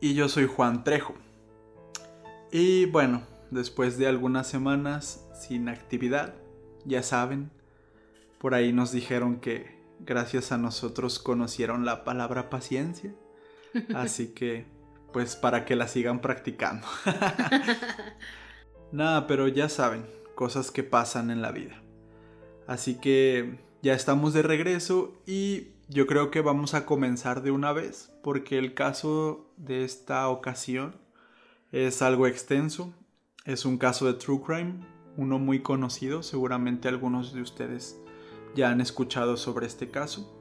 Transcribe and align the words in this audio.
Y 0.00 0.14
yo 0.14 0.28
soy 0.28 0.46
Juan 0.46 0.84
Trejo. 0.84 1.14
Y 2.52 2.86
bueno, 2.86 3.22
después 3.50 3.98
de 3.98 4.06
algunas 4.06 4.46
semanas 4.46 5.26
sin 5.34 5.68
actividad, 5.68 6.34
ya 6.84 7.02
saben, 7.02 7.50
por 8.38 8.54
ahí 8.54 8.72
nos 8.72 8.92
dijeron 8.92 9.40
que 9.40 9.76
gracias 10.00 10.52
a 10.52 10.58
nosotros 10.58 11.18
conocieron 11.18 11.84
la 11.84 12.04
palabra 12.04 12.48
paciencia. 12.48 13.12
Así 13.94 14.28
que, 14.28 14.66
pues 15.12 15.34
para 15.34 15.64
que 15.64 15.74
la 15.74 15.88
sigan 15.88 16.20
practicando. 16.20 16.86
Nada, 18.92 19.26
pero 19.26 19.48
ya 19.48 19.68
saben, 19.68 20.06
cosas 20.36 20.70
que 20.70 20.84
pasan 20.84 21.30
en 21.30 21.42
la 21.42 21.50
vida. 21.50 21.82
Así 22.68 23.00
que 23.00 23.58
ya 23.82 23.94
estamos 23.94 24.32
de 24.32 24.42
regreso 24.42 25.20
y 25.26 25.72
yo 25.88 26.06
creo 26.06 26.30
que 26.30 26.42
vamos 26.42 26.74
a 26.74 26.84
comenzar 26.84 27.42
de 27.42 27.50
una 27.50 27.72
vez 27.72 28.12
porque 28.22 28.58
el 28.58 28.74
caso 28.74 29.50
de 29.56 29.84
esta 29.84 30.28
ocasión 30.28 30.94
es 31.72 32.02
algo 32.02 32.26
extenso. 32.26 32.92
Es 33.46 33.64
un 33.64 33.78
caso 33.78 34.06
de 34.06 34.14
True 34.14 34.42
Crime, 34.44 34.74
uno 35.16 35.38
muy 35.38 35.60
conocido, 35.60 36.22
seguramente 36.22 36.88
algunos 36.88 37.32
de 37.32 37.40
ustedes 37.40 37.98
ya 38.54 38.70
han 38.70 38.82
escuchado 38.82 39.38
sobre 39.38 39.66
este 39.66 39.90
caso, 39.90 40.38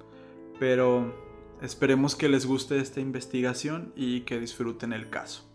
pero 0.60 1.16
esperemos 1.62 2.16
que 2.16 2.28
les 2.28 2.46
guste 2.46 2.80
esta 2.80 3.00
investigación 3.00 3.94
y 3.96 4.22
que 4.22 4.40
disfruten 4.40 4.92
el 4.92 5.10
caso. 5.10 5.47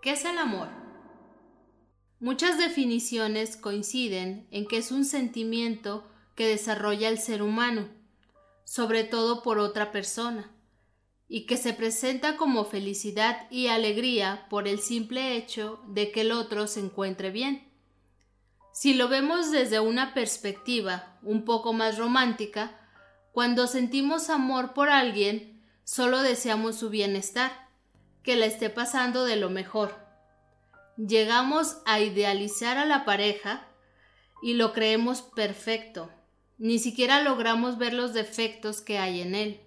¿Qué 0.00 0.12
es 0.12 0.24
el 0.24 0.38
amor? 0.38 0.68
Muchas 2.20 2.56
definiciones 2.56 3.56
coinciden 3.56 4.46
en 4.52 4.66
que 4.66 4.76
es 4.76 4.92
un 4.92 5.04
sentimiento 5.04 6.08
que 6.36 6.46
desarrolla 6.46 7.08
el 7.08 7.18
ser 7.18 7.42
humano, 7.42 7.88
sobre 8.62 9.02
todo 9.02 9.42
por 9.42 9.58
otra 9.58 9.90
persona, 9.90 10.52
y 11.26 11.46
que 11.46 11.56
se 11.56 11.72
presenta 11.72 12.36
como 12.36 12.64
felicidad 12.64 13.50
y 13.50 13.66
alegría 13.66 14.46
por 14.48 14.68
el 14.68 14.78
simple 14.78 15.36
hecho 15.36 15.80
de 15.88 16.12
que 16.12 16.20
el 16.20 16.30
otro 16.30 16.68
se 16.68 16.78
encuentre 16.78 17.32
bien. 17.32 17.68
Si 18.72 18.94
lo 18.94 19.08
vemos 19.08 19.50
desde 19.50 19.80
una 19.80 20.14
perspectiva 20.14 21.18
un 21.22 21.44
poco 21.44 21.72
más 21.72 21.98
romántica, 21.98 22.78
cuando 23.32 23.66
sentimos 23.66 24.30
amor 24.30 24.74
por 24.74 24.90
alguien, 24.90 25.60
solo 25.82 26.22
deseamos 26.22 26.76
su 26.76 26.88
bienestar 26.88 27.67
que 28.28 28.36
la 28.36 28.44
esté 28.44 28.68
pasando 28.68 29.24
de 29.24 29.36
lo 29.36 29.48
mejor. 29.48 29.96
Llegamos 30.98 31.78
a 31.86 32.00
idealizar 32.00 32.76
a 32.76 32.84
la 32.84 33.06
pareja 33.06 33.66
y 34.42 34.52
lo 34.52 34.74
creemos 34.74 35.22
perfecto. 35.22 36.10
Ni 36.58 36.78
siquiera 36.78 37.22
logramos 37.22 37.78
ver 37.78 37.94
los 37.94 38.12
defectos 38.12 38.82
que 38.82 38.98
hay 38.98 39.22
en 39.22 39.34
él. 39.34 39.62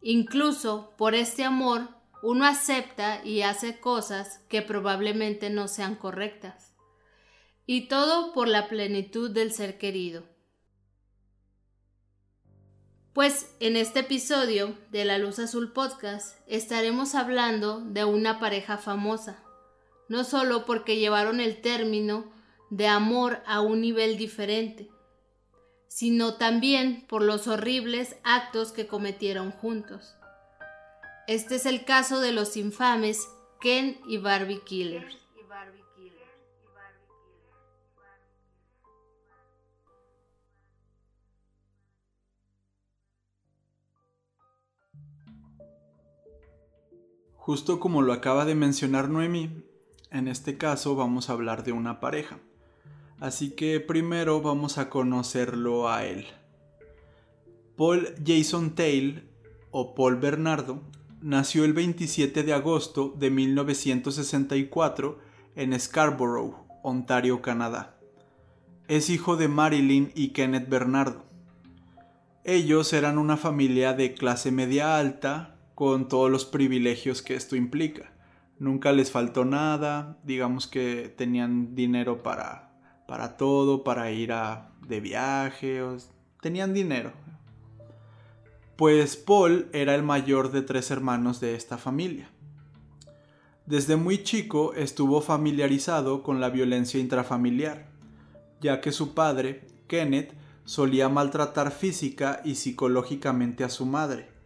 Incluso 0.00 0.94
por 0.96 1.14
este 1.14 1.44
amor 1.44 1.90
uno 2.22 2.46
acepta 2.46 3.22
y 3.22 3.42
hace 3.42 3.78
cosas 3.80 4.40
que 4.48 4.62
probablemente 4.62 5.50
no 5.50 5.68
sean 5.68 5.94
correctas. 5.94 6.74
Y 7.66 7.88
todo 7.88 8.32
por 8.32 8.48
la 8.48 8.66
plenitud 8.68 9.30
del 9.30 9.52
ser 9.52 9.76
querido. 9.76 10.24
Pues 13.18 13.52
en 13.58 13.76
este 13.76 13.98
episodio 13.98 14.78
de 14.92 15.04
La 15.04 15.18
Luz 15.18 15.40
Azul 15.40 15.72
Podcast 15.72 16.38
estaremos 16.46 17.16
hablando 17.16 17.80
de 17.80 18.04
una 18.04 18.38
pareja 18.38 18.78
famosa, 18.78 19.42
no 20.08 20.22
solo 20.22 20.64
porque 20.64 20.98
llevaron 20.98 21.40
el 21.40 21.60
término 21.60 22.30
de 22.70 22.86
amor 22.86 23.42
a 23.44 23.60
un 23.60 23.80
nivel 23.80 24.18
diferente, 24.18 24.88
sino 25.88 26.34
también 26.34 27.08
por 27.08 27.22
los 27.22 27.48
horribles 27.48 28.14
actos 28.22 28.70
que 28.70 28.86
cometieron 28.86 29.50
juntos. 29.50 30.14
Este 31.26 31.56
es 31.56 31.66
el 31.66 31.84
caso 31.84 32.20
de 32.20 32.30
los 32.30 32.56
infames 32.56 33.26
Ken 33.60 33.98
y 34.06 34.18
Barbie 34.18 34.62
Killers. 34.62 35.18
Justo 47.48 47.80
como 47.80 48.02
lo 48.02 48.12
acaba 48.12 48.44
de 48.44 48.54
mencionar 48.54 49.08
Noemi, 49.08 49.64
en 50.10 50.28
este 50.28 50.58
caso 50.58 50.96
vamos 50.96 51.30
a 51.30 51.32
hablar 51.32 51.64
de 51.64 51.72
una 51.72 51.98
pareja. 51.98 52.40
Así 53.20 53.52
que 53.52 53.80
primero 53.80 54.42
vamos 54.42 54.76
a 54.76 54.90
conocerlo 54.90 55.88
a 55.88 56.04
él. 56.04 56.26
Paul 57.74 58.06
Jason 58.22 58.74
Tail, 58.74 59.30
o 59.70 59.94
Paul 59.94 60.16
Bernardo, 60.16 60.82
nació 61.22 61.64
el 61.64 61.72
27 61.72 62.42
de 62.42 62.52
agosto 62.52 63.14
de 63.16 63.30
1964 63.30 65.18
en 65.56 65.80
Scarborough, 65.80 66.66
Ontario, 66.82 67.40
Canadá. 67.40 67.98
Es 68.88 69.08
hijo 69.08 69.38
de 69.38 69.48
Marilyn 69.48 70.12
y 70.14 70.34
Kenneth 70.34 70.68
Bernardo. 70.68 71.24
Ellos 72.44 72.92
eran 72.92 73.16
una 73.16 73.38
familia 73.38 73.94
de 73.94 74.12
clase 74.12 74.52
media 74.52 74.98
alta, 74.98 75.57
con 75.78 76.08
todos 76.08 76.28
los 76.28 76.44
privilegios 76.44 77.22
que 77.22 77.36
esto 77.36 77.54
implica. 77.54 78.10
Nunca 78.58 78.90
les 78.90 79.12
faltó 79.12 79.44
nada, 79.44 80.18
digamos 80.24 80.66
que 80.66 81.14
tenían 81.16 81.76
dinero 81.76 82.24
para, 82.24 82.72
para 83.06 83.36
todo, 83.36 83.84
para 83.84 84.10
ir 84.10 84.32
a, 84.32 84.72
de 84.88 84.98
viaje, 84.98 85.80
tenían 86.40 86.74
dinero. 86.74 87.12
Pues 88.74 89.14
Paul 89.14 89.68
era 89.72 89.94
el 89.94 90.02
mayor 90.02 90.50
de 90.50 90.62
tres 90.62 90.90
hermanos 90.90 91.38
de 91.38 91.54
esta 91.54 91.78
familia. 91.78 92.28
Desde 93.64 93.94
muy 93.94 94.24
chico 94.24 94.74
estuvo 94.74 95.20
familiarizado 95.20 96.24
con 96.24 96.40
la 96.40 96.50
violencia 96.50 96.98
intrafamiliar, 96.98 97.86
ya 98.60 98.80
que 98.80 98.90
su 98.90 99.14
padre, 99.14 99.68
Kenneth, 99.86 100.34
solía 100.64 101.08
maltratar 101.08 101.70
física 101.70 102.40
y 102.44 102.56
psicológicamente 102.56 103.62
a 103.62 103.68
su 103.68 103.86
madre 103.86 104.37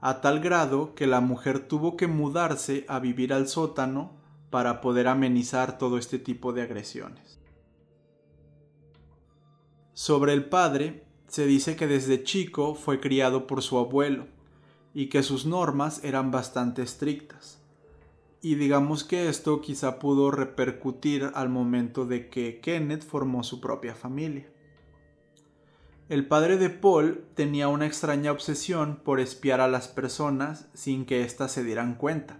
a 0.00 0.20
tal 0.20 0.40
grado 0.40 0.94
que 0.94 1.06
la 1.06 1.20
mujer 1.20 1.66
tuvo 1.66 1.96
que 1.96 2.06
mudarse 2.06 2.84
a 2.88 2.98
vivir 3.00 3.32
al 3.32 3.48
sótano 3.48 4.12
para 4.50 4.80
poder 4.80 5.08
amenizar 5.08 5.78
todo 5.78 5.98
este 5.98 6.18
tipo 6.18 6.52
de 6.52 6.62
agresiones. 6.62 7.38
Sobre 9.92 10.32
el 10.32 10.44
padre, 10.44 11.04
se 11.26 11.46
dice 11.46 11.76
que 11.76 11.86
desde 11.86 12.22
chico 12.22 12.74
fue 12.74 13.00
criado 13.00 13.46
por 13.46 13.62
su 13.62 13.78
abuelo 13.78 14.26
y 14.94 15.08
que 15.08 15.22
sus 15.22 15.44
normas 15.44 16.02
eran 16.04 16.30
bastante 16.30 16.82
estrictas. 16.82 17.60
Y 18.40 18.54
digamos 18.54 19.02
que 19.04 19.28
esto 19.28 19.60
quizá 19.60 19.98
pudo 19.98 20.30
repercutir 20.30 21.30
al 21.34 21.48
momento 21.48 22.06
de 22.06 22.28
que 22.28 22.60
Kenneth 22.60 23.04
formó 23.04 23.42
su 23.42 23.60
propia 23.60 23.94
familia. 23.94 24.48
El 26.08 26.26
padre 26.26 26.56
de 26.56 26.70
Paul 26.70 27.26
tenía 27.34 27.68
una 27.68 27.84
extraña 27.84 28.32
obsesión 28.32 28.96
por 29.04 29.20
espiar 29.20 29.60
a 29.60 29.68
las 29.68 29.88
personas 29.88 30.68
sin 30.72 31.04
que 31.04 31.22
éstas 31.22 31.52
se 31.52 31.62
dieran 31.62 31.96
cuenta. 31.96 32.38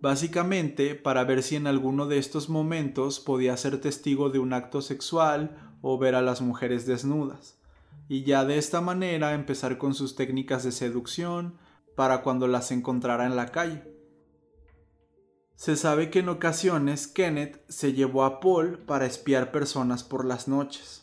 Básicamente 0.00 0.96
para 0.96 1.22
ver 1.22 1.44
si 1.44 1.54
en 1.54 1.68
alguno 1.68 2.08
de 2.08 2.18
estos 2.18 2.48
momentos 2.48 3.20
podía 3.20 3.56
ser 3.56 3.80
testigo 3.80 4.28
de 4.30 4.40
un 4.40 4.54
acto 4.54 4.82
sexual 4.82 5.76
o 5.82 5.98
ver 5.98 6.16
a 6.16 6.22
las 6.22 6.40
mujeres 6.40 6.84
desnudas, 6.84 7.60
y 8.08 8.24
ya 8.24 8.44
de 8.44 8.58
esta 8.58 8.80
manera 8.80 9.34
empezar 9.34 9.78
con 9.78 9.94
sus 9.94 10.16
técnicas 10.16 10.64
de 10.64 10.72
seducción 10.72 11.58
para 11.94 12.22
cuando 12.22 12.48
las 12.48 12.72
encontrara 12.72 13.26
en 13.26 13.36
la 13.36 13.46
calle. 13.52 13.84
Se 15.54 15.76
sabe 15.76 16.10
que 16.10 16.18
en 16.18 16.28
ocasiones 16.28 17.06
Kenneth 17.06 17.62
se 17.68 17.92
llevó 17.92 18.24
a 18.24 18.40
Paul 18.40 18.78
para 18.78 19.06
espiar 19.06 19.52
personas 19.52 20.02
por 20.02 20.24
las 20.24 20.48
noches. 20.48 21.01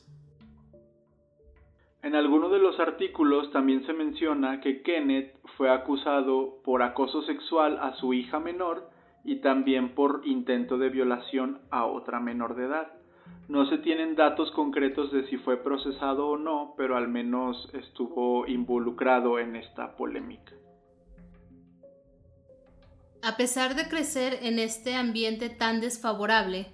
En 2.01 2.15
alguno 2.15 2.49
de 2.49 2.59
los 2.59 2.79
artículos 2.79 3.51
también 3.51 3.85
se 3.85 3.91
menciona 3.91 4.61
que 4.61 4.81
Kenneth 4.83 5.35
fue 5.57 5.69
acusado 5.69 6.61
por 6.63 6.81
acoso 6.81 7.23
sexual 7.23 7.77
a 7.81 7.93
su 7.95 8.13
hija 8.13 8.39
menor 8.39 8.89
y 9.25 9.41
también 9.41 9.95
por 9.95 10.21
intento 10.23 10.77
de 10.77 10.89
violación 10.89 11.59
a 11.69 11.85
otra 11.85 12.19
menor 12.19 12.55
de 12.55 12.65
edad, 12.65 12.93
No 13.47 13.67
se 13.67 13.79
tienen 13.79 14.15
datos 14.15 14.51
concretos 14.51 15.11
de 15.11 15.27
si 15.27 15.37
fue 15.37 15.57
procesado 15.57 16.27
o 16.27 16.37
no, 16.37 16.75
pero 16.77 16.95
al 16.95 17.07
menos 17.07 17.67
estuvo 17.73 18.45
involucrado 18.45 19.39
en 19.39 19.55
esta 19.55 19.95
polémica. 19.97 20.53
A 23.23 23.35
pesar 23.35 23.75
de 23.75 23.89
crecer 23.89 24.39
en 24.43 24.59
este 24.59 24.95
ambiente 24.95 25.49
tan 25.49 25.81
desfavorable, 25.81 26.67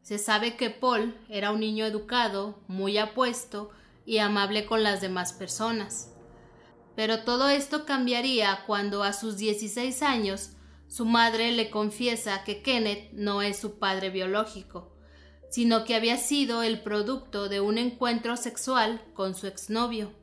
se 0.00 0.18
sabe 0.18 0.56
que 0.56 0.70
Paul 0.70 1.14
era 1.28 1.52
un 1.52 1.60
niño 1.60 1.84
educado, 1.84 2.56
muy 2.66 2.96
apuesto 2.96 3.70
y 4.04 4.18
amable 4.18 4.66
con 4.66 4.82
las 4.82 5.00
demás 5.00 5.32
personas. 5.32 6.12
Pero 6.94 7.24
todo 7.24 7.48
esto 7.48 7.86
cambiaría 7.86 8.64
cuando 8.66 9.02
a 9.02 9.12
sus 9.12 9.36
16 9.36 10.02
años 10.02 10.50
su 10.88 11.06
madre 11.06 11.52
le 11.52 11.70
confiesa 11.70 12.44
que 12.44 12.62
Kenneth 12.62 13.12
no 13.12 13.42
es 13.42 13.58
su 13.58 13.78
padre 13.78 14.10
biológico 14.10 14.92
sino 15.52 15.84
que 15.84 15.94
había 15.94 16.16
sido 16.16 16.62
el 16.62 16.80
producto 16.80 17.50
de 17.50 17.60
un 17.60 17.76
encuentro 17.76 18.38
sexual 18.38 19.02
con 19.12 19.34
su 19.34 19.46
exnovio. 19.46 20.14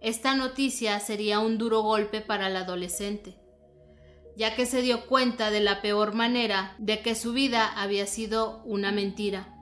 Esta 0.00 0.34
noticia 0.34 0.98
sería 0.98 1.38
un 1.38 1.56
duro 1.56 1.82
golpe 1.82 2.20
para 2.20 2.48
el 2.48 2.56
adolescente, 2.56 3.38
ya 4.36 4.56
que 4.56 4.66
se 4.66 4.82
dio 4.82 5.06
cuenta 5.06 5.52
de 5.52 5.60
la 5.60 5.80
peor 5.80 6.12
manera 6.12 6.74
de 6.78 7.02
que 7.02 7.14
su 7.14 7.32
vida 7.32 7.68
había 7.80 8.08
sido 8.08 8.64
una 8.64 8.90
mentira. 8.90 9.55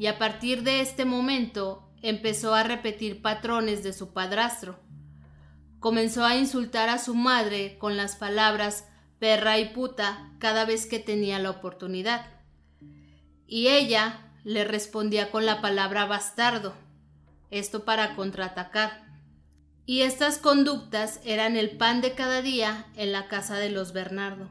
Y 0.00 0.06
a 0.06 0.16
partir 0.18 0.62
de 0.62 0.80
este 0.80 1.04
momento 1.04 1.86
empezó 2.00 2.54
a 2.54 2.62
repetir 2.62 3.20
patrones 3.20 3.82
de 3.82 3.92
su 3.92 4.14
padrastro. 4.14 4.80
Comenzó 5.78 6.24
a 6.24 6.36
insultar 6.36 6.88
a 6.88 6.98
su 6.98 7.14
madre 7.14 7.76
con 7.76 7.98
las 7.98 8.16
palabras 8.16 8.88
perra 9.18 9.58
y 9.58 9.74
puta 9.74 10.32
cada 10.38 10.64
vez 10.64 10.86
que 10.86 11.00
tenía 11.00 11.38
la 11.38 11.50
oportunidad 11.50 12.40
y 13.46 13.66
ella 13.66 14.32
le 14.42 14.64
respondía 14.64 15.30
con 15.30 15.44
la 15.44 15.60
palabra 15.60 16.06
bastardo, 16.06 16.72
esto 17.50 17.84
para 17.84 18.16
contraatacar. 18.16 19.04
Y 19.84 20.00
estas 20.00 20.38
conductas 20.38 21.20
eran 21.24 21.56
el 21.56 21.76
pan 21.76 22.00
de 22.00 22.14
cada 22.14 22.40
día 22.40 22.86
en 22.96 23.12
la 23.12 23.28
casa 23.28 23.56
de 23.56 23.68
los 23.68 23.92
Bernardo. 23.92 24.48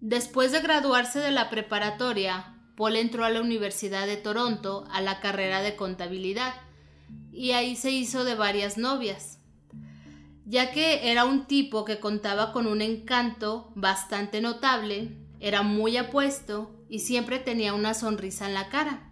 Después 0.00 0.52
de 0.52 0.60
graduarse 0.60 1.18
de 1.18 1.32
la 1.32 1.50
preparatoria, 1.50 2.54
Paul 2.78 2.94
entró 2.94 3.24
a 3.24 3.30
la 3.30 3.40
Universidad 3.40 4.06
de 4.06 4.16
Toronto 4.16 4.84
a 4.92 5.00
la 5.00 5.18
carrera 5.18 5.62
de 5.62 5.74
contabilidad 5.74 6.54
y 7.32 7.50
ahí 7.50 7.74
se 7.74 7.90
hizo 7.90 8.22
de 8.22 8.36
varias 8.36 8.78
novias, 8.78 9.40
ya 10.46 10.70
que 10.70 11.10
era 11.10 11.24
un 11.24 11.46
tipo 11.46 11.84
que 11.84 11.98
contaba 11.98 12.52
con 12.52 12.68
un 12.68 12.80
encanto 12.80 13.72
bastante 13.74 14.40
notable 14.40 15.10
era 15.40 15.62
muy 15.62 15.96
apuesto 15.96 16.70
y 16.88 17.00
siempre 17.00 17.40
tenía 17.40 17.74
una 17.74 17.94
sonrisa 17.94 18.46
en 18.46 18.54
la 18.54 18.68
cara, 18.68 19.10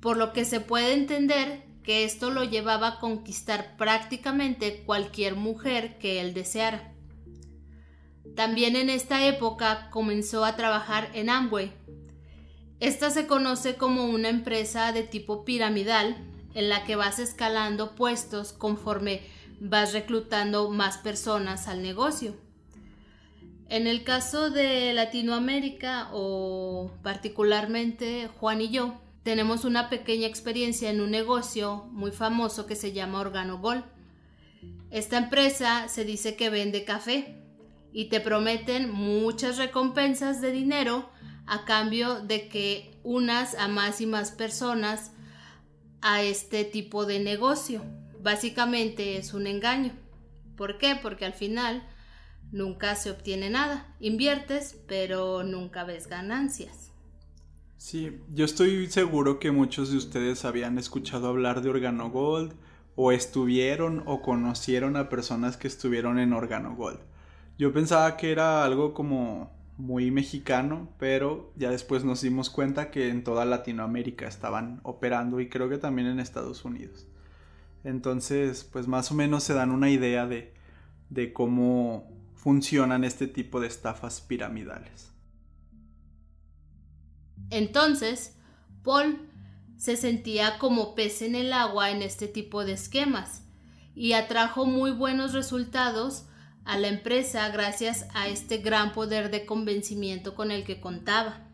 por 0.00 0.18
lo 0.18 0.34
que 0.34 0.44
se 0.44 0.60
puede 0.60 0.92
entender 0.92 1.64
que 1.82 2.04
esto 2.04 2.30
lo 2.30 2.44
llevaba 2.44 2.88
a 2.88 3.00
conquistar 3.00 3.78
prácticamente 3.78 4.84
cualquier 4.84 5.36
mujer 5.36 5.96
que 5.96 6.20
él 6.20 6.34
deseara. 6.34 6.92
También 8.36 8.76
en 8.76 8.90
esta 8.90 9.26
época 9.26 9.88
comenzó 9.90 10.44
a 10.44 10.54
trabajar 10.54 11.10
en 11.14 11.30
Amway. 11.30 11.72
Esta 12.84 13.08
se 13.08 13.26
conoce 13.26 13.76
como 13.76 14.04
una 14.04 14.28
empresa 14.28 14.92
de 14.92 15.04
tipo 15.04 15.46
piramidal 15.46 16.18
en 16.52 16.68
la 16.68 16.84
que 16.84 16.96
vas 16.96 17.18
escalando 17.18 17.94
puestos 17.94 18.52
conforme 18.52 19.22
vas 19.58 19.94
reclutando 19.94 20.68
más 20.68 20.98
personas 20.98 21.66
al 21.66 21.80
negocio. 21.80 22.36
En 23.70 23.86
el 23.86 24.04
caso 24.04 24.50
de 24.50 24.92
Latinoamérica 24.92 26.10
o 26.12 26.90
particularmente 27.02 28.28
Juan 28.38 28.60
y 28.60 28.68
yo, 28.68 29.00
tenemos 29.22 29.64
una 29.64 29.88
pequeña 29.88 30.26
experiencia 30.26 30.90
en 30.90 31.00
un 31.00 31.10
negocio 31.10 31.86
muy 31.90 32.10
famoso 32.10 32.66
que 32.66 32.76
se 32.76 32.92
llama 32.92 33.20
Organogol. 33.20 33.82
Esta 34.90 35.16
empresa 35.16 35.88
se 35.88 36.04
dice 36.04 36.36
que 36.36 36.50
vende 36.50 36.84
café 36.84 37.42
y 37.94 38.10
te 38.10 38.20
prometen 38.20 38.90
muchas 38.90 39.56
recompensas 39.56 40.42
de 40.42 40.52
dinero 40.52 41.13
a 41.46 41.64
cambio 41.64 42.20
de 42.20 42.48
que 42.48 42.98
unas 43.02 43.54
a 43.54 43.68
más 43.68 44.00
y 44.00 44.06
más 44.06 44.30
personas 44.30 45.12
a 46.00 46.22
este 46.22 46.64
tipo 46.64 47.06
de 47.06 47.20
negocio. 47.20 47.82
Básicamente 48.22 49.16
es 49.16 49.34
un 49.34 49.46
engaño. 49.46 49.92
¿Por 50.56 50.78
qué? 50.78 50.98
Porque 51.00 51.24
al 51.24 51.34
final 51.34 51.82
nunca 52.52 52.94
se 52.94 53.10
obtiene 53.10 53.50
nada. 53.50 53.94
Inviertes, 54.00 54.78
pero 54.86 55.42
nunca 55.42 55.84
ves 55.84 56.06
ganancias. 56.06 56.92
Sí, 57.76 58.18
yo 58.32 58.44
estoy 58.44 58.86
seguro 58.86 59.38
que 59.38 59.50
muchos 59.50 59.90
de 59.90 59.98
ustedes 59.98 60.44
habían 60.44 60.78
escuchado 60.78 61.28
hablar 61.28 61.60
de 61.60 61.68
Organogold 61.68 62.54
o 62.96 63.12
estuvieron 63.12 64.02
o 64.06 64.22
conocieron 64.22 64.96
a 64.96 65.08
personas 65.08 65.56
que 65.56 65.68
estuvieron 65.68 66.18
en 66.18 66.32
Organogold. 66.32 67.00
Yo 67.58 67.72
pensaba 67.72 68.16
que 68.16 68.30
era 68.30 68.64
algo 68.64 68.94
como 68.94 69.52
muy 69.76 70.10
mexicano, 70.10 70.88
pero 70.98 71.52
ya 71.56 71.70
después 71.70 72.04
nos 72.04 72.22
dimos 72.22 72.50
cuenta 72.50 72.90
que 72.90 73.08
en 73.08 73.24
toda 73.24 73.44
Latinoamérica 73.44 74.28
estaban 74.28 74.80
operando 74.84 75.40
y 75.40 75.48
creo 75.48 75.68
que 75.68 75.78
también 75.78 76.08
en 76.08 76.20
Estados 76.20 76.64
Unidos. 76.64 77.06
Entonces, 77.82 78.64
pues 78.64 78.86
más 78.86 79.10
o 79.10 79.14
menos 79.14 79.44
se 79.44 79.54
dan 79.54 79.70
una 79.70 79.90
idea 79.90 80.26
de, 80.26 80.54
de 81.10 81.32
cómo 81.32 82.08
funcionan 82.34 83.04
este 83.04 83.26
tipo 83.26 83.60
de 83.60 83.66
estafas 83.66 84.20
piramidales. 84.20 85.12
Entonces, 87.50 88.36
Paul 88.82 89.28
se 89.76 89.96
sentía 89.96 90.58
como 90.58 90.94
pez 90.94 91.20
en 91.22 91.34
el 91.34 91.52
agua 91.52 91.90
en 91.90 92.02
este 92.02 92.28
tipo 92.28 92.64
de 92.64 92.72
esquemas 92.72 93.42
y 93.94 94.12
atrajo 94.12 94.66
muy 94.66 94.92
buenos 94.92 95.32
resultados 95.32 96.26
a 96.64 96.78
la 96.78 96.88
empresa 96.88 97.48
gracias 97.50 98.06
a 98.14 98.28
este 98.28 98.58
gran 98.58 98.92
poder 98.92 99.30
de 99.30 99.46
convencimiento 99.46 100.34
con 100.34 100.50
el 100.50 100.64
que 100.64 100.80
contaba. 100.80 101.48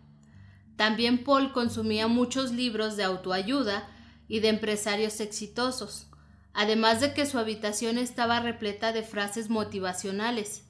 También 0.76 1.24
Paul 1.24 1.52
consumía 1.52 2.06
muchos 2.08 2.52
libros 2.52 2.96
de 2.96 3.04
autoayuda 3.04 3.88
y 4.28 4.40
de 4.40 4.48
empresarios 4.48 5.20
exitosos, 5.20 6.08
además 6.54 7.00
de 7.00 7.12
que 7.14 7.26
su 7.26 7.38
habitación 7.38 7.98
estaba 7.98 8.40
repleta 8.40 8.92
de 8.92 9.02
frases 9.02 9.50
motivacionales 9.50 10.64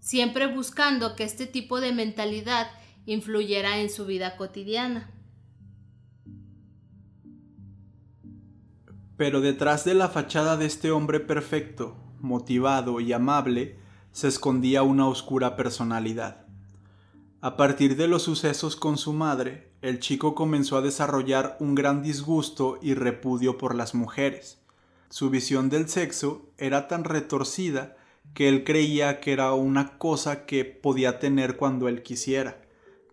siempre 0.00 0.46
buscando 0.46 1.16
que 1.16 1.24
este 1.24 1.46
tipo 1.46 1.80
de 1.80 1.92
mentalidad 1.92 2.70
influyera 3.06 3.78
en 3.78 3.90
su 3.90 4.06
vida 4.06 4.36
cotidiana. 4.36 5.10
Pero 9.16 9.40
detrás 9.40 9.84
de 9.84 9.94
la 9.94 10.08
fachada 10.08 10.56
de 10.56 10.66
este 10.66 10.90
hombre 10.92 11.18
perfecto, 11.18 11.96
motivado 12.20 13.00
y 13.00 13.12
amable, 13.12 13.77
se 14.12 14.28
escondía 14.28 14.82
una 14.82 15.06
oscura 15.06 15.56
personalidad. 15.56 16.46
A 17.40 17.56
partir 17.56 17.96
de 17.96 18.08
los 18.08 18.22
sucesos 18.22 18.74
con 18.74 18.98
su 18.98 19.12
madre, 19.12 19.70
el 19.80 20.00
chico 20.00 20.34
comenzó 20.34 20.76
a 20.76 20.82
desarrollar 20.82 21.56
un 21.60 21.76
gran 21.76 22.02
disgusto 22.02 22.78
y 22.82 22.94
repudio 22.94 23.58
por 23.58 23.76
las 23.76 23.94
mujeres. 23.94 24.60
Su 25.08 25.30
visión 25.30 25.68
del 25.68 25.88
sexo 25.88 26.50
era 26.58 26.88
tan 26.88 27.04
retorcida 27.04 27.96
que 28.34 28.48
él 28.48 28.64
creía 28.64 29.20
que 29.20 29.32
era 29.32 29.52
una 29.54 29.98
cosa 29.98 30.46
que 30.46 30.64
podía 30.64 31.18
tener 31.18 31.56
cuando 31.56 31.88
él 31.88 32.02
quisiera. 32.02 32.60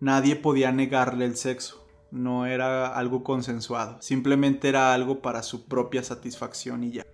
Nadie 0.00 0.36
podía 0.36 0.72
negarle 0.72 1.24
el 1.24 1.36
sexo, 1.36 1.86
no 2.10 2.46
era 2.46 2.88
algo 2.96 3.22
consensuado, 3.24 4.02
simplemente 4.02 4.68
era 4.68 4.92
algo 4.92 5.22
para 5.22 5.42
su 5.42 5.66
propia 5.66 6.02
satisfacción 6.02 6.84
y 6.84 6.92
ya. 6.92 7.06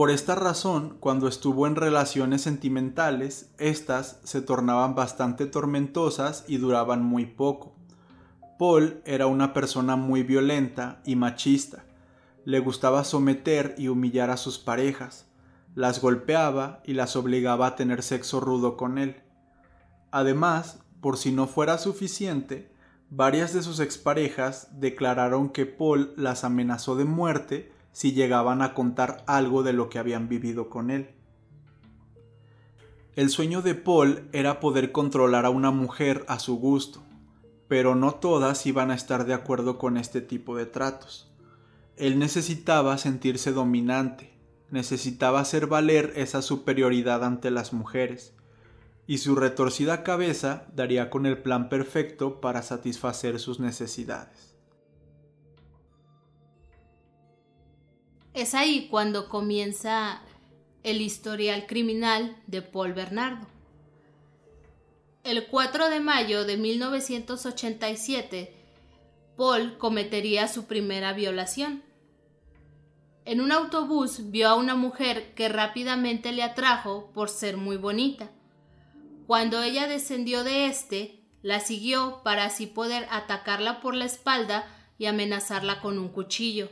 Por 0.00 0.10
esta 0.10 0.34
razón, 0.34 0.96
cuando 0.98 1.28
estuvo 1.28 1.66
en 1.66 1.76
relaciones 1.76 2.40
sentimentales, 2.40 3.52
éstas 3.58 4.18
se 4.24 4.40
tornaban 4.40 4.94
bastante 4.94 5.44
tormentosas 5.44 6.46
y 6.48 6.56
duraban 6.56 7.04
muy 7.04 7.26
poco. 7.26 7.74
Paul 8.58 9.02
era 9.04 9.26
una 9.26 9.52
persona 9.52 9.96
muy 9.96 10.22
violenta 10.22 11.02
y 11.04 11.16
machista. 11.16 11.84
Le 12.46 12.60
gustaba 12.60 13.04
someter 13.04 13.74
y 13.76 13.88
humillar 13.88 14.30
a 14.30 14.38
sus 14.38 14.58
parejas 14.58 15.26
las 15.74 16.00
golpeaba 16.00 16.80
y 16.86 16.94
las 16.94 17.14
obligaba 17.14 17.66
a 17.66 17.76
tener 17.76 18.02
sexo 18.02 18.40
rudo 18.40 18.78
con 18.78 18.96
él. 18.96 19.16
Además, 20.12 20.82
por 21.02 21.18
si 21.18 21.30
no 21.30 21.46
fuera 21.46 21.76
suficiente, 21.76 22.72
varias 23.10 23.52
de 23.52 23.62
sus 23.62 23.80
exparejas 23.80 24.68
declararon 24.80 25.50
que 25.50 25.66
Paul 25.66 26.14
las 26.16 26.42
amenazó 26.42 26.96
de 26.96 27.04
muerte 27.04 27.79
si 27.92 28.12
llegaban 28.12 28.62
a 28.62 28.74
contar 28.74 29.24
algo 29.26 29.62
de 29.62 29.72
lo 29.72 29.88
que 29.88 29.98
habían 29.98 30.28
vivido 30.28 30.68
con 30.68 30.90
él. 30.90 31.10
El 33.16 33.28
sueño 33.28 33.60
de 33.60 33.74
Paul 33.74 34.28
era 34.32 34.60
poder 34.60 34.92
controlar 34.92 35.44
a 35.44 35.50
una 35.50 35.70
mujer 35.70 36.24
a 36.28 36.38
su 36.38 36.56
gusto, 36.56 37.02
pero 37.68 37.94
no 37.94 38.14
todas 38.14 38.66
iban 38.66 38.90
a 38.90 38.94
estar 38.94 39.26
de 39.26 39.34
acuerdo 39.34 39.78
con 39.78 39.96
este 39.96 40.20
tipo 40.20 40.56
de 40.56 40.66
tratos. 40.66 41.30
Él 41.96 42.18
necesitaba 42.18 42.96
sentirse 42.98 43.52
dominante, 43.52 44.32
necesitaba 44.70 45.40
hacer 45.40 45.66
valer 45.66 46.12
esa 46.16 46.40
superioridad 46.40 47.24
ante 47.24 47.50
las 47.50 47.72
mujeres, 47.72 48.34
y 49.06 49.18
su 49.18 49.34
retorcida 49.34 50.04
cabeza 50.04 50.66
daría 50.74 51.10
con 51.10 51.26
el 51.26 51.42
plan 51.42 51.68
perfecto 51.68 52.40
para 52.40 52.62
satisfacer 52.62 53.40
sus 53.40 53.58
necesidades. 53.58 54.49
Es 58.32 58.54
ahí 58.54 58.86
cuando 58.88 59.28
comienza 59.28 60.22
el 60.84 61.00
historial 61.00 61.66
criminal 61.66 62.36
de 62.46 62.62
Paul 62.62 62.92
Bernardo. 62.92 63.48
El 65.24 65.48
4 65.48 65.90
de 65.90 65.98
mayo 65.98 66.44
de 66.44 66.56
1987, 66.56 68.54
Paul 69.36 69.78
cometería 69.78 70.46
su 70.46 70.66
primera 70.66 71.12
violación. 71.12 71.82
En 73.24 73.40
un 73.40 73.50
autobús 73.50 74.30
vio 74.30 74.48
a 74.48 74.54
una 74.54 74.76
mujer 74.76 75.34
que 75.34 75.48
rápidamente 75.48 76.30
le 76.30 76.44
atrajo 76.44 77.10
por 77.12 77.30
ser 77.30 77.56
muy 77.56 77.78
bonita. 77.78 78.30
Cuando 79.26 79.60
ella 79.60 79.88
descendió 79.88 80.44
de 80.44 80.66
éste, 80.66 81.20
la 81.42 81.58
siguió 81.58 82.20
para 82.22 82.44
así 82.44 82.68
poder 82.68 83.08
atacarla 83.10 83.80
por 83.80 83.96
la 83.96 84.04
espalda 84.04 84.66
y 84.98 85.06
amenazarla 85.06 85.80
con 85.80 85.98
un 85.98 86.10
cuchillo. 86.10 86.70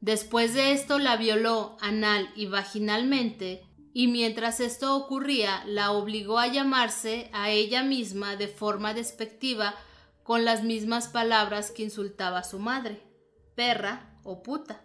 Después 0.00 0.54
de 0.54 0.72
esto 0.72 0.98
la 0.98 1.16
violó 1.16 1.76
anal 1.80 2.30
y 2.36 2.46
vaginalmente 2.46 3.68
y 3.92 4.06
mientras 4.06 4.60
esto 4.60 4.94
ocurría 4.96 5.64
la 5.66 5.90
obligó 5.90 6.38
a 6.38 6.46
llamarse 6.46 7.30
a 7.32 7.50
ella 7.50 7.82
misma 7.82 8.36
de 8.36 8.46
forma 8.46 8.94
despectiva 8.94 9.74
con 10.22 10.44
las 10.44 10.62
mismas 10.62 11.08
palabras 11.08 11.72
que 11.72 11.82
insultaba 11.82 12.38
a 12.40 12.44
su 12.44 12.58
madre, 12.58 13.02
perra 13.56 14.20
o 14.22 14.42
puta. 14.42 14.84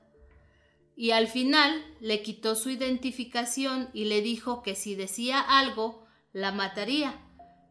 Y 0.95 1.11
al 1.11 1.27
final 1.27 1.83
le 1.99 2.23
quitó 2.23 2.55
su 2.55 2.69
identificación 2.69 3.89
y 3.93 4.05
le 4.05 4.21
dijo 4.21 4.63
que 4.63 4.73
si 4.73 4.95
decía 4.95 5.39
algo 5.39 6.05
la 6.31 6.51
mataría, 6.51 7.19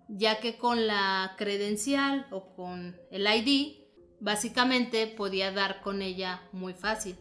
ya 0.08 0.38
que 0.38 0.58
con 0.58 0.86
la 0.86 1.34
credencial 1.38 2.26
o 2.30 2.54
con 2.54 2.96
el 3.10 3.26
ID 3.26 3.78
básicamente 4.20 5.08
podía 5.08 5.50
dar 5.50 5.80
con 5.80 6.02
ella 6.02 6.42
muy 6.52 6.74
fácil. 6.74 7.16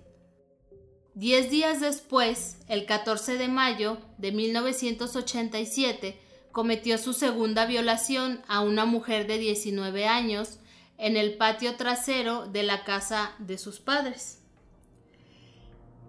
Diez 1.22 1.52
días 1.52 1.80
después, 1.80 2.58
el 2.68 2.88
14 2.88 3.38
de 3.38 3.48
mayo 3.48 4.00
de 4.18 4.32
1987, 4.32 6.20
cometió 6.52 6.98
su 6.98 7.14
segunda 7.14 7.68
violación 7.68 8.42
a 8.48 8.62
una 8.62 8.86
mujer 8.86 9.28
de 9.28 9.38
19 9.38 10.08
años 10.08 10.58
en 10.98 11.18
el 11.18 11.38
patio 11.38 11.76
trasero 11.76 12.48
de 12.48 12.64
la 12.64 12.84
casa 12.86 13.36
de 13.38 13.60
sus 13.60 13.80
padres. 13.80 14.42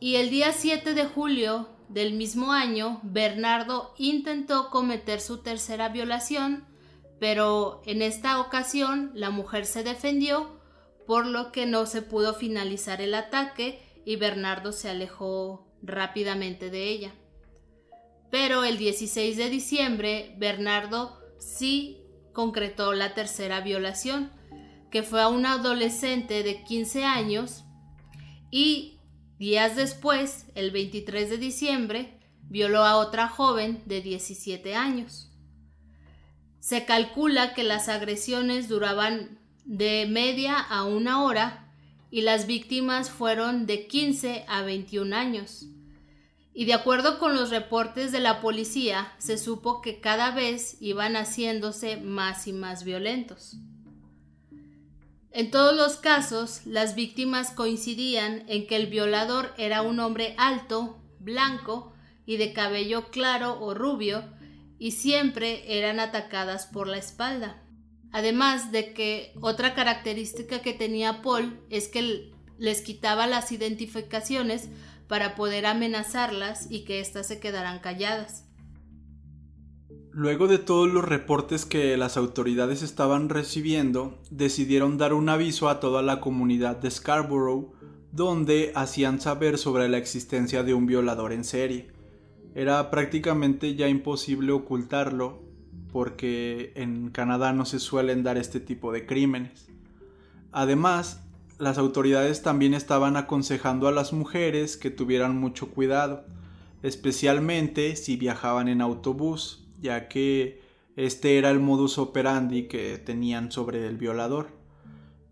Y 0.00 0.14
el 0.14 0.30
día 0.30 0.50
7 0.50 0.94
de 0.94 1.04
julio 1.04 1.68
del 1.90 2.14
mismo 2.14 2.50
año, 2.50 2.98
Bernardo 3.02 3.92
intentó 3.98 4.70
cometer 4.70 5.20
su 5.20 5.42
tercera 5.42 5.90
violación, 5.90 6.64
pero 7.20 7.82
en 7.84 8.00
esta 8.00 8.40
ocasión 8.40 9.10
la 9.12 9.28
mujer 9.28 9.66
se 9.66 9.84
defendió, 9.84 10.58
por 11.06 11.26
lo 11.26 11.52
que 11.52 11.66
no 11.66 11.84
se 11.84 12.00
pudo 12.00 12.32
finalizar 12.32 13.02
el 13.02 13.14
ataque 13.14 13.91
y 14.04 14.16
Bernardo 14.16 14.72
se 14.72 14.90
alejó 14.90 15.72
rápidamente 15.82 16.70
de 16.70 16.88
ella. 16.88 17.12
Pero 18.30 18.64
el 18.64 18.78
16 18.78 19.36
de 19.36 19.50
diciembre, 19.50 20.34
Bernardo 20.38 21.20
sí 21.38 22.04
concretó 22.32 22.94
la 22.94 23.14
tercera 23.14 23.60
violación, 23.60 24.30
que 24.90 25.02
fue 25.02 25.20
a 25.20 25.28
una 25.28 25.54
adolescente 25.54 26.42
de 26.42 26.64
15 26.64 27.04
años 27.04 27.64
y 28.50 28.98
Días 29.42 29.74
después, 29.74 30.46
el 30.54 30.70
23 30.70 31.28
de 31.28 31.36
diciembre, 31.36 32.16
violó 32.44 32.84
a 32.84 32.96
otra 32.96 33.26
joven 33.26 33.82
de 33.86 34.00
17 34.00 34.76
años. 34.76 35.32
Se 36.60 36.84
calcula 36.84 37.52
que 37.52 37.64
las 37.64 37.88
agresiones 37.88 38.68
duraban 38.68 39.40
de 39.64 40.06
media 40.08 40.60
a 40.60 40.84
una 40.84 41.24
hora 41.24 41.71
y 42.12 42.20
las 42.20 42.46
víctimas 42.46 43.10
fueron 43.10 43.64
de 43.64 43.86
15 43.86 44.44
a 44.46 44.60
21 44.60 45.16
años. 45.16 45.64
Y 46.52 46.66
de 46.66 46.74
acuerdo 46.74 47.18
con 47.18 47.34
los 47.34 47.48
reportes 47.48 48.12
de 48.12 48.20
la 48.20 48.42
policía, 48.42 49.14
se 49.16 49.38
supo 49.38 49.80
que 49.80 49.98
cada 49.98 50.30
vez 50.30 50.76
iban 50.80 51.14
haciéndose 51.14 51.96
más 51.96 52.46
y 52.46 52.52
más 52.52 52.84
violentos. 52.84 53.56
En 55.30 55.50
todos 55.50 55.74
los 55.74 55.96
casos, 55.96 56.66
las 56.66 56.94
víctimas 56.94 57.50
coincidían 57.50 58.44
en 58.46 58.66
que 58.66 58.76
el 58.76 58.88
violador 58.88 59.54
era 59.56 59.80
un 59.80 59.98
hombre 59.98 60.34
alto, 60.36 61.00
blanco 61.18 61.94
y 62.26 62.36
de 62.36 62.52
cabello 62.52 63.08
claro 63.10 63.58
o 63.58 63.72
rubio, 63.72 64.22
y 64.78 64.90
siempre 64.90 65.78
eran 65.78 65.98
atacadas 65.98 66.66
por 66.66 66.88
la 66.88 66.98
espalda. 66.98 67.61
Además 68.12 68.70
de 68.72 68.92
que 68.92 69.32
otra 69.40 69.74
característica 69.74 70.60
que 70.60 70.74
tenía 70.74 71.22
Paul 71.22 71.58
es 71.70 71.88
que 71.88 72.30
les 72.58 72.82
quitaba 72.82 73.26
las 73.26 73.50
identificaciones 73.52 74.68
para 75.08 75.34
poder 75.34 75.66
amenazarlas 75.66 76.70
y 76.70 76.84
que 76.84 77.00
éstas 77.00 77.26
se 77.26 77.40
quedaran 77.40 77.80
calladas. 77.80 78.46
Luego 80.14 80.46
de 80.46 80.58
todos 80.58 80.92
los 80.92 81.06
reportes 81.06 81.64
que 81.64 81.96
las 81.96 82.18
autoridades 82.18 82.82
estaban 82.82 83.30
recibiendo, 83.30 84.20
decidieron 84.30 84.98
dar 84.98 85.14
un 85.14 85.30
aviso 85.30 85.70
a 85.70 85.80
toda 85.80 86.02
la 86.02 86.20
comunidad 86.20 86.76
de 86.76 86.90
Scarborough, 86.90 87.72
donde 88.12 88.72
hacían 88.74 89.22
saber 89.22 89.56
sobre 89.56 89.88
la 89.88 89.96
existencia 89.96 90.62
de 90.62 90.74
un 90.74 90.84
violador 90.84 91.32
en 91.32 91.44
serie. 91.44 91.88
Era 92.54 92.90
prácticamente 92.90 93.74
ya 93.74 93.88
imposible 93.88 94.52
ocultarlo, 94.52 95.42
porque 95.92 96.72
en 96.74 97.10
Canadá 97.10 97.52
no 97.52 97.66
se 97.66 97.78
suelen 97.78 98.22
dar 98.22 98.38
este 98.38 98.58
tipo 98.58 98.92
de 98.92 99.06
crímenes. 99.06 99.68
Además, 100.50 101.22
las 101.58 101.78
autoridades 101.78 102.42
también 102.42 102.74
estaban 102.74 103.16
aconsejando 103.16 103.86
a 103.86 103.92
las 103.92 104.12
mujeres 104.12 104.76
que 104.76 104.90
tuvieran 104.90 105.38
mucho 105.38 105.70
cuidado, 105.70 106.24
especialmente 106.82 107.94
si 107.94 108.16
viajaban 108.16 108.68
en 108.68 108.80
autobús, 108.80 109.68
ya 109.80 110.08
que 110.08 110.60
este 110.96 111.38
era 111.38 111.50
el 111.50 111.60
modus 111.60 111.98
operandi 111.98 112.68
que 112.68 112.98
tenían 112.98 113.52
sobre 113.52 113.86
el 113.86 113.96
violador. 113.96 114.48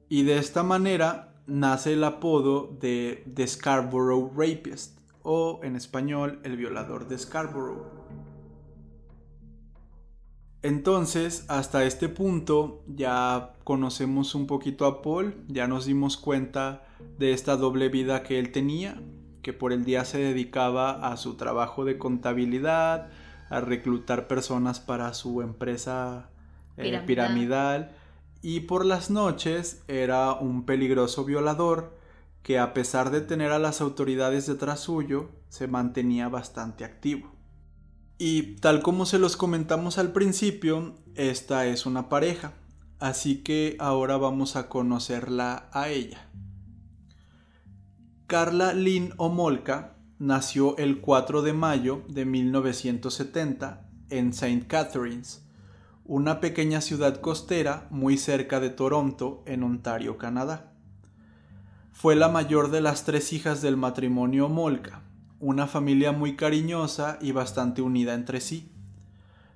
Y 0.09 0.23
de 0.23 0.39
esta 0.39 0.63
manera 0.63 1.35
nace 1.47 1.95
el 1.95 2.05
apodo 2.05 2.77
de 2.81 3.25
The 3.35 3.47
Scarborough 3.47 4.33
Rapist, 4.37 4.99
o 5.23 5.61
en 5.63 5.77
español, 5.77 6.41
el 6.45 6.57
violador 6.57 7.09
de 7.09 7.19
Scarborough. 7.19 8.00
Entonces, 10.63 11.45
hasta 11.49 11.85
este 11.85 12.09
punto 12.09 12.83
ya 12.87 13.55
conocemos 13.65 14.35
un 14.35 14.47
poquito 14.47 14.85
a 14.85 15.01
Paul, 15.01 15.35
ya 15.49 15.67
nos 15.67 15.87
dimos 15.87 16.19
cuenta 16.19 16.83
de 17.19 17.33
esta 17.33 17.57
doble 17.57 17.89
vida 17.89 18.23
que 18.23 18.39
él 18.39 18.53
tenía, 18.53 19.01
que 19.43 19.55
por 19.55 19.73
el 19.73 19.85
día 19.85 20.05
se 20.05 20.19
dedicaba 20.19 21.11
a 21.11 21.17
su 21.17 21.37
trabajo 21.37 21.87
de 21.87 21.97
contabilidad, 21.97 23.09
a 23.49 23.61
reclutar 23.61 24.29
personas 24.29 24.81
para 24.81 25.15
su 25.15 25.41
empresa 25.41 26.29
eh, 26.77 27.03
piramidal. 27.07 27.93
y 28.43 28.61
por 28.61 28.85
las 28.85 29.11
noches 29.11 29.83
era 29.89 30.33
un 30.33 30.65
peligroso 30.65 31.25
violador 31.25 31.99
que 32.43 32.59
a 32.59 32.73
pesar 32.75 33.11
de 33.11 33.21
tener 33.21 33.53
a 33.53 33.59
las 33.59 33.81
autoridades 33.81 34.47
detrás 34.47 34.81
suyo, 34.81 35.31
se 35.49 35.69
mantenía 35.69 36.29
bastante 36.29 36.85
activo. 36.85 37.40
Y 38.23 38.57
tal 38.57 38.83
como 38.83 39.07
se 39.07 39.19
los 39.19 39.39
comentamos 39.39 39.97
al 39.97 40.13
principio, 40.13 40.95
esta 41.15 41.65
es 41.65 41.87
una 41.87 42.11
pareja, 42.11 42.53
así 42.99 43.37
que 43.37 43.77
ahora 43.79 44.19
vamos 44.19 44.57
a 44.57 44.69
conocerla 44.69 45.71
a 45.73 45.89
ella. 45.89 46.29
Carla 48.27 48.75
Lynn 48.75 49.15
Omolka 49.17 49.97
nació 50.19 50.77
el 50.77 51.01
4 51.01 51.41
de 51.41 51.55
mayo 51.55 52.03
de 52.11 52.27
1970 52.27 53.89
en 54.11 54.29
St. 54.29 54.67
Catharines, 54.67 55.43
una 56.05 56.41
pequeña 56.41 56.83
ciudad 56.83 57.23
costera 57.23 57.87
muy 57.89 58.19
cerca 58.19 58.61
de 58.61 58.69
Toronto, 58.69 59.43
en 59.47 59.63
Ontario, 59.63 60.19
Canadá. 60.19 60.75
Fue 61.91 62.17
la 62.17 62.29
mayor 62.29 62.71
de 62.71 62.83
las 62.83 63.05
tres 63.05 63.33
hijas 63.33 63.63
del 63.63 63.79
matrimonio 63.79 64.51
Molka, 64.51 65.05
una 65.41 65.67
familia 65.67 66.13
muy 66.13 66.37
cariñosa 66.37 67.19
y 67.21 67.33
bastante 67.33 67.81
unida 67.81 68.13
entre 68.13 68.43
sí. 68.43 68.71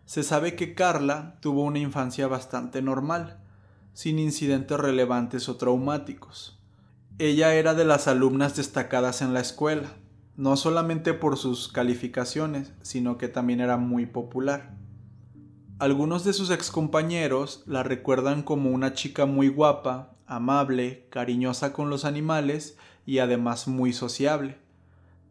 Se 0.07 0.23
sabe 0.23 0.57
que 0.57 0.75
Carla 0.75 1.37
tuvo 1.41 1.62
una 1.62 1.79
infancia 1.79 2.26
bastante 2.26 2.81
normal, 2.81 3.38
sin 3.93 4.19
incidentes 4.19 4.81
relevantes 4.81 5.49
o 5.50 5.57
traumáticos. 5.57 6.59
Ella 7.19 7.55
era 7.55 7.75
de 7.75 7.85
las 7.85 8.09
alumnas 8.09 8.57
destacadas 8.57 9.21
en 9.21 9.35
la 9.35 9.41
escuela, 9.41 9.93
no 10.37 10.57
solamente 10.57 11.12
por 11.12 11.37
sus 11.37 11.69
calificaciones, 11.69 12.73
sino 12.83 13.19
que 13.19 13.29
también 13.29 13.61
era 13.61 13.76
muy 13.76 14.07
popular. 14.07 14.75
Algunos 15.79 16.25
de 16.25 16.33
sus 16.33 16.50
excompañeros 16.50 17.62
la 17.67 17.83
recuerdan 17.83 18.43
como 18.43 18.71
una 18.71 18.95
chica 18.95 19.26
muy 19.26 19.49
guapa, 19.49 20.17
amable, 20.26 21.07
cariñosa 21.11 21.75
con 21.75 21.91
los 21.91 22.07
animales 22.07 22.79
y 23.05 23.19
además 23.19 23.69
muy 23.69 23.93
sociable. 23.93 24.63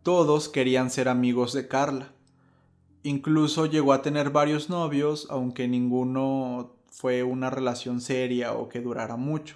Todos 0.04 0.50
querían 0.50 0.90
ser 0.90 1.08
amigos 1.08 1.54
de 1.54 1.70
Carla. 1.70 2.12
Incluso 3.04 3.66
llegó 3.66 3.94
a 3.94 4.02
tener 4.02 4.32
varios 4.32 4.70
novios, 4.70 5.28
aunque 5.30 5.70
ninguno 5.70 6.76
fue 6.92 7.24
una 7.24 7.50
relación 7.50 8.02
seria 8.02 8.52
o 8.54 8.68
que 8.68 8.82
durara 8.82 9.16
mucho. 9.16 9.56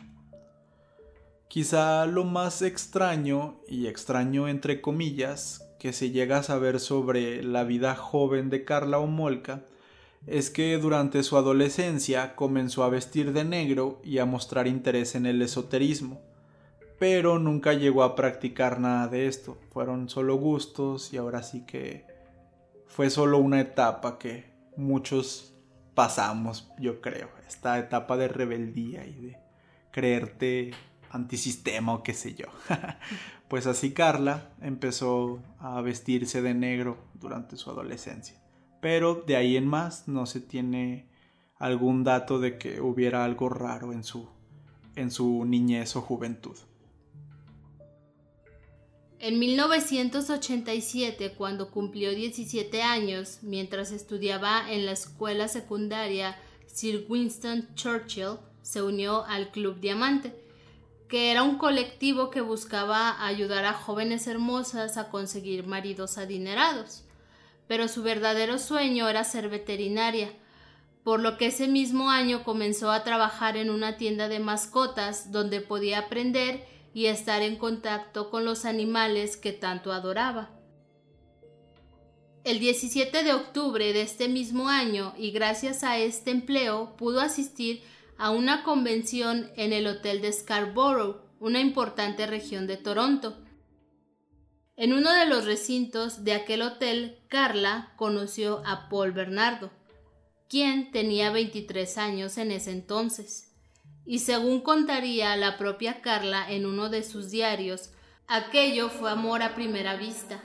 Quizá 1.50 2.06
lo 2.06 2.24
más 2.24 2.62
extraño, 2.62 3.60
y 3.68 3.88
extraño 3.88 4.48
entre 4.48 4.80
comillas, 4.80 5.68
que 5.80 5.92
se 5.92 6.12
llega 6.12 6.38
a 6.38 6.44
saber 6.44 6.80
sobre 6.80 7.44
la 7.44 7.66
vida 7.66 7.96
joven 7.96 8.50
de 8.50 8.64
Carla 8.64 9.00
Omolka 9.00 9.66
es 10.28 10.50
que 10.50 10.78
durante 10.78 11.24
su 11.24 11.38
adolescencia 11.38 12.36
comenzó 12.36 12.84
a 12.84 12.90
vestir 12.90 13.34
de 13.34 13.44
negro 13.44 14.02
y 14.04 14.18
a 14.18 14.26
mostrar 14.26 14.68
interés 14.68 15.16
en 15.16 15.26
el 15.26 15.42
esoterismo, 15.42 16.22
pero 17.00 17.40
nunca 17.40 17.74
llegó 17.74 18.04
a 18.04 18.16
practicar 18.16 18.80
nada 18.80 19.08
de 19.08 19.28
esto, 19.28 19.58
fueron 19.72 20.10
solo 20.10 20.36
gustos 20.36 21.14
y 21.14 21.18
ahora 21.18 21.44
sí 21.44 21.66
que 21.66 22.06
fue 22.88 23.10
solo 23.10 23.38
una 23.38 23.60
etapa 23.60 24.18
que 24.18 24.52
muchos 24.76 25.54
pasamos, 25.94 26.72
yo 26.80 27.02
creo, 27.02 27.30
esta 27.48 27.78
etapa 27.80 28.18
de 28.18 28.28
rebeldía 28.28 29.06
y 29.06 29.14
de 29.14 29.38
creerte 29.92 30.72
antisistema 31.10 31.94
o 31.94 32.04
qué 32.04 32.14
sé 32.14 32.36
yo. 32.36 32.48
pues 33.48 33.68
así 33.68 33.94
Carla 33.94 34.50
empezó 34.62 35.40
a 35.60 35.82
vestirse 35.82 36.42
de 36.42 36.54
negro 36.54 36.98
durante 37.14 37.58
su 37.58 37.70
adolescencia 37.70 38.48
pero 38.80 39.16
de 39.16 39.36
ahí 39.36 39.58
en 39.58 39.68
más 39.68 40.08
no 40.08 40.26
se 40.26 40.40
tiene 40.40 41.08
algún 41.58 42.04
dato 42.04 42.40
de 42.40 42.58
que 42.58 42.82
hubiera 42.82 43.26
algo 43.26 43.50
raro 43.50 43.92
en 43.92 44.04
su, 44.04 44.30
en 44.96 45.12
su 45.12 45.46
niñez 45.46 45.96
o 45.96 46.02
juventud. 46.02 46.56
En 49.20 49.40
1987, 49.40 51.34
cuando 51.36 51.72
cumplió 51.72 52.12
17 52.12 52.84
años, 52.84 53.40
mientras 53.42 53.92
estudiaba 53.92 54.72
en 54.72 54.86
la 54.86 54.92
escuela 54.92 55.48
secundaria 55.48 56.38
Sir 56.68 57.04
Winston 57.10 57.68
Churchill, 57.74 58.38
se 58.62 58.84
unió 58.84 59.26
al 59.26 59.50
Club 59.50 59.80
Diamante, 59.80 60.36
que 61.08 61.32
era 61.32 61.42
un 61.42 61.58
colectivo 61.58 62.30
que 62.30 62.42
buscaba 62.42 63.26
ayudar 63.26 63.66
a 63.66 63.74
jóvenes 63.74 64.28
hermosas 64.28 64.98
a 64.98 65.10
conseguir 65.10 65.66
maridos 65.66 66.20
adinerados. 66.20 67.04
Pero 67.68 67.88
su 67.88 68.04
verdadero 68.04 68.60
sueño 68.60 69.10
era 69.10 69.24
ser 69.24 69.50
veterinaria, 69.50 70.30
por 71.04 71.22
lo 71.22 71.38
que 71.38 71.48
ese 71.48 71.68
mismo 71.68 72.12
año 72.12 72.44
comenzó 72.44 72.92
a 72.92 73.04
trabajar 73.04 73.58
en 73.58 73.72
una 73.72 73.98
tienda 73.98 74.28
de 74.28 74.40
mascotas 74.40 75.32
donde 75.32 75.60
podía 75.62 76.00
aprender 76.00 76.77
y 76.98 77.06
estar 77.06 77.44
en 77.44 77.58
contacto 77.58 78.32
con 78.32 78.44
los 78.44 78.66
animales 78.66 79.38
que 79.38 79.54
tanto 79.54 79.94
adoraba. 79.94 80.50
El 82.44 82.58
17 82.58 83.24
de 83.24 83.34
octubre 83.34 83.94
de 83.94 84.02
este 84.02 84.28
mismo 84.28 84.68
año, 84.68 85.14
y 85.16 85.30
gracias 85.30 85.84
a 85.84 86.00
este 86.00 86.32
empleo, 86.32 86.98
pudo 86.98 87.22
asistir 87.22 87.84
a 88.18 88.32
una 88.32 88.64
convención 88.64 89.52
en 89.56 89.74
el 89.74 89.86
Hotel 89.86 90.24
de 90.24 90.34
Scarborough, 90.34 91.22
una 91.40 91.60
importante 91.60 92.26
región 92.26 92.66
de 92.66 92.78
Toronto, 92.78 93.38
en 94.76 94.92
uno 94.92 95.14
de 95.14 95.28
los 95.28 95.46
recintos 95.46 96.24
de 96.24 96.34
aquel 96.34 96.64
hotel, 96.64 97.20
Carla 97.28 97.94
conoció 97.96 98.64
a 98.66 98.90
Paul 98.90 99.12
Bernardo, 99.12 99.70
quien 100.50 100.90
tenía 100.90 101.30
23 101.30 101.96
años 102.00 102.40
en 102.40 102.50
ese 102.50 102.72
entonces. 102.72 103.47
Y 104.08 104.20
según 104.20 104.62
contaría 104.62 105.36
la 105.36 105.58
propia 105.58 106.02
Carla 106.02 106.50
en 106.50 106.66
uno 106.66 106.90
de 106.90 107.04
sus 107.04 107.30
diarios, 107.30 107.92
aquello 108.26 108.90
fue 108.90 109.12
amor 109.12 109.44
a 109.44 109.54
primera 109.54 109.98
vista. 109.98 110.42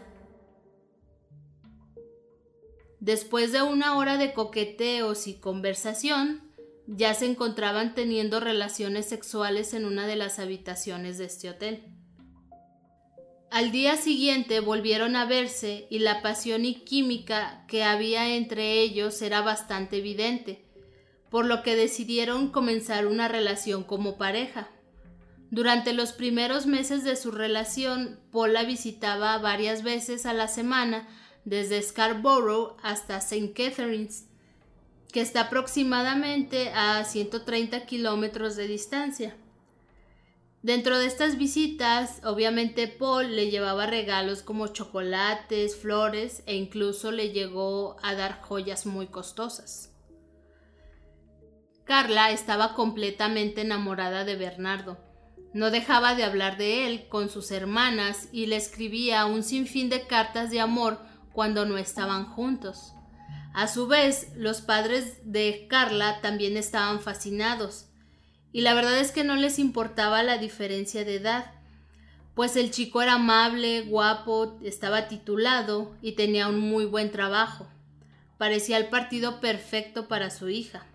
Después 2.98 3.52
de 3.52 3.62
una 3.62 3.96
hora 3.96 4.18
de 4.18 4.34
coqueteos 4.34 5.28
y 5.28 5.34
conversación, 5.34 6.52
ya 6.88 7.14
se 7.14 7.26
encontraban 7.26 7.94
teniendo 7.94 8.40
relaciones 8.40 9.06
sexuales 9.06 9.74
en 9.74 9.84
una 9.84 10.08
de 10.08 10.16
las 10.16 10.40
habitaciones 10.40 11.18
de 11.18 11.26
este 11.26 11.48
hotel. 11.48 11.84
Al 13.52 13.70
día 13.70 13.96
siguiente 13.96 14.58
volvieron 14.58 15.14
a 15.14 15.24
verse 15.24 15.86
y 15.88 16.00
la 16.00 16.20
pasión 16.20 16.64
y 16.64 16.84
química 16.84 17.64
que 17.68 17.84
había 17.84 18.34
entre 18.34 18.80
ellos 18.80 19.22
era 19.22 19.40
bastante 19.40 19.98
evidente, 19.98 20.64
por 21.32 21.46
lo 21.46 21.62
que 21.62 21.76
decidieron 21.76 22.50
comenzar 22.50 23.06
una 23.06 23.26
relación 23.26 23.84
como 23.84 24.18
pareja. 24.18 24.68
Durante 25.50 25.94
los 25.94 26.12
primeros 26.12 26.66
meses 26.66 27.04
de 27.04 27.16
su 27.16 27.30
relación, 27.30 28.20
Paul 28.30 28.52
la 28.52 28.64
visitaba 28.64 29.38
varias 29.38 29.82
veces 29.82 30.26
a 30.26 30.34
la 30.34 30.46
semana 30.46 31.08
desde 31.46 31.80
Scarborough 31.80 32.76
hasta 32.82 33.16
St. 33.16 33.54
Catharines, 33.54 34.26
que 35.10 35.22
está 35.22 35.44
aproximadamente 35.44 36.70
a 36.74 37.02
130 37.02 37.86
kilómetros 37.86 38.54
de 38.54 38.68
distancia. 38.68 39.34
Dentro 40.60 40.98
de 40.98 41.06
estas 41.06 41.38
visitas, 41.38 42.20
obviamente 42.24 42.88
Paul 42.88 43.34
le 43.34 43.50
llevaba 43.50 43.86
regalos 43.86 44.42
como 44.42 44.66
chocolates, 44.66 45.76
flores 45.76 46.42
e 46.44 46.56
incluso 46.56 47.10
le 47.10 47.30
llegó 47.30 47.96
a 48.02 48.14
dar 48.14 48.42
joyas 48.42 48.84
muy 48.84 49.06
costosas. 49.06 49.91
Carla 51.84 52.30
estaba 52.30 52.74
completamente 52.74 53.62
enamorada 53.62 54.24
de 54.24 54.36
Bernardo. 54.36 54.98
No 55.52 55.70
dejaba 55.70 56.14
de 56.14 56.24
hablar 56.24 56.56
de 56.56 56.86
él 56.86 57.08
con 57.08 57.28
sus 57.28 57.50
hermanas 57.50 58.28
y 58.32 58.46
le 58.46 58.56
escribía 58.56 59.26
un 59.26 59.42
sinfín 59.42 59.90
de 59.90 60.06
cartas 60.06 60.50
de 60.50 60.60
amor 60.60 61.00
cuando 61.32 61.66
no 61.66 61.76
estaban 61.78 62.26
juntos. 62.26 62.94
A 63.52 63.66
su 63.66 63.86
vez, 63.86 64.28
los 64.34 64.62
padres 64.62 65.18
de 65.24 65.66
Carla 65.68 66.20
también 66.22 66.56
estaban 66.56 67.00
fascinados 67.00 67.86
y 68.52 68.60
la 68.60 68.74
verdad 68.74 68.98
es 68.98 69.12
que 69.12 69.24
no 69.24 69.36
les 69.36 69.58
importaba 69.58 70.22
la 70.22 70.38
diferencia 70.38 71.04
de 71.04 71.16
edad, 71.16 71.52
pues 72.34 72.56
el 72.56 72.70
chico 72.70 73.02
era 73.02 73.14
amable, 73.14 73.82
guapo, 73.82 74.58
estaba 74.62 75.08
titulado 75.08 75.96
y 76.00 76.12
tenía 76.12 76.48
un 76.48 76.60
muy 76.60 76.84
buen 76.86 77.10
trabajo. 77.10 77.66
Parecía 78.38 78.78
el 78.78 78.88
partido 78.88 79.40
perfecto 79.40 80.08
para 80.08 80.30
su 80.30 80.48
hija. 80.48 80.86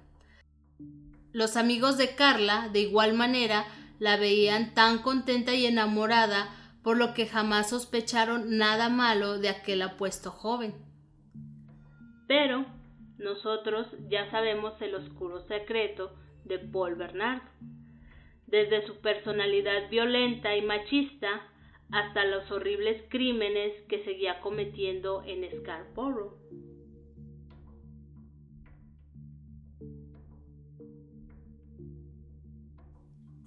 Los 1.33 1.57
amigos 1.57 1.97
de 1.97 2.15
Carla, 2.15 2.69
de 2.71 2.79
igual 2.79 3.13
manera, 3.13 3.65
la 3.99 4.17
veían 4.17 4.73
tan 4.73 4.99
contenta 4.99 5.53
y 5.53 5.65
enamorada, 5.65 6.49
por 6.83 6.97
lo 6.97 7.13
que 7.13 7.27
jamás 7.27 7.69
sospecharon 7.69 8.57
nada 8.57 8.89
malo 8.89 9.39
de 9.39 9.49
aquel 9.49 9.81
apuesto 9.81 10.31
joven. 10.31 10.73
Pero 12.27 12.65
nosotros 13.17 13.87
ya 14.09 14.29
sabemos 14.31 14.73
el 14.81 14.95
oscuro 14.95 15.45
secreto 15.47 16.13
de 16.45 16.59
Paul 16.59 16.95
Bernardo, 16.95 17.49
desde 18.45 18.85
su 18.87 19.01
personalidad 19.01 19.89
violenta 19.89 20.55
y 20.55 20.61
machista 20.61 21.41
hasta 21.91 22.25
los 22.25 22.49
horribles 22.51 23.03
crímenes 23.09 23.73
que 23.89 24.03
seguía 24.03 24.39
cometiendo 24.41 25.23
en 25.23 25.45
Scarborough. 25.59 26.37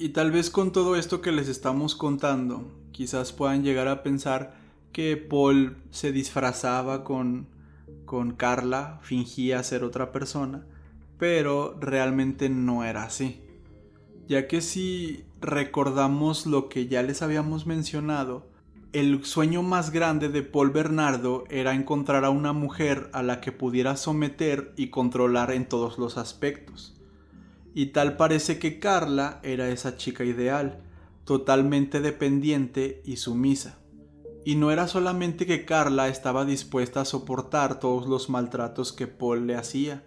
Y 0.03 0.09
tal 0.09 0.33
vez 0.33 0.49
con 0.49 0.73
todo 0.73 0.97
esto 0.97 1.21
que 1.21 1.31
les 1.31 1.47
estamos 1.47 1.95
contando, 1.95 2.73
quizás 2.91 3.35
puedan 3.35 3.63
llegar 3.63 3.87
a 3.87 4.03
pensar 4.03 4.55
que 4.93 5.19
Paul 5.19 5.77
se 5.91 6.11
disfrazaba 6.11 7.05
con, 7.05 7.49
con 8.07 8.33
Carla, 8.33 8.99
fingía 9.03 9.63
ser 9.63 9.85
otra 9.85 10.11
persona, 10.11 10.65
pero 11.19 11.77
realmente 11.79 12.49
no 12.49 12.83
era 12.83 13.03
así. 13.03 13.43
Ya 14.27 14.49
que 14.49 14.63
si 14.63 15.27
recordamos 15.43 16.47
lo 16.47 16.71
que 16.71 16.89
ya 16.89 17.03
les 17.03 17.21
habíamos 17.21 17.67
mencionado, 17.67 18.47
el 18.95 19.23
sueño 19.27 19.63
más 19.63 19.91
grande 19.91 20.31
de 20.31 20.43
Paul 20.43 20.71
Bernardo 20.71 21.45
era 21.51 21.75
encontrar 21.75 22.25
a 22.25 22.31
una 22.31 22.55
mujer 22.55 23.11
a 23.13 23.23
la 23.23 23.43
que 23.43 23.53
pudiera 23.53 23.99
someter 23.99 24.73
y 24.79 24.89
controlar 24.89 25.51
en 25.51 25.69
todos 25.69 25.99
los 25.99 26.17
aspectos. 26.17 26.97
Y 27.75 27.87
tal 27.87 28.17
parece 28.17 28.59
que 28.59 28.79
Carla 28.79 29.41
era 29.43 29.69
esa 29.69 29.97
chica 29.97 30.25
ideal, 30.25 30.83
totalmente 31.25 32.01
dependiente 32.01 33.03
y 33.05 33.17
sumisa. 33.17 33.79
Y 34.45 34.57
no 34.57 34.71
era 34.71 34.89
solamente 34.89 35.47
que 35.47 35.65
Carla 35.65 36.09
estaba 36.09 36.45
dispuesta 36.45 37.03
a 37.03 37.05
soportar 37.05 37.79
todos 37.79 38.09
los 38.09 38.31
maltratos 38.31 38.93
que 38.93 39.07
Paul 39.07 39.47
le 39.47 39.55
hacía, 39.55 40.03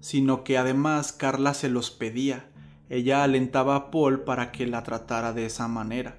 sino 0.00 0.44
que 0.44 0.58
además 0.58 1.12
Carla 1.12 1.54
se 1.54 1.68
los 1.68 1.90
pedía. 1.90 2.50
Ella 2.88 3.22
alentaba 3.24 3.76
a 3.76 3.90
Paul 3.90 4.20
para 4.20 4.52
que 4.52 4.66
la 4.66 4.82
tratara 4.82 5.32
de 5.32 5.46
esa 5.46 5.68
manera. 5.68 6.18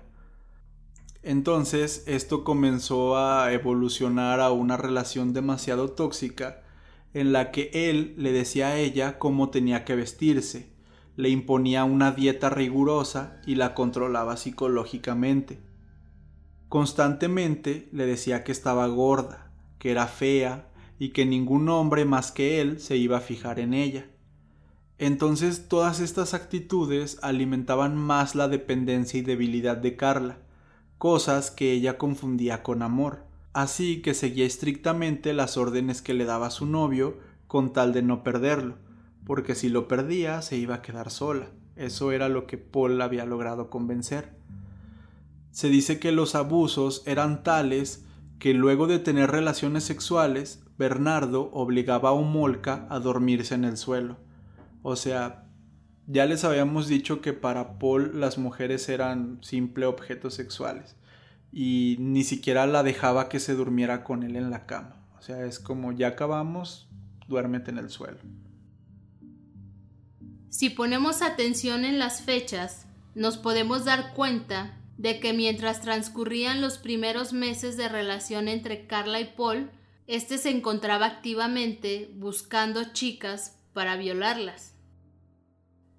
Entonces 1.24 2.04
esto 2.08 2.44
comenzó 2.44 3.16
a 3.18 3.54
evolucionar 3.54 4.40
a 4.40 4.52
una 4.52 4.76
relación 4.76 5.34
demasiado 5.34 5.92
tóxica 5.92 6.64
en 7.14 7.32
la 7.32 7.52
que 7.52 7.70
él 7.74 8.16
le 8.18 8.32
decía 8.32 8.70
a 8.70 8.78
ella 8.78 9.20
cómo 9.20 9.50
tenía 9.50 9.86
que 9.86 9.96
vestirse, 9.96 10.71
le 11.22 11.30
imponía 11.30 11.84
una 11.84 12.14
dieta 12.14 12.50
rigurosa 12.50 13.40
y 13.46 13.54
la 13.54 13.76
controlaba 13.76 14.38
psicológicamente. 14.38 15.60
Constantemente 16.68 17.88
le 17.92 18.08
decía 18.08 18.44
que 18.44 18.52
estaba 18.52 18.88
gorda, 18.88 19.52
que 19.78 19.92
era 19.92 20.08
fea 20.08 20.68
y 20.98 21.10
que 21.10 21.28
ningún 21.28 21.70
hombre 21.70 22.06
más 22.06 22.32
que 22.32 22.60
él 22.60 22.80
se 22.80 22.98
iba 22.98 23.18
a 23.18 23.22
fijar 23.22 23.60
en 23.60 23.76
ella. 23.76 24.08
Entonces 24.98 25.68
todas 25.68 26.00
estas 26.00 26.34
actitudes 26.34 27.20
alimentaban 27.22 27.96
más 27.96 28.34
la 28.34 28.48
dependencia 28.48 29.20
y 29.20 29.22
debilidad 29.22 29.78
de 29.78 29.96
Carla, 29.96 30.40
cosas 30.98 31.52
que 31.52 31.72
ella 31.72 32.00
confundía 32.00 32.64
con 32.64 32.82
amor, 32.82 33.26
así 33.54 34.02
que 34.02 34.16
seguía 34.16 34.48
estrictamente 34.48 35.34
las 35.34 35.56
órdenes 35.56 36.02
que 36.02 36.16
le 36.16 36.26
daba 36.26 36.50
su 36.50 36.66
novio 36.66 37.20
con 37.46 37.74
tal 37.74 37.94
de 37.94 38.02
no 38.02 38.24
perderlo, 38.24 38.78
porque 39.32 39.56
si 39.56 39.70
lo 39.70 39.88
perdía 39.88 40.42
se 40.42 40.58
iba 40.58 40.76
a 40.76 40.82
quedar 40.82 41.10
sola. 41.10 41.48
Eso 41.78 42.12
era 42.12 42.28
lo 42.28 42.48
que 42.48 42.58
Paul 42.58 43.02
había 43.02 43.24
logrado 43.24 43.70
convencer. 43.70 44.34
Se 45.52 45.70
dice 45.70 46.02
que 46.02 46.12
los 46.12 46.36
abusos 46.36 47.02
eran 47.06 47.42
tales 47.42 48.04
que 48.40 48.54
luego 48.54 48.88
de 48.88 49.00
tener 49.00 49.32
relaciones 49.32 49.86
sexuales, 49.86 50.66
Bernardo 50.78 51.50
obligaba 51.54 52.10
a 52.10 52.12
Homolka 52.12 52.86
a 52.90 53.00
dormirse 53.00 53.56
en 53.56 53.64
el 53.64 53.78
suelo. 53.78 54.18
O 54.82 54.98
sea, 54.98 55.46
ya 56.08 56.26
les 56.26 56.44
habíamos 56.44 56.90
dicho 56.90 57.22
que 57.22 57.32
para 57.32 57.80
Paul 57.80 58.20
las 58.20 58.38
mujeres 58.38 58.90
eran 58.90 59.38
simple 59.42 59.86
objetos 59.86 60.34
sexuales 60.34 60.98
y 61.54 61.96
ni 62.02 62.26
siquiera 62.26 62.68
la 62.68 62.84
dejaba 62.84 63.30
que 63.30 63.40
se 63.40 63.56
durmiera 63.56 64.04
con 64.04 64.24
él 64.24 64.36
en 64.36 64.50
la 64.50 64.66
cama. 64.66 64.98
O 65.18 65.22
sea, 65.22 65.46
es 65.46 65.58
como 65.58 65.94
ya 65.94 66.10
acabamos, 66.10 66.90
duérmete 67.30 67.72
en 67.72 67.78
el 67.78 67.90
suelo. 67.90 68.20
Si 70.52 70.70
ponemos 70.70 71.22
atención 71.22 71.86
en 71.86 71.98
las 71.98 72.24
fechas, 72.24 72.86
nos 73.16 73.38
podemos 73.38 73.86
dar 73.86 74.14
cuenta 74.14 74.78
de 74.98 75.22
que 75.22 75.32
mientras 75.32 75.80
transcurrían 75.80 76.60
los 76.60 76.78
primeros 76.78 77.32
meses 77.32 77.78
de 77.78 77.88
relación 77.88 78.50
entre 78.50 78.86
Carla 78.86 79.22
y 79.22 79.34
Paul, 79.34 79.72
este 80.08 80.38
se 80.38 80.50
encontraba 80.50 81.06
activamente 81.06 82.12
buscando 82.16 82.92
chicas 82.92 83.62
para 83.72 83.96
violarlas. 83.96 84.74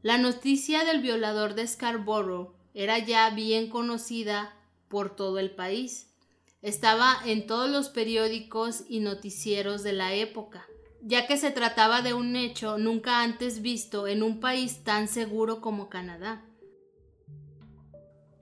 La 0.03 0.19
noticia 0.19 0.85
del 0.85 1.01
violador 1.01 1.55
de 1.55 1.67
Scarborough 1.67 2.55
era 2.75 2.99
ya 2.99 3.31
bien 3.31 3.71
conocida 3.71 4.55
por 4.89 5.17
todo 5.17 5.39
el 5.39 5.51
país. 5.51 6.13
Estaba 6.61 7.17
en 7.25 7.47
todos 7.47 7.71
los 7.71 7.89
periódicos 7.89 8.85
y 8.87 9.01
noticieros 9.01 9.83
de 9.83 9.95
la 9.95 10.13
época, 10.13 10.67
ya 11.03 11.27
que 11.27 11.37
se 11.37 11.51
trataba 11.51 12.01
de 12.01 12.15
un 12.15 12.37
hecho 12.37 12.79
nunca 12.79 13.23
antes 13.23 13.61
visto 13.61 14.07
en 14.07 14.23
un 14.23 14.41
país 14.41 14.85
tan 14.85 15.09
seguro 15.09 15.61
como 15.61 15.89
Canadá. 15.89 16.45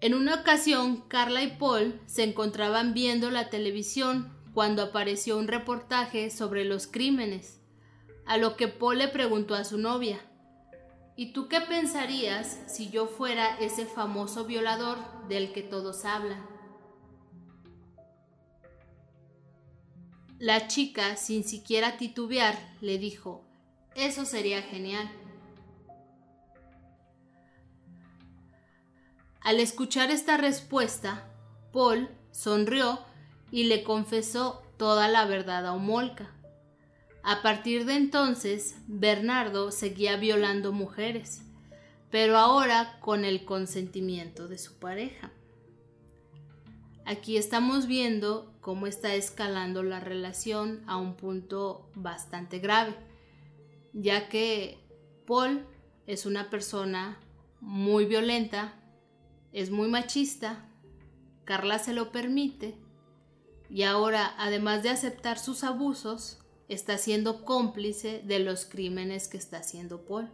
En 0.02 0.14
una 0.14 0.36
ocasión, 0.36 1.02
Carla 1.08 1.42
y 1.42 1.56
Paul 1.56 2.00
se 2.06 2.22
encontraban 2.22 2.94
viendo 2.94 3.30
la 3.30 3.50
televisión 3.50 4.32
cuando 4.54 4.82
apareció 4.82 5.38
un 5.38 5.48
reportaje 5.48 6.30
sobre 6.30 6.64
los 6.64 6.86
crímenes, 6.86 7.60
a 8.26 8.36
lo 8.36 8.56
que 8.56 8.68
Paul 8.68 8.98
le 8.98 9.08
preguntó 9.08 9.54
a 9.54 9.64
su 9.64 9.78
novia, 9.78 10.20
¿Y 11.20 11.34
tú 11.34 11.48
qué 11.48 11.60
pensarías 11.60 12.62
si 12.66 12.88
yo 12.88 13.06
fuera 13.06 13.58
ese 13.58 13.84
famoso 13.84 14.46
violador 14.46 14.96
del 15.28 15.52
que 15.52 15.62
todos 15.62 16.06
hablan? 16.06 16.42
La 20.40 20.68
chica, 20.68 21.16
sin 21.16 21.44
siquiera 21.44 21.98
titubear, 21.98 22.58
le 22.80 22.96
dijo, 22.96 23.44
eso 23.94 24.24
sería 24.24 24.62
genial. 24.62 25.06
Al 29.42 29.60
escuchar 29.60 30.10
esta 30.10 30.38
respuesta, 30.38 31.30
Paul 31.74 32.08
sonrió 32.30 33.00
y 33.50 33.64
le 33.64 33.84
confesó 33.84 34.62
toda 34.78 35.08
la 35.08 35.26
verdad 35.26 35.66
a 35.66 35.74
Homolka. 35.74 36.34
A 37.22 37.42
partir 37.42 37.84
de 37.84 37.96
entonces, 37.96 38.76
Bernardo 38.86 39.70
seguía 39.70 40.16
violando 40.16 40.72
mujeres, 40.72 41.42
pero 42.10 42.38
ahora 42.38 42.98
con 43.00 43.26
el 43.26 43.44
consentimiento 43.44 44.48
de 44.48 44.56
su 44.56 44.78
pareja. 44.78 45.32
Aquí 47.04 47.36
estamos 47.36 47.86
viendo 47.86 48.49
cómo 48.60 48.86
está 48.86 49.14
escalando 49.14 49.82
la 49.82 50.00
relación 50.00 50.82
a 50.86 50.96
un 50.96 51.14
punto 51.14 51.90
bastante 51.94 52.58
grave, 52.58 52.94
ya 53.92 54.28
que 54.28 54.78
Paul 55.26 55.66
es 56.06 56.26
una 56.26 56.50
persona 56.50 57.18
muy 57.60 58.04
violenta, 58.04 58.74
es 59.52 59.70
muy 59.70 59.88
machista, 59.88 60.68
Carla 61.44 61.78
se 61.78 61.92
lo 61.92 62.12
permite, 62.12 62.78
y 63.68 63.84
ahora, 63.84 64.34
además 64.36 64.82
de 64.82 64.90
aceptar 64.90 65.38
sus 65.38 65.62
abusos, 65.62 66.40
está 66.68 66.98
siendo 66.98 67.44
cómplice 67.44 68.22
de 68.24 68.40
los 68.40 68.64
crímenes 68.64 69.28
que 69.28 69.36
está 69.36 69.58
haciendo 69.58 70.04
Paul. 70.04 70.28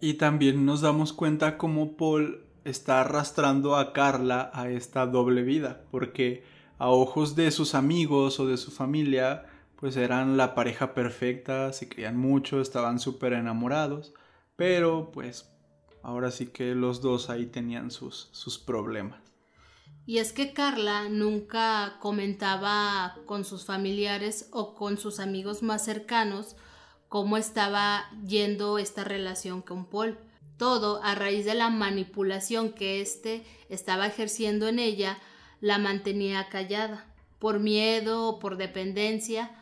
Y 0.00 0.14
también 0.14 0.64
nos 0.64 0.80
damos 0.82 1.12
cuenta 1.12 1.58
cómo 1.58 1.96
Paul 1.96 2.47
está 2.68 3.00
arrastrando 3.00 3.76
a 3.76 3.92
Carla 3.92 4.50
a 4.54 4.68
esta 4.68 5.06
doble 5.06 5.42
vida, 5.42 5.82
porque 5.90 6.44
a 6.78 6.88
ojos 6.88 7.34
de 7.34 7.50
sus 7.50 7.74
amigos 7.74 8.38
o 8.40 8.46
de 8.46 8.56
su 8.56 8.70
familia, 8.70 9.46
pues 9.76 9.96
eran 9.96 10.36
la 10.36 10.54
pareja 10.54 10.94
perfecta, 10.94 11.72
se 11.72 11.88
querían 11.88 12.16
mucho, 12.16 12.60
estaban 12.60 12.98
súper 12.98 13.32
enamorados, 13.32 14.12
pero 14.56 15.10
pues 15.12 15.50
ahora 16.02 16.30
sí 16.30 16.46
que 16.46 16.74
los 16.74 17.00
dos 17.00 17.30
ahí 17.30 17.46
tenían 17.46 17.90
sus, 17.90 18.28
sus 18.32 18.58
problemas. 18.58 19.20
Y 20.06 20.18
es 20.18 20.32
que 20.32 20.54
Carla 20.54 21.08
nunca 21.10 21.98
comentaba 22.00 23.16
con 23.26 23.44
sus 23.44 23.66
familiares 23.66 24.48
o 24.52 24.74
con 24.74 24.96
sus 24.96 25.20
amigos 25.20 25.62
más 25.62 25.84
cercanos 25.84 26.56
cómo 27.08 27.36
estaba 27.36 28.04
yendo 28.26 28.78
esta 28.78 29.04
relación 29.04 29.60
con 29.60 29.86
Paul. 29.86 30.18
Todo 30.58 31.00
a 31.04 31.14
raíz 31.14 31.44
de 31.44 31.54
la 31.54 31.70
manipulación 31.70 32.72
que 32.72 33.00
éste 33.00 33.44
estaba 33.68 34.06
ejerciendo 34.06 34.66
en 34.68 34.80
ella, 34.80 35.18
la 35.60 35.78
mantenía 35.78 36.48
callada, 36.48 37.06
por 37.38 37.60
miedo 37.60 38.26
o 38.26 38.38
por 38.40 38.56
dependencia, 38.56 39.52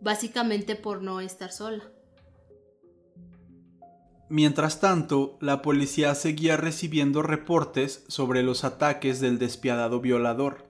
básicamente 0.00 0.76
por 0.76 1.02
no 1.02 1.20
estar 1.20 1.50
sola. 1.50 1.82
Mientras 4.28 4.80
tanto, 4.80 5.36
la 5.40 5.62
policía 5.62 6.14
seguía 6.14 6.56
recibiendo 6.56 7.22
reportes 7.22 8.04
sobre 8.08 8.42
los 8.42 8.64
ataques 8.64 9.20
del 9.20 9.38
despiadado 9.38 10.00
violador. 10.00 10.68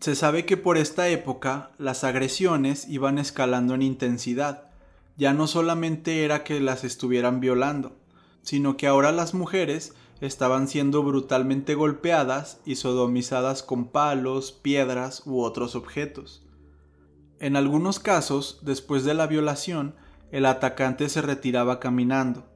Se 0.00 0.14
sabe 0.14 0.46
que 0.46 0.56
por 0.56 0.76
esta 0.76 1.08
época 1.08 1.72
las 1.78 2.04
agresiones 2.04 2.88
iban 2.88 3.18
escalando 3.18 3.74
en 3.74 3.82
intensidad. 3.82 4.70
Ya 5.16 5.32
no 5.32 5.46
solamente 5.46 6.24
era 6.24 6.44
que 6.44 6.60
las 6.60 6.84
estuvieran 6.84 7.40
violando, 7.40 7.99
sino 8.42 8.76
que 8.76 8.86
ahora 8.86 9.12
las 9.12 9.34
mujeres 9.34 9.94
estaban 10.20 10.68
siendo 10.68 11.02
brutalmente 11.02 11.74
golpeadas 11.74 12.60
y 12.64 12.76
sodomizadas 12.76 13.62
con 13.62 13.86
palos, 13.86 14.52
piedras 14.52 15.22
u 15.26 15.42
otros 15.42 15.74
objetos. 15.74 16.46
En 17.38 17.56
algunos 17.56 17.98
casos, 17.98 18.60
después 18.62 19.04
de 19.04 19.14
la 19.14 19.26
violación, 19.26 19.94
el 20.30 20.46
atacante 20.46 21.08
se 21.08 21.22
retiraba 21.22 21.80
caminando, 21.80 22.50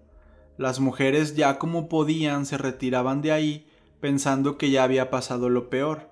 las 0.57 0.79
mujeres 0.79 1.35
ya 1.35 1.59
como 1.59 1.89
podían 1.89 2.47
se 2.47 2.59
retiraban 2.59 3.23
de 3.23 3.33
ahí 3.33 3.67
pensando 4.01 4.57
que 4.57 4.71
ya 4.71 4.85
había 4.85 5.11
pasado 5.11 5.49
lo 5.49 5.69
peor. 5.69 6.11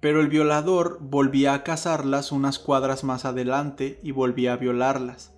Pero 0.00 0.20
el 0.20 0.28
violador 0.28 0.98
volvía 1.00 1.52
a 1.52 1.64
cazarlas 1.64 2.32
unas 2.32 2.58
cuadras 2.58 3.04
más 3.04 3.24
adelante 3.24 4.00
y 4.02 4.12
volvía 4.12 4.54
a 4.54 4.56
violarlas. 4.56 5.34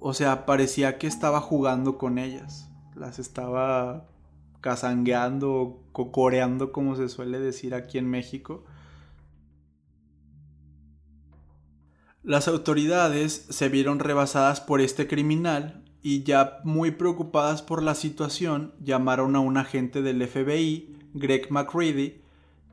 O 0.00 0.14
sea, 0.14 0.46
parecía 0.46 0.98
que 0.98 1.06
estaba 1.06 1.40
jugando 1.40 1.98
con 1.98 2.18
ellas. 2.18 2.70
Las 2.94 3.18
estaba 3.18 4.06
cazangueando 4.60 5.52
o 5.52 5.82
cocoreando 5.92 6.72
como 6.72 6.96
se 6.96 7.08
suele 7.08 7.38
decir 7.38 7.74
aquí 7.74 7.98
en 7.98 8.08
México. 8.08 8.64
Las 12.22 12.48
autoridades 12.48 13.46
se 13.50 13.68
vieron 13.68 13.98
rebasadas 13.98 14.62
por 14.62 14.80
este 14.80 15.06
criminal 15.06 15.84
y 16.02 16.22
ya 16.22 16.60
muy 16.64 16.90
preocupadas 16.92 17.62
por 17.62 17.82
la 17.82 17.94
situación 17.94 18.72
llamaron 18.82 19.36
a 19.36 19.40
un 19.40 19.56
agente 19.56 20.00
del 20.00 20.26
FBI, 20.26 20.96
Greg 21.14 21.50
McCready, 21.50 22.22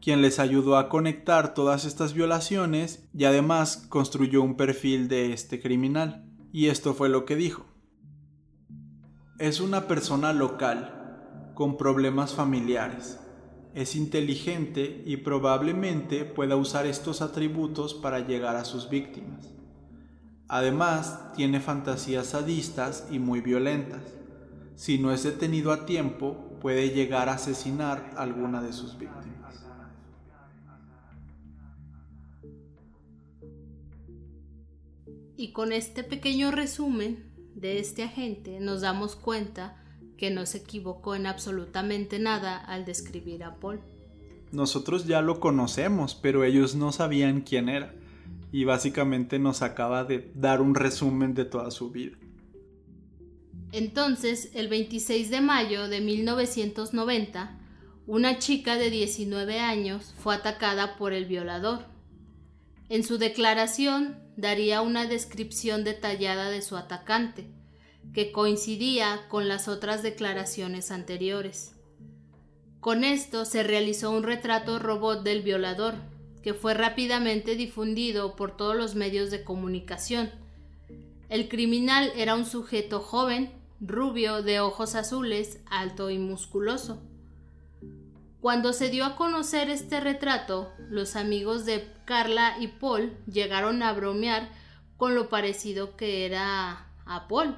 quien 0.01 0.21
les 0.21 0.39
ayudó 0.39 0.77
a 0.77 0.89
conectar 0.89 1.53
todas 1.53 1.85
estas 1.85 2.13
violaciones 2.13 3.07
y 3.13 3.25
además 3.25 3.85
construyó 3.89 4.41
un 4.41 4.55
perfil 4.55 5.07
de 5.07 5.33
este 5.33 5.61
criminal. 5.61 6.25
Y 6.53 6.67
esto 6.67 6.93
fue 6.93 7.07
lo 7.07 7.25
que 7.25 7.35
dijo. 7.35 7.65
Es 9.41 9.59
una 9.59 9.87
persona 9.87 10.33
local, 10.33 11.49
con 11.55 11.75
problemas 11.75 12.35
familiares. 12.35 13.19
Es 13.73 13.95
inteligente 13.95 15.01
y 15.03 15.17
probablemente 15.17 16.25
pueda 16.25 16.55
usar 16.57 16.85
estos 16.85 17.23
atributos 17.23 17.95
para 17.95 18.19
llegar 18.19 18.55
a 18.55 18.65
sus 18.65 18.87
víctimas. 18.87 19.49
Además, 20.47 21.33
tiene 21.35 21.59
fantasías 21.59 22.27
sadistas 22.27 23.07
y 23.09 23.17
muy 23.17 23.41
violentas. 23.41 24.03
Si 24.75 24.99
no 24.99 25.11
es 25.11 25.23
detenido 25.23 25.71
a 25.71 25.87
tiempo, 25.87 26.59
puede 26.61 26.91
llegar 26.91 27.27
a 27.27 27.33
asesinar 27.33 28.11
a 28.15 28.21
alguna 28.21 28.61
de 28.61 28.73
sus 28.73 28.95
víctimas. 28.99 29.65
Y 35.35 35.51
con 35.51 35.71
este 35.71 36.03
pequeño 36.03 36.51
resumen 36.51 37.30
de 37.61 37.79
este 37.79 38.03
agente 38.03 38.59
nos 38.59 38.81
damos 38.81 39.15
cuenta 39.15 39.77
que 40.17 40.31
no 40.31 40.45
se 40.45 40.59
equivocó 40.59 41.15
en 41.15 41.27
absolutamente 41.27 42.19
nada 42.19 42.57
al 42.57 42.85
describir 42.85 43.43
a 43.43 43.55
Paul. 43.55 43.79
Nosotros 44.51 45.05
ya 45.05 45.21
lo 45.21 45.39
conocemos, 45.39 46.15
pero 46.15 46.43
ellos 46.43 46.75
no 46.75 46.91
sabían 46.91 47.41
quién 47.41 47.69
era. 47.69 47.93
Y 48.51 48.65
básicamente 48.65 49.39
nos 49.39 49.61
acaba 49.61 50.03
de 50.03 50.31
dar 50.35 50.61
un 50.61 50.75
resumen 50.75 51.33
de 51.33 51.45
toda 51.45 51.71
su 51.71 51.89
vida. 51.89 52.17
Entonces, 53.71 54.49
el 54.53 54.67
26 54.67 55.29
de 55.29 55.39
mayo 55.39 55.87
de 55.87 56.01
1990, 56.01 57.57
una 58.07 58.39
chica 58.39 58.75
de 58.75 58.89
19 58.89 59.59
años 59.59 60.13
fue 60.17 60.35
atacada 60.35 60.97
por 60.97 61.13
el 61.13 61.25
violador. 61.25 61.85
En 62.89 63.03
su 63.05 63.17
declaración 63.17 64.17
daría 64.37 64.81
una 64.81 65.05
descripción 65.05 65.83
detallada 65.83 66.49
de 66.49 66.61
su 66.61 66.77
atacante, 66.77 67.47
que 68.13 68.31
coincidía 68.31 69.27
con 69.29 69.47
las 69.47 69.67
otras 69.67 70.03
declaraciones 70.03 70.91
anteriores. 70.91 71.75
Con 72.79 73.03
esto 73.03 73.45
se 73.45 73.63
realizó 73.63 74.11
un 74.11 74.23
retrato 74.23 74.79
robot 74.79 75.23
del 75.23 75.43
violador, 75.43 75.95
que 76.41 76.53
fue 76.53 76.73
rápidamente 76.73 77.55
difundido 77.55 78.35
por 78.35 78.57
todos 78.57 78.75
los 78.75 78.95
medios 78.95 79.29
de 79.29 79.43
comunicación. 79.43 80.31
El 81.29 81.47
criminal 81.47 82.11
era 82.15 82.35
un 82.35 82.45
sujeto 82.45 82.99
joven, 82.99 83.51
rubio, 83.79 84.41
de 84.41 84.59
ojos 84.59 84.95
azules, 84.95 85.59
alto 85.69 86.09
y 86.09 86.17
musculoso. 86.17 87.01
Cuando 88.41 88.73
se 88.73 88.89
dio 88.89 89.05
a 89.05 89.15
conocer 89.15 89.69
este 89.69 89.99
retrato, 89.99 90.73
los 90.89 91.15
amigos 91.15 91.63
de 91.63 91.93
Carla 92.05 92.55
y 92.59 92.69
Paul 92.69 93.15
llegaron 93.31 93.83
a 93.83 93.93
bromear 93.93 94.49
con 94.97 95.13
lo 95.13 95.29
parecido 95.29 95.95
que 95.95 96.25
era 96.25 96.87
a 97.05 97.27
Paul. 97.27 97.55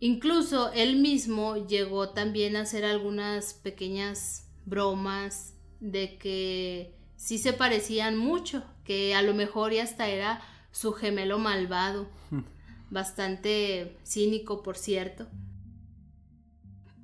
Incluso 0.00 0.72
él 0.72 0.96
mismo 0.96 1.68
llegó 1.68 2.08
también 2.08 2.56
a 2.56 2.62
hacer 2.62 2.84
algunas 2.84 3.54
pequeñas 3.54 4.48
bromas 4.66 5.54
de 5.78 6.18
que 6.18 6.96
sí 7.14 7.38
se 7.38 7.52
parecían 7.52 8.16
mucho, 8.16 8.64
que 8.84 9.14
a 9.14 9.22
lo 9.22 9.34
mejor 9.34 9.72
y 9.72 9.78
hasta 9.78 10.08
era 10.08 10.42
su 10.72 10.92
gemelo 10.94 11.38
malvado, 11.38 12.08
bastante 12.90 13.98
cínico 14.04 14.64
por 14.64 14.76
cierto. 14.76 15.28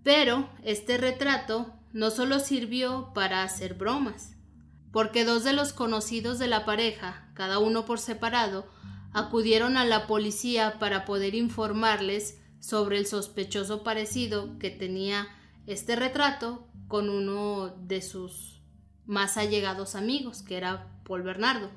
Pero 0.02 0.50
este 0.64 0.98
retrato 0.98 1.79
no 1.92 2.10
solo 2.10 2.40
sirvió 2.40 3.12
para 3.14 3.42
hacer 3.42 3.74
bromas, 3.74 4.36
porque 4.92 5.24
dos 5.24 5.44
de 5.44 5.52
los 5.52 5.72
conocidos 5.72 6.38
de 6.38 6.48
la 6.48 6.64
pareja, 6.64 7.30
cada 7.34 7.58
uno 7.58 7.84
por 7.84 7.98
separado, 7.98 8.68
acudieron 9.12 9.76
a 9.76 9.84
la 9.84 10.06
policía 10.06 10.78
para 10.78 11.04
poder 11.04 11.34
informarles 11.34 12.38
sobre 12.60 12.98
el 12.98 13.06
sospechoso 13.06 13.82
parecido 13.82 14.58
que 14.58 14.70
tenía 14.70 15.28
este 15.66 15.96
retrato 15.96 16.68
con 16.88 17.08
uno 17.08 17.74
de 17.82 18.02
sus 18.02 18.62
más 19.06 19.36
allegados 19.36 19.94
amigos, 19.94 20.42
que 20.42 20.56
era 20.56 21.00
Paul 21.04 21.22
Bernardo. 21.22 21.70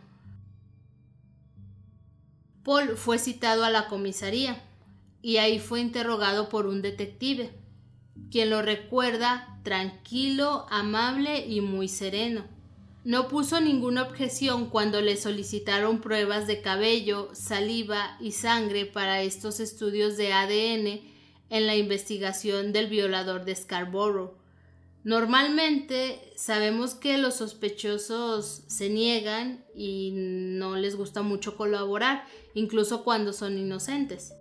Paul 2.63 2.95
fue 2.95 3.17
citado 3.17 3.65
a 3.65 3.69
la 3.69 3.88
comisaría 3.88 4.63
y 5.21 5.38
ahí 5.38 5.60
fue 5.60 5.82
interrogado 5.82 6.49
por 6.49 6.67
un 6.67 6.82
detective, 6.82 7.54
quien 8.32 8.49
lo 8.49 8.62
recuerda 8.62 9.60
tranquilo, 9.63 10.65
amable 10.69 11.45
y 11.45 11.62
muy 11.62 11.88
sereno. 11.88 12.45
No 13.04 13.28
puso 13.28 13.60
ninguna 13.60 14.04
objeción 14.04 14.69
cuando 14.69 15.02
le 15.02 15.17
solicitaron 15.17 15.99
pruebas 15.99 16.47
de 16.47 16.62
cabello, 16.62 17.30
saliva 17.34 18.17
y 18.21 18.32
sangre 18.32 18.86
para 18.86 19.21
estos 19.21 19.60
estudios 19.60 20.15
de 20.15 20.32
ADN 20.32 21.02
en 21.49 21.67
la 21.67 21.76
investigación 21.76 22.71
del 22.71 22.88
violador 22.88 23.43
de 23.43 23.56
Scarborough. 23.56 24.38
Normalmente 25.04 26.32
sabemos 26.38 26.95
que 26.95 27.17
los 27.17 27.36
sospechosos 27.36 28.63
se 28.67 28.89
niegan 28.89 29.65
y 29.76 30.12
no 30.13 30.78
les 30.78 30.95
gusta 30.95 31.23
mucho 31.23 31.58
colaborar, 31.58 32.26
incluso 32.54 33.04
cuando 33.04 33.34
son 33.34 33.58
inocentes. 33.58 34.34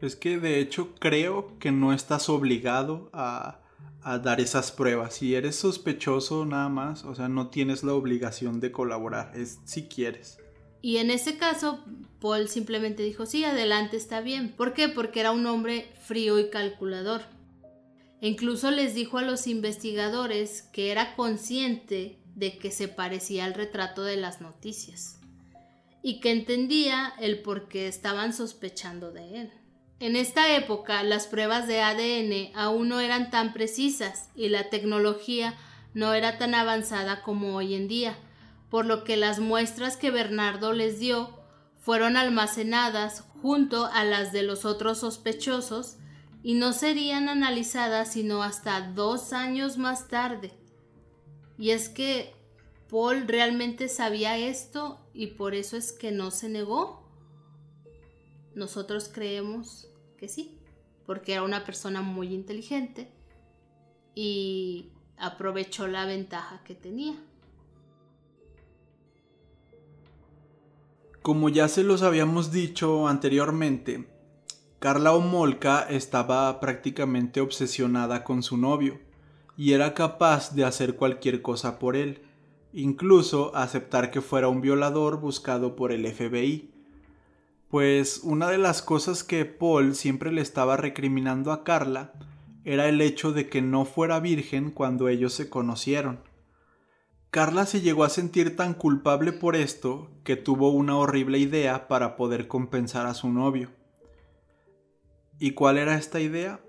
Es 0.00 0.16
que 0.16 0.38
de 0.38 0.60
hecho 0.60 0.94
creo 0.98 1.58
que 1.58 1.72
no 1.72 1.92
estás 1.92 2.28
obligado 2.28 3.10
a 3.12 3.60
dar 4.02 4.40
esas 4.40 4.72
pruebas. 4.72 5.14
Si 5.14 5.34
eres 5.34 5.56
sospechoso 5.56 6.46
nada 6.46 6.68
más, 6.68 7.04
o 7.04 7.14
sea, 7.14 7.28
no 7.28 7.48
tienes 7.48 7.82
la 7.82 7.94
obligación 7.94 8.60
de 8.60 8.72
colaborar, 8.72 9.32
es 9.34 9.58
si 9.64 9.84
quieres. 9.84 10.38
Y 10.82 10.96
en 10.96 11.10
ese 11.10 11.36
caso, 11.36 11.84
Paul 12.20 12.48
simplemente 12.48 13.02
dijo, 13.02 13.26
sí, 13.26 13.44
adelante, 13.44 13.96
está 13.98 14.22
bien. 14.22 14.54
¿Por 14.56 14.72
qué? 14.72 14.88
Porque 14.88 15.20
era 15.20 15.30
un 15.30 15.46
hombre 15.46 15.92
frío 16.02 16.38
y 16.38 16.48
calculador. 16.48 17.22
E 18.22 18.28
incluso 18.28 18.70
les 18.70 18.94
dijo 18.94 19.18
a 19.18 19.22
los 19.22 19.46
investigadores 19.46 20.62
que 20.72 20.90
era 20.90 21.16
consciente 21.16 22.18
de 22.34 22.56
que 22.56 22.70
se 22.70 22.88
parecía 22.88 23.44
al 23.44 23.54
retrato 23.54 24.02
de 24.02 24.16
las 24.16 24.40
noticias 24.40 25.18
y 26.02 26.20
que 26.20 26.30
entendía 26.30 27.12
el 27.18 27.42
por 27.42 27.68
qué 27.68 27.88
estaban 27.88 28.32
sospechando 28.32 29.12
de 29.12 29.42
él. 29.42 29.52
En 30.00 30.16
esta 30.16 30.56
época 30.56 31.02
las 31.02 31.26
pruebas 31.26 31.68
de 31.68 31.82
ADN 31.82 32.56
aún 32.56 32.88
no 32.88 33.00
eran 33.00 33.30
tan 33.30 33.52
precisas 33.52 34.30
y 34.34 34.48
la 34.48 34.70
tecnología 34.70 35.54
no 35.92 36.14
era 36.14 36.38
tan 36.38 36.54
avanzada 36.54 37.22
como 37.22 37.54
hoy 37.54 37.74
en 37.74 37.86
día, 37.86 38.16
por 38.70 38.86
lo 38.86 39.04
que 39.04 39.18
las 39.18 39.40
muestras 39.40 39.98
que 39.98 40.10
Bernardo 40.10 40.72
les 40.72 40.98
dio 40.98 41.38
fueron 41.80 42.16
almacenadas 42.16 43.24
junto 43.42 43.84
a 43.84 44.04
las 44.04 44.32
de 44.32 44.42
los 44.42 44.64
otros 44.64 45.00
sospechosos 45.00 45.98
y 46.42 46.54
no 46.54 46.72
serían 46.72 47.28
analizadas 47.28 48.12
sino 48.12 48.42
hasta 48.42 48.80
dos 48.80 49.34
años 49.34 49.76
más 49.76 50.08
tarde. 50.08 50.54
Y 51.58 51.72
es 51.72 51.90
que 51.90 52.32
Paul 52.88 53.28
realmente 53.28 53.90
sabía 53.90 54.38
esto 54.38 54.98
y 55.12 55.26
por 55.26 55.54
eso 55.54 55.76
es 55.76 55.92
que 55.92 56.10
no 56.10 56.30
se 56.30 56.48
negó. 56.48 57.06
Nosotros 58.54 59.10
creemos 59.12 59.89
que 60.20 60.28
sí, 60.28 60.58
porque 61.06 61.32
era 61.32 61.42
una 61.42 61.64
persona 61.64 62.02
muy 62.02 62.34
inteligente 62.34 63.10
y 64.14 64.92
aprovechó 65.16 65.86
la 65.86 66.04
ventaja 66.04 66.62
que 66.62 66.74
tenía. 66.74 67.14
Como 71.22 71.48
ya 71.48 71.68
se 71.68 71.84
los 71.84 72.02
habíamos 72.02 72.52
dicho 72.52 73.08
anteriormente, 73.08 74.08
Carla 74.78 75.12
Omolka 75.14 75.82
estaba 75.82 76.60
prácticamente 76.60 77.40
obsesionada 77.40 78.22
con 78.22 78.42
su 78.42 78.56
novio 78.56 79.00
y 79.56 79.72
era 79.72 79.94
capaz 79.94 80.54
de 80.54 80.64
hacer 80.64 80.96
cualquier 80.96 81.42
cosa 81.42 81.78
por 81.78 81.96
él, 81.96 82.22
incluso 82.72 83.54
aceptar 83.54 84.10
que 84.10 84.20
fuera 84.20 84.48
un 84.48 84.60
violador 84.60 85.20
buscado 85.20 85.76
por 85.76 85.92
el 85.92 86.06
FBI 86.06 86.69
pues 87.70 88.20
una 88.24 88.48
de 88.48 88.58
las 88.58 88.82
cosas 88.82 89.22
que 89.22 89.44
Paul 89.44 89.94
siempre 89.94 90.32
le 90.32 90.40
estaba 90.42 90.76
recriminando 90.76 91.52
a 91.52 91.62
Carla 91.62 92.12
era 92.64 92.88
el 92.88 93.00
hecho 93.00 93.32
de 93.32 93.48
que 93.48 93.62
no 93.62 93.84
fuera 93.84 94.18
virgen 94.18 94.72
cuando 94.72 95.08
ellos 95.08 95.32
se 95.32 95.48
conocieron. 95.48 96.20
Carla 97.30 97.64
se 97.66 97.80
llegó 97.80 98.02
a 98.02 98.08
sentir 98.08 98.56
tan 98.56 98.74
culpable 98.74 99.32
por 99.32 99.54
esto 99.54 100.10
que 100.24 100.34
tuvo 100.34 100.70
una 100.70 100.96
horrible 100.96 101.38
idea 101.38 101.86
para 101.86 102.16
poder 102.16 102.48
compensar 102.48 103.06
a 103.06 103.14
su 103.14 103.28
novio. 103.28 103.70
¿Y 105.38 105.52
cuál 105.52 105.78
era 105.78 105.94
esta 105.94 106.18
idea? 106.18 106.60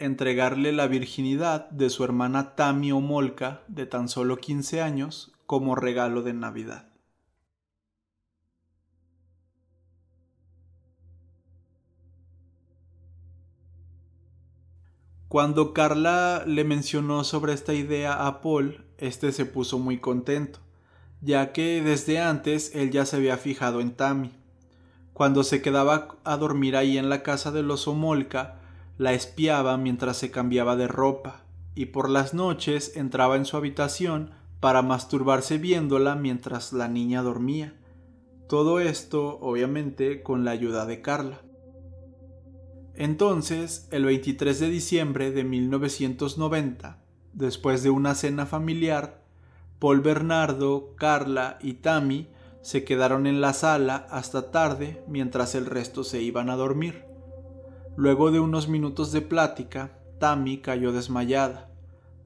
Entregarle 0.00 0.72
la 0.72 0.88
virginidad 0.88 1.70
de 1.70 1.90
su 1.90 2.02
hermana 2.02 2.56
Tammy 2.56 2.92
Molka, 2.92 3.62
de 3.68 3.86
tan 3.86 4.08
solo 4.08 4.38
15 4.38 4.82
años, 4.82 5.32
como 5.46 5.76
regalo 5.76 6.22
de 6.22 6.34
Navidad. 6.34 6.93
Cuando 15.34 15.72
Carla 15.72 16.44
le 16.46 16.62
mencionó 16.62 17.24
sobre 17.24 17.54
esta 17.54 17.74
idea 17.74 18.28
a 18.28 18.40
Paul, 18.40 18.84
este 18.98 19.32
se 19.32 19.44
puso 19.44 19.80
muy 19.80 19.98
contento, 19.98 20.60
ya 21.22 21.50
que 21.50 21.82
desde 21.82 22.20
antes 22.20 22.70
él 22.72 22.92
ya 22.92 23.04
se 23.04 23.16
había 23.16 23.36
fijado 23.36 23.80
en 23.80 23.96
Tammy. 23.96 24.30
Cuando 25.12 25.42
se 25.42 25.60
quedaba 25.60 26.14
a 26.22 26.36
dormir 26.36 26.76
ahí 26.76 26.98
en 26.98 27.08
la 27.08 27.24
casa 27.24 27.50
de 27.50 27.64
los 27.64 27.88
Omolka, 27.88 28.60
la 28.96 29.12
espiaba 29.12 29.76
mientras 29.76 30.18
se 30.18 30.30
cambiaba 30.30 30.76
de 30.76 30.86
ropa, 30.86 31.42
y 31.74 31.86
por 31.86 32.10
las 32.10 32.32
noches 32.32 32.96
entraba 32.96 33.34
en 33.34 33.44
su 33.44 33.56
habitación 33.56 34.30
para 34.60 34.82
masturbarse 34.82 35.58
viéndola 35.58 36.14
mientras 36.14 36.72
la 36.72 36.86
niña 36.86 37.22
dormía. 37.22 37.74
Todo 38.48 38.78
esto, 38.78 39.40
obviamente, 39.40 40.22
con 40.22 40.44
la 40.44 40.52
ayuda 40.52 40.86
de 40.86 41.02
Carla. 41.02 41.40
Entonces, 42.96 43.88
el 43.90 44.04
23 44.04 44.60
de 44.60 44.68
diciembre 44.68 45.30
de 45.32 45.42
1990, 45.42 46.98
después 47.32 47.82
de 47.82 47.90
una 47.90 48.14
cena 48.14 48.46
familiar, 48.46 49.24
Paul 49.80 50.00
Bernardo, 50.00 50.94
Carla 50.96 51.58
y 51.60 51.74
Tammy 51.74 52.28
se 52.62 52.84
quedaron 52.84 53.26
en 53.26 53.40
la 53.40 53.52
sala 53.52 54.06
hasta 54.10 54.50
tarde 54.50 55.02
mientras 55.08 55.54
el 55.54 55.66
resto 55.66 56.04
se 56.04 56.22
iban 56.22 56.48
a 56.50 56.56
dormir. 56.56 57.04
Luego 57.96 58.30
de 58.30 58.40
unos 58.40 58.68
minutos 58.68 59.12
de 59.12 59.20
plática, 59.22 59.98
Tammy 60.18 60.58
cayó 60.58 60.92
desmayada, 60.92 61.70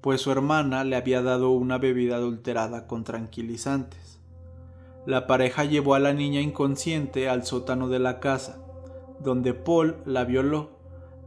pues 0.03 0.21
su 0.21 0.31
hermana 0.31 0.85
le 0.85 0.97
había 0.97 1.23
dado 1.23 1.51
una 1.51 1.79
bebida 1.79 2.17
adulterada 2.17 2.87
con 2.87 3.05
tranquilizantes. 3.05 4.21
La 5.07 5.27
pareja 5.27 5.65
llevó 5.65 5.95
a 5.95 5.99
la 5.99 6.13
niña 6.13 6.41
inconsciente 6.41 7.29
al 7.29 7.45
sótano 7.47 7.89
de 7.89 7.99
la 7.99 8.21
casa, 8.21 8.63
donde 9.21 9.55
Paul 9.55 9.97
la 10.05 10.25
violó, 10.25 10.71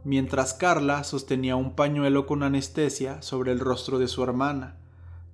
mientras 0.04 0.54
Carla 0.54 1.04
sostenía 1.04 1.56
un 1.56 1.74
pañuelo 1.74 2.26
con 2.26 2.42
anestesia 2.42 3.22
sobre 3.22 3.52
el 3.52 3.60
rostro 3.60 3.98
de 3.98 4.08
su 4.08 4.22
hermana, 4.22 4.76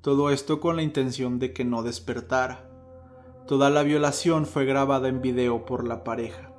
todo 0.03 0.31
esto 0.31 0.61
con 0.61 0.77
la 0.77 0.83
intención 0.83 1.39
de 1.39 1.53
que 1.53 1.65
no 1.65 1.83
despertara. 1.83 2.65
Toda 3.47 3.71
la 3.71 3.83
violación 3.83 4.47
fue 4.47 4.65
grabada 4.65 5.09
en 5.09 5.23
video 5.23 5.65
por 5.65 5.87
la 5.87 6.05
pareja. 6.05 6.53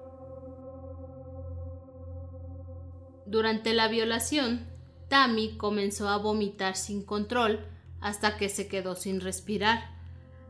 Durante 3.26 3.74
la 3.76 3.88
violación, 3.88 4.66
Tammy 5.08 5.56
comenzó 5.58 6.10
a 6.10 6.18
vomitar 6.18 6.76
sin 6.76 7.04
control 7.04 7.60
hasta 8.02 8.38
que 8.38 8.50
se 8.50 8.68
quedó 8.68 8.96
sin 8.96 9.22
respirar. 9.22 9.98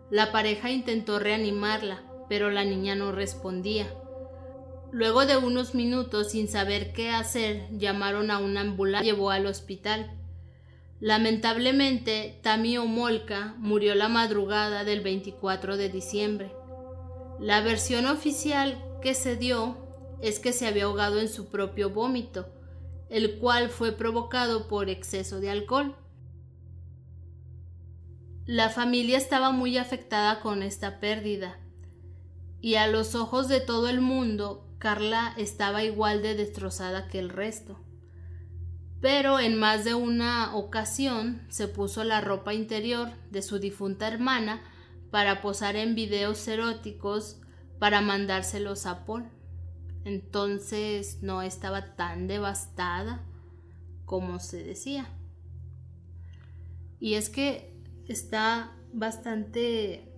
La 0.10 0.32
pareja 0.32 0.70
intentó 0.70 1.20
reanimarla, 1.20 2.04
pero 2.30 2.50
la 2.50 2.64
niña 2.64 2.96
no 2.96 3.12
respondía. 3.12 3.94
Luego 4.92 5.26
de 5.26 5.38
unos 5.38 5.76
minutos 5.76 6.32
sin 6.32 6.48
saber 6.48 6.94
qué 6.94 7.12
hacer, 7.12 7.68
llamaron 7.78 8.32
a 8.32 8.40
una 8.40 8.62
ambulancia 8.62 9.08
y 9.08 9.14
llevó 9.14 9.30
al 9.30 9.46
hospital. 9.46 10.12
Lamentablemente, 11.00 12.40
Tammy 12.42 12.78
Omolka 12.78 13.56
murió 13.60 13.96
la 13.96 14.10
madrugada 14.10 14.84
del 14.84 15.02
24 15.02 15.78
de 15.78 15.90
diciembre. 15.90 16.52
La 17.40 17.62
versión 17.62 18.06
oficial 18.06 18.84
que 19.02 19.14
se 19.14 19.38
dio 19.38 19.78
es 20.22 20.40
que 20.40 20.52
se 20.52 20.68
había 20.68 20.86
ahogado 20.86 21.20
en 21.20 21.30
su 21.30 21.50
propio 21.50 21.92
vómito, 21.92 22.48
el 23.10 23.40
cual 23.40 23.70
fue 23.70 23.92
provocado 23.92 24.68
por 24.68 24.90
exceso 24.90 25.40
de 25.40 25.50
alcohol. 25.50 25.96
La 28.46 28.70
familia 28.70 29.18
estaba 29.18 29.52
muy 29.52 29.78
afectada 29.78 30.42
con 30.42 30.64
esta 30.64 31.00
pérdida, 31.00 31.60
y 32.62 32.76
a 32.76 32.88
los 32.88 33.16
ojos 33.16 33.48
de 33.48 33.62
todo 33.62 33.88
el 33.88 34.02
mundo, 34.02 34.68
Carla 34.78 35.34
estaba 35.38 35.84
igual 35.84 36.22
de 36.22 36.36
destrozada 36.36 37.08
que 37.08 37.20
el 37.20 37.30
resto 37.30 37.80
pero 39.02 39.40
en 39.40 39.58
más 39.58 39.86
de 39.86 39.96
una 39.96 40.56
ocasión 40.56 41.42
se 41.50 41.68
puso 41.68 42.04
la 42.04 42.22
ropa 42.22 42.54
interior 42.54 43.10
de 43.32 43.42
su 43.42 43.60
difunta 43.60 44.08
hermana 44.08 44.62
para 45.10 45.42
posar 45.42 45.76
en 45.76 45.96
videos 45.96 46.46
eróticos 46.48 47.40
para 47.80 48.02
mandárselos 48.02 48.86
a 48.86 49.06
Paul. 49.06 49.30
Entonces 50.04 51.20
no 51.22 51.42
estaba 51.42 51.96
tan 51.96 52.28
devastada 52.28 53.24
como 54.06 54.40
se 54.40 54.64
decía. 54.64 55.08
Y 57.00 57.14
es 57.14 57.30
que 57.30 57.74
está 58.08 58.76
bastante 58.92 60.09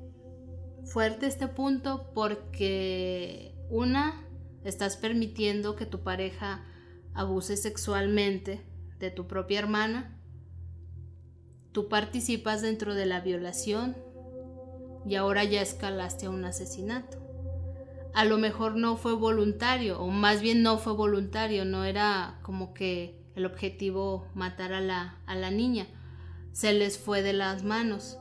fuerte 0.85 1.27
este 1.27 1.47
punto 1.47 2.11
porque 2.13 3.55
una, 3.69 4.25
estás 4.63 4.97
permitiendo 4.97 5.75
que 5.75 5.85
tu 5.85 6.03
pareja 6.03 6.65
abuse 7.13 7.57
sexualmente 7.57 8.65
de 8.99 9.11
tu 9.11 9.27
propia 9.27 9.59
hermana, 9.59 10.17
tú 11.71 11.87
participas 11.87 12.61
dentro 12.61 12.95
de 12.95 13.05
la 13.05 13.21
violación 13.21 13.97
y 15.05 15.15
ahora 15.15 15.43
ya 15.43 15.61
escalaste 15.61 16.27
a 16.27 16.29
un 16.29 16.45
asesinato. 16.45 17.17
A 18.13 18.25
lo 18.25 18.37
mejor 18.37 18.75
no 18.75 18.97
fue 18.97 19.13
voluntario, 19.13 19.99
o 19.99 20.07
más 20.09 20.41
bien 20.41 20.63
no 20.63 20.77
fue 20.77 20.93
voluntario, 20.93 21.63
no 21.63 21.85
era 21.85 22.39
como 22.43 22.73
que 22.73 23.21
el 23.35 23.45
objetivo 23.45 24.27
matar 24.33 24.73
a 24.73 24.81
la, 24.81 25.21
a 25.25 25.35
la 25.35 25.49
niña, 25.49 25.87
se 26.51 26.73
les 26.73 26.97
fue 26.97 27.21
de 27.21 27.33
las 27.33 27.63
manos. 27.63 28.17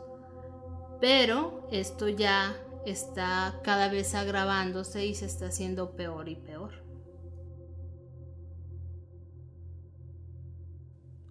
Pero 1.01 1.60
esto 1.71 2.09
ya 2.09 2.57
está 2.87 3.61
cada 3.63 3.89
vez 3.89 4.15
agravándose 4.15 5.07
y 5.07 5.15
se 5.15 5.27
está 5.27 5.47
haciendo 5.47 5.93
peor 5.93 6.29
y 6.29 6.37
peor. 6.37 6.73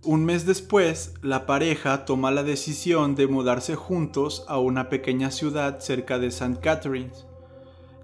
Un 0.01 0.23
mes 0.23 0.45
después, 0.45 1.15
la 1.21 1.45
pareja 1.45 2.05
toma 2.05 2.31
la 2.31 2.43
decisión 2.43 3.15
de 3.15 3.27
mudarse 3.27 3.75
juntos 3.75 4.45
a 4.47 4.57
una 4.57 4.87
pequeña 4.87 5.29
ciudad 5.29 5.81
cerca 5.81 6.17
de 6.19 6.27
St. 6.27 6.59
Catharines. 6.61 7.25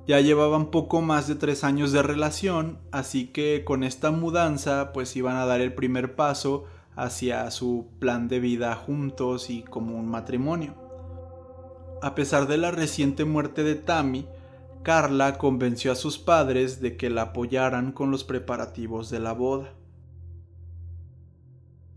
Ya 0.06 0.20
llevaban 0.20 0.72
poco 0.72 1.02
más 1.02 1.28
de 1.28 1.36
tres 1.36 1.64
años 1.64 1.92
de 1.94 2.04
relación, 2.04 2.80
así 2.92 3.28
que 3.28 3.64
con 3.64 3.84
esta 3.84 4.12
mudanza 4.12 4.92
pues 4.94 5.16
iban 5.16 5.38
a 5.38 5.46
dar 5.46 5.62
el 5.62 5.74
primer 5.74 6.16
paso 6.16 6.66
hacia 6.96 7.50
su 7.50 7.88
plan 8.00 8.28
de 8.28 8.40
vida 8.40 8.76
juntos 8.76 9.50
y 9.50 9.64
como 9.64 9.98
un 9.98 10.08
matrimonio. 10.08 10.85
A 12.06 12.14
pesar 12.14 12.46
de 12.46 12.60
la 12.60 12.70
reciente 12.70 13.26
muerte 13.26 13.64
de 13.64 13.74
Tammy, 13.74 14.28
Carla 14.84 15.40
convenció 15.40 15.92
a 15.92 15.96
sus 15.96 16.20
padres 16.20 16.80
de 16.80 16.98
que 16.98 17.10
la 17.10 17.24
apoyaran 17.24 17.92
con 17.94 18.12
los 18.12 18.24
preparativos 18.24 19.10
de 19.10 19.20
la 19.20 19.32
boda. 19.32 19.74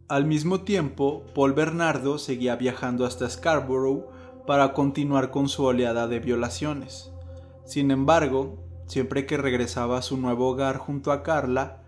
Al 0.09 0.25
mismo 0.25 0.63
tiempo, 0.63 1.27
Paul 1.35 1.53
Bernardo 1.53 2.17
seguía 2.17 2.57
viajando 2.57 3.05
hasta 3.05 3.29
Scarborough 3.29 4.07
para 4.47 4.73
continuar 4.73 5.31
con 5.31 5.47
su 5.47 5.65
oleada 5.65 6.09
de 6.09 6.21
violaciones. 6.21 7.13
Sin 7.67 7.91
embargo, 7.91 8.65
siempre 8.87 9.27
que 9.27 9.37
regresaba 9.37 9.99
a 9.99 10.03
su 10.03 10.17
nuevo 10.17 10.49
hogar 10.49 10.79
junto 10.79 11.13
a 11.13 11.23
Carla, 11.23 11.83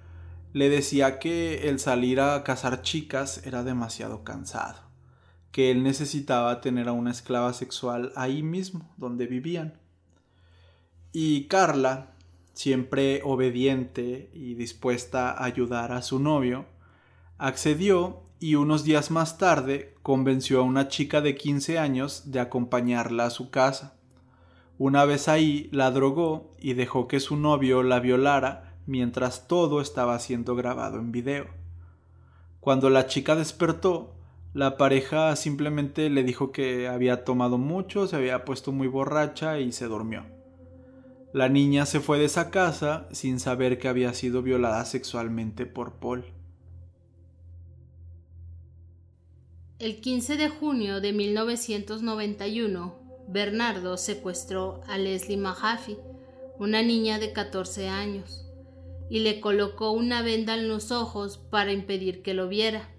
le 0.52 0.68
decía 0.68 1.18
que 1.18 1.70
el 1.70 1.78
salir 1.78 2.20
a 2.20 2.44
cazar 2.44 2.82
chicas 2.82 3.46
era 3.46 3.64
demasiado 3.64 4.24
cansado, 4.24 4.89
que 5.52 5.70
él 5.70 5.82
necesitaba 5.82 6.60
tener 6.60 6.88
a 6.88 6.92
una 6.92 7.10
esclava 7.10 7.52
sexual 7.52 8.12
ahí 8.16 8.42
mismo, 8.42 8.92
donde 8.96 9.26
vivían. 9.26 9.80
Y 11.12 11.48
Carla, 11.48 12.12
siempre 12.52 13.20
obediente 13.24 14.30
y 14.32 14.54
dispuesta 14.54 15.30
a 15.30 15.44
ayudar 15.44 15.92
a 15.92 16.02
su 16.02 16.18
novio, 16.18 16.66
Accedió 17.42 18.20
y 18.38 18.56
unos 18.56 18.84
días 18.84 19.10
más 19.10 19.38
tarde 19.38 19.94
convenció 20.02 20.60
a 20.60 20.62
una 20.62 20.88
chica 20.88 21.22
de 21.22 21.36
15 21.36 21.78
años 21.78 22.30
de 22.30 22.38
acompañarla 22.38 23.24
a 23.24 23.30
su 23.30 23.48
casa. 23.48 23.96
Una 24.76 25.06
vez 25.06 25.26
ahí 25.26 25.70
la 25.72 25.90
drogó 25.90 26.54
y 26.60 26.74
dejó 26.74 27.08
que 27.08 27.18
su 27.18 27.38
novio 27.38 27.82
la 27.82 27.98
violara 27.98 28.76
mientras 28.84 29.48
todo 29.48 29.80
estaba 29.80 30.18
siendo 30.18 30.54
grabado 30.54 30.98
en 30.98 31.12
video. 31.12 31.46
Cuando 32.60 32.90
la 32.90 33.06
chica 33.06 33.34
despertó, 33.36 34.12
la 34.52 34.76
pareja 34.76 35.36
simplemente 35.36 36.10
le 36.10 36.24
dijo 36.24 36.50
que 36.50 36.88
había 36.88 37.24
tomado 37.24 37.56
mucho, 37.56 38.08
se 38.08 38.16
había 38.16 38.44
puesto 38.44 38.72
muy 38.72 38.88
borracha 38.88 39.60
y 39.60 39.70
se 39.70 39.86
durmió. 39.86 40.26
La 41.32 41.48
niña 41.48 41.86
se 41.86 42.00
fue 42.00 42.18
de 42.18 42.24
esa 42.24 42.50
casa 42.50 43.06
sin 43.12 43.38
saber 43.38 43.78
que 43.78 43.86
había 43.86 44.12
sido 44.14 44.42
violada 44.42 44.84
sexualmente 44.84 45.66
por 45.66 46.00
Paul. 46.00 46.24
El 49.78 50.00
15 50.00 50.36
de 50.36 50.48
junio 50.48 51.00
de 51.00 51.12
1991, 51.12 52.98
Bernardo 53.28 53.96
secuestró 53.96 54.80
a 54.88 54.98
Leslie 54.98 55.36
Mahaffey, 55.36 55.96
una 56.58 56.82
niña 56.82 57.20
de 57.20 57.32
14 57.32 57.88
años, 57.88 58.44
y 59.08 59.20
le 59.20 59.40
colocó 59.40 59.92
una 59.92 60.22
venda 60.22 60.54
en 60.54 60.68
los 60.68 60.90
ojos 60.90 61.38
para 61.38 61.72
impedir 61.72 62.22
que 62.22 62.34
lo 62.34 62.48
viera. 62.48 62.90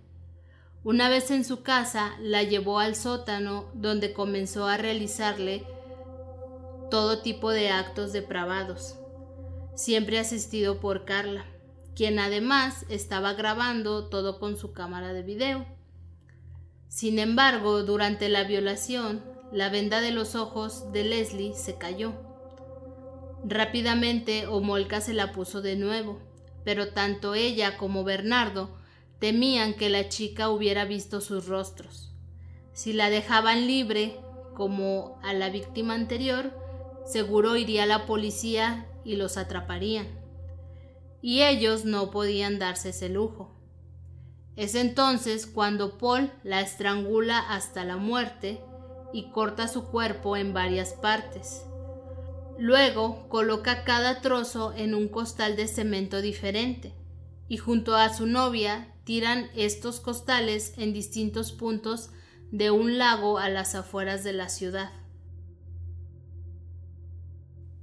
Una 0.84 1.10
vez 1.10 1.30
en 1.30 1.46
su 1.46 1.62
casa, 1.62 2.16
la 2.20 2.42
llevó 2.42 2.80
al 2.80 2.96
sótano 2.96 3.66
donde 3.76 4.14
comenzó 4.14 4.66
a 4.66 4.78
realizarle 4.78 5.64
todo 6.90 7.22
tipo 7.22 7.52
de 7.52 7.70
actos 7.70 8.14
depravados, 8.14 8.96
siempre 9.76 10.18
asistido 10.18 10.80
por 10.80 11.06
Carla, 11.06 11.46
quien 11.96 12.18
además 12.18 12.88
estaba 12.90 13.34
grabando 13.34 14.08
todo 14.10 14.40
con 14.40 14.58
su 14.58 14.74
cámara 14.74 15.14
de 15.14 15.22
video. 15.22 15.68
Sin 16.88 17.20
embargo, 17.20 17.84
durante 17.84 18.28
la 18.28 18.44
violación, 18.44 19.24
la 19.52 19.70
venda 19.70 20.02
de 20.02 20.12
los 20.12 20.34
ojos 20.34 20.92
de 20.92 21.04
Leslie 21.04 21.54
se 21.54 21.78
cayó. 21.78 22.14
Rápidamente 23.44 24.48
Omolka 24.48 25.00
se 25.00 25.14
la 25.14 25.32
puso 25.32 25.62
de 25.62 25.76
nuevo, 25.76 26.20
pero 26.66 26.88
tanto 26.88 27.36
ella 27.36 27.78
como 27.78 28.04
Bernardo 28.04 28.81
temían 29.22 29.76
que 29.76 29.92
la 29.92 30.10
chica 30.10 30.50
hubiera 30.50 30.84
visto 30.84 31.22
sus 31.22 31.46
rostros. 31.46 32.12
Si 32.74 32.92
la 32.92 33.12
dejaban 33.12 33.68
libre, 33.68 34.20
como 34.56 35.20
a 35.22 35.32
la 35.34 35.52
víctima 35.52 35.94
anterior, 35.94 36.52
seguro 37.06 37.56
iría 37.56 37.86
la 37.86 38.08
policía 38.08 38.88
y 39.06 39.18
los 39.18 39.38
atraparían. 39.38 40.08
Y 41.22 41.44
ellos 41.44 41.86
no 41.86 42.10
podían 42.10 42.58
darse 42.58 42.90
ese 42.90 43.10
lujo. 43.10 43.56
Es 44.56 44.74
entonces 44.74 45.46
cuando 45.46 46.00
Paul 46.00 46.32
la 46.44 46.62
estrangula 46.62 47.38
hasta 47.38 47.86
la 47.86 47.98
muerte 47.98 48.60
y 49.14 49.30
corta 49.30 49.68
su 49.68 49.84
cuerpo 49.86 50.36
en 50.36 50.52
varias 50.52 50.94
partes. 50.94 51.64
Luego 52.58 53.30
coloca 53.30 53.84
cada 53.84 54.20
trozo 54.22 54.74
en 54.76 54.96
un 54.96 55.10
costal 55.10 55.56
de 55.56 55.68
cemento 55.68 56.22
diferente 56.22 56.96
y 57.48 57.58
junto 57.58 57.96
a 57.96 58.12
su 58.12 58.26
novia 58.26 58.91
tiran 59.04 59.50
estos 59.56 60.00
costales 60.00 60.74
en 60.78 60.94
distintos 60.94 61.52
puntos 61.52 62.10
de 62.52 62.72
un 62.72 62.98
lago 62.98 63.38
a 63.38 63.50
las 63.50 63.76
afueras 63.76 64.24
de 64.24 64.34
la 64.34 64.50
ciudad. 64.50 64.92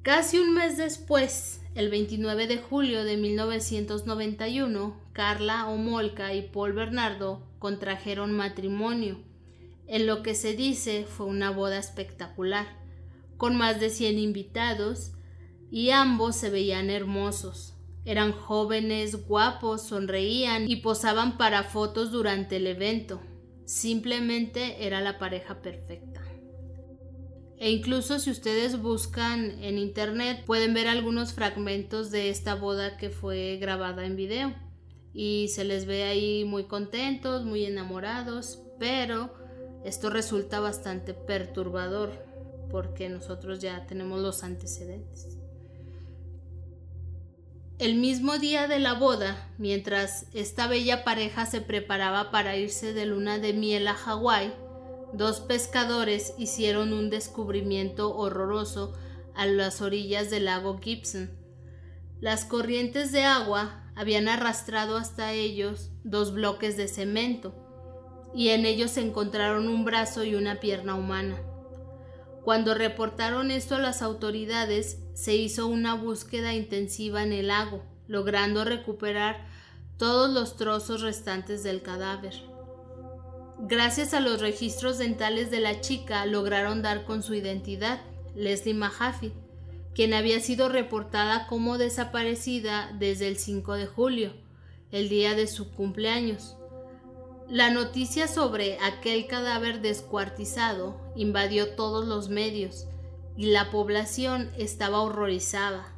Casi 0.03 0.39
un 0.39 0.55
mes 0.55 0.77
después, 0.77 1.61
el 1.75 1.91
29 1.91 2.47
de 2.47 2.59
julio 2.59 3.05
de 3.05 3.17
1991, 3.17 4.97
Carla 5.13 5.69
Omolka 5.69 6.33
y 6.35 6.43
Paul 6.43 6.73
Bernardo 6.73 7.43
contrajeron 7.59 8.33
matrimonio. 8.33 9.19
En 9.87 10.07
lo 10.07 10.23
que 10.23 10.35
se 10.35 10.55
dice 10.55 11.05
fue 11.05 11.27
una 11.27 11.51
boda 11.51 11.79
espectacular, 11.79 12.67
con 13.37 13.57
más 13.57 13.81
de 13.81 13.91
100 13.91 14.19
invitados, 14.19 15.13
y 15.71 15.91
ambos 15.91 16.37
se 16.37 16.51
veían 16.51 16.91
hermosos. 16.91 17.78
Eran 18.09 18.33
jóvenes, 18.33 19.27
guapos, 19.29 19.83
sonreían 19.83 20.67
y 20.67 20.77
posaban 20.77 21.37
para 21.37 21.63
fotos 21.63 22.11
durante 22.11 22.57
el 22.57 22.67
evento. 22.67 23.21
Simplemente 23.67 24.87
era 24.87 25.03
la 25.03 25.19
pareja 25.19 25.61
perfecta. 25.61 26.23
E 27.59 27.71
incluso 27.71 28.19
si 28.19 28.31
ustedes 28.31 28.81
buscan 28.81 29.63
en 29.63 29.77
internet 29.77 30.43
pueden 30.47 30.73
ver 30.73 30.89
algunos 30.89 31.35
fragmentos 31.35 32.11
de 32.11 32.31
esta 32.31 32.55
boda 32.55 32.97
que 32.97 33.11
fue 33.11 33.59
grabada 33.61 34.07
en 34.07 34.17
video. 34.17 34.55
Y 35.13 35.49
se 35.49 35.65
les 35.65 35.85
ve 35.85 36.05
ahí 36.05 36.47
muy 36.47 36.65
contentos, 36.65 37.45
muy 37.45 37.67
enamorados, 37.67 38.63
pero 38.79 39.35
esto 39.85 40.09
resulta 40.09 40.61
bastante 40.61 41.13
perturbador 41.13 42.13
porque 42.71 43.11
nosotros 43.11 43.61
ya 43.61 43.85
tenemos 43.85 44.23
los 44.23 44.45
antecedentes. 44.45 45.38
El 47.79 47.95
mismo 47.95 48.39
día 48.39 48.67
de 48.67 48.81
la 48.81 48.95
boda, 48.95 49.49
mientras 49.57 50.27
esta 50.35 50.67
bella 50.67 51.05
pareja 51.05 51.47
se 51.47 51.61
preparaba 51.61 52.33
para 52.33 52.57
irse 52.57 52.93
de 52.93 53.07
luna 53.07 53.39
de 53.39 53.53
miel 53.53 53.87
a 53.87 53.95
Hawái, 53.95 54.53
dos 55.13 55.39
pescadores 55.39 56.35
hicieron 56.39 56.93
un 56.93 57.09
descubrimiento 57.09 58.17
horroroso 58.17 58.95
a 59.37 59.47
las 59.47 59.81
orillas 59.81 60.29
del 60.29 60.47
lago 60.47 60.81
Gibson. 60.83 61.31
Las 62.21 62.45
corrientes 62.45 63.13
de 63.13 63.23
agua 63.23 63.85
habían 63.95 64.27
arrastrado 64.27 64.97
hasta 64.97 65.33
ellos 65.33 65.93
dos 66.03 66.33
bloques 66.33 66.77
de 66.77 66.89
cemento, 66.89 67.55
y 68.35 68.49
en 68.49 68.67
ellos 68.67 68.91
se 68.91 69.03
encontraron 69.03 69.69
un 69.69 69.85
brazo 69.85 70.25
y 70.25 70.35
una 70.35 70.59
pierna 70.59 70.97
humana. 70.97 71.41
Cuando 72.43 72.75
reportaron 72.75 73.53
esto 73.53 73.77
a 73.77 73.79
las 73.79 74.03
autoridades, 74.03 74.99
se 75.19 75.35
hizo 75.35 75.67
una 75.67 75.95
búsqueda 75.95 76.55
intensiva 76.55 77.25
en 77.25 77.33
el 77.33 77.49
lago, 77.49 77.83
logrando 78.07 78.65
recuperar 78.65 79.49
todos 79.97 80.31
los 80.31 80.57
trozos 80.57 81.01
restantes 81.01 81.65
del 81.65 81.83
cadáver. 81.83 82.35
Gracias 83.59 84.15
a 84.15 84.21
los 84.21 84.41
registros 84.41 84.97
dentales 84.97 85.51
de 85.51 85.59
la 85.59 85.81
chica 85.81 86.25
lograron 86.25 86.83
dar 86.83 87.05
con 87.05 87.25
su 87.25 87.35
identidad, 87.35 88.01
Leslie 88.37 88.75
Mahaffey, 88.75 89.33
quien 89.93 90.15
había 90.15 90.39
sido 90.39 90.69
reportada 90.69 91.49
como 91.49 91.79
desaparecida 91.79 92.95
desde 92.97 93.27
el 93.27 93.39
5 93.39 93.75
de 93.75 93.87
julio, 93.87 94.33
el 94.93 95.09
día 95.09 95.35
de 95.35 95.49
su 95.49 95.73
cumpleaños. 95.73 96.55
La 97.49 97.71
noticia 97.71 98.29
sobre 98.29 98.79
aquel 98.79 99.27
cadáver 99.27 99.81
descuartizado 99.81 100.97
invadió 101.17 101.75
todos 101.75 102.07
los 102.07 102.29
medios 102.29 102.88
y 103.39 103.47
la 103.47 103.71
población 103.71 104.51
estaba 104.59 105.01
horrorizada. 105.01 105.95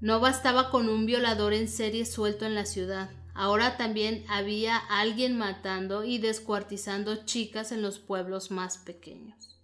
No 0.00 0.18
bastaba 0.18 0.70
con 0.70 0.88
un 0.88 1.06
violador 1.06 1.54
en 1.54 1.68
serie 1.68 2.04
suelto 2.04 2.44
en 2.44 2.56
la 2.56 2.66
ciudad, 2.66 3.08
ahora 3.34 3.76
también 3.76 4.24
había 4.28 4.76
alguien 4.76 5.38
matando 5.38 6.02
y 6.02 6.18
descuartizando 6.18 7.24
chicas 7.24 7.70
en 7.70 7.82
los 7.82 8.00
pueblos 8.00 8.50
más 8.50 8.78
pequeños. 8.78 9.60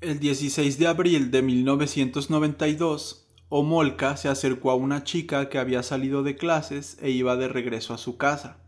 El 0.00 0.20
16 0.20 0.78
de 0.78 0.86
abril 0.86 1.32
de 1.32 1.42
1992, 1.42 3.26
Omolka 3.48 4.16
se 4.16 4.28
acercó 4.28 4.70
a 4.70 4.76
una 4.76 5.02
chica 5.02 5.48
que 5.48 5.58
había 5.58 5.82
salido 5.82 6.22
de 6.22 6.36
clases 6.36 6.98
e 7.00 7.10
iba 7.10 7.34
de 7.34 7.48
regreso 7.48 7.94
a 7.94 7.98
su 7.98 8.16
casa. 8.16 8.62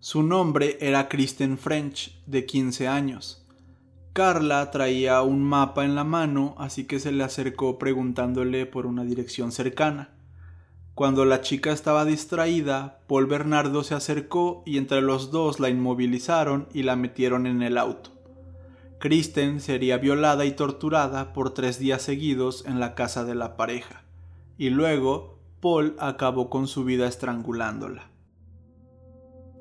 Su 0.00 0.22
nombre 0.22 0.78
era 0.80 1.08
Kristen 1.08 1.58
French, 1.58 2.22
de 2.24 2.46
15 2.46 2.86
años. 2.86 3.44
Carla 4.12 4.70
traía 4.70 5.22
un 5.22 5.42
mapa 5.42 5.84
en 5.84 5.96
la 5.96 6.04
mano, 6.04 6.54
así 6.56 6.84
que 6.84 7.00
se 7.00 7.10
le 7.10 7.24
acercó 7.24 7.78
preguntándole 7.78 8.64
por 8.64 8.86
una 8.86 9.02
dirección 9.02 9.50
cercana. 9.50 10.10
Cuando 10.94 11.24
la 11.24 11.40
chica 11.40 11.72
estaba 11.72 12.04
distraída, 12.04 13.00
Paul 13.08 13.26
Bernardo 13.26 13.82
se 13.82 13.96
acercó 13.96 14.62
y 14.64 14.78
entre 14.78 15.00
los 15.00 15.32
dos 15.32 15.58
la 15.58 15.68
inmovilizaron 15.68 16.68
y 16.72 16.84
la 16.84 16.94
metieron 16.94 17.48
en 17.48 17.60
el 17.62 17.76
auto. 17.76 18.10
Kristen 19.00 19.60
sería 19.60 19.98
violada 19.98 20.44
y 20.44 20.52
torturada 20.52 21.32
por 21.32 21.54
tres 21.54 21.80
días 21.80 22.02
seguidos 22.02 22.64
en 22.66 22.78
la 22.78 22.94
casa 22.94 23.24
de 23.24 23.34
la 23.34 23.56
pareja, 23.56 24.04
y 24.58 24.70
luego 24.70 25.40
Paul 25.60 25.96
acabó 25.98 26.50
con 26.50 26.68
su 26.68 26.84
vida 26.84 27.08
estrangulándola. 27.08 28.10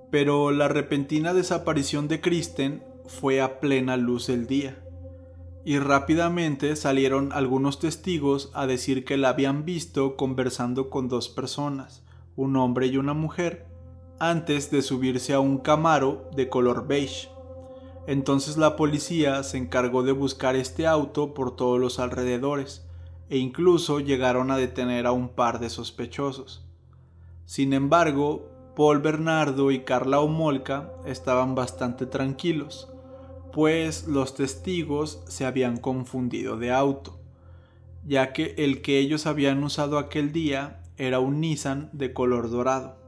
Pero 0.09 0.51
la 0.51 0.67
repentina 0.67 1.33
desaparición 1.33 2.07
de 2.07 2.21
Kristen 2.21 2.83
fue 3.05 3.41
a 3.41 3.59
plena 3.59 3.97
luz 3.97 4.27
del 4.27 4.47
día, 4.47 4.77
y 5.65 5.79
rápidamente 5.79 6.75
salieron 6.75 7.31
algunos 7.33 7.79
testigos 7.79 8.51
a 8.53 8.67
decir 8.67 9.03
que 9.05 9.17
la 9.17 9.29
habían 9.29 9.65
visto 9.65 10.15
conversando 10.15 10.89
con 10.89 11.09
dos 11.09 11.29
personas, 11.29 12.03
un 12.35 12.55
hombre 12.55 12.87
y 12.87 12.97
una 12.97 13.13
mujer, 13.13 13.65
antes 14.19 14.71
de 14.71 14.81
subirse 14.81 15.33
a 15.33 15.39
un 15.39 15.57
camaro 15.57 16.29
de 16.35 16.49
color 16.49 16.87
beige 16.87 17.29
entonces 18.07 18.55
la 18.55 18.77
policía 18.77 19.43
se 19.43 19.57
encargó 19.57 20.01
de 20.01 20.13
buscar 20.13 20.55
este 20.55 20.87
auto 20.87 21.33
por 21.33 21.57
todos 21.57 21.77
los 21.77 21.99
alrededores 21.99 22.87
e 23.29 23.37
incluso 23.37 23.99
llegaron 23.99 24.49
a 24.49 24.57
detener 24.57 25.05
a 25.05 25.11
un 25.11 25.27
par 25.27 25.59
de 25.59 25.69
sospechosos. 25.69 26.65
Sin 27.45 27.73
embargo, 27.73 28.49
Paul 28.77 28.99
Bernardo 28.99 29.71
y 29.71 29.79
Carla 29.79 30.19
Omolka 30.19 30.91
estaban 31.03 31.55
bastante 31.55 32.05
tranquilos, 32.05 32.87
pues 33.51 34.07
los 34.07 34.35
testigos 34.35 35.23
se 35.27 35.47
habían 35.47 35.77
confundido 35.77 36.57
de 36.57 36.71
auto, 36.71 37.19
ya 38.05 38.33
que 38.33 38.53
el 38.59 38.83
que 38.83 38.99
ellos 38.99 39.25
habían 39.25 39.63
usado 39.63 39.97
aquel 39.97 40.31
día 40.31 40.83
era 40.95 41.19
un 41.19 41.41
Nissan 41.41 41.89
de 41.91 42.13
color 42.13 42.51
dorado. 42.51 42.99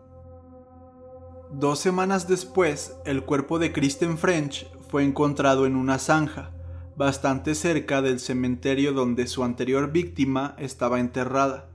Dos 1.51 1.77
semanas 1.77 2.27
después, 2.27 2.95
el 3.05 3.23
cuerpo 3.23 3.59
de 3.59 3.71
Kristen 3.71 4.17
French 4.17 4.65
fue 4.89 5.03
encontrado 5.03 5.67
en 5.67 5.75
una 5.75 5.99
zanja, 5.99 6.49
bastante 6.95 7.53
cerca 7.53 8.01
del 8.01 8.19
cementerio 8.19 8.91
donde 8.93 9.27
su 9.27 9.43
anterior 9.43 9.91
víctima 9.91 10.55
estaba 10.57 10.99
enterrada. 10.99 11.68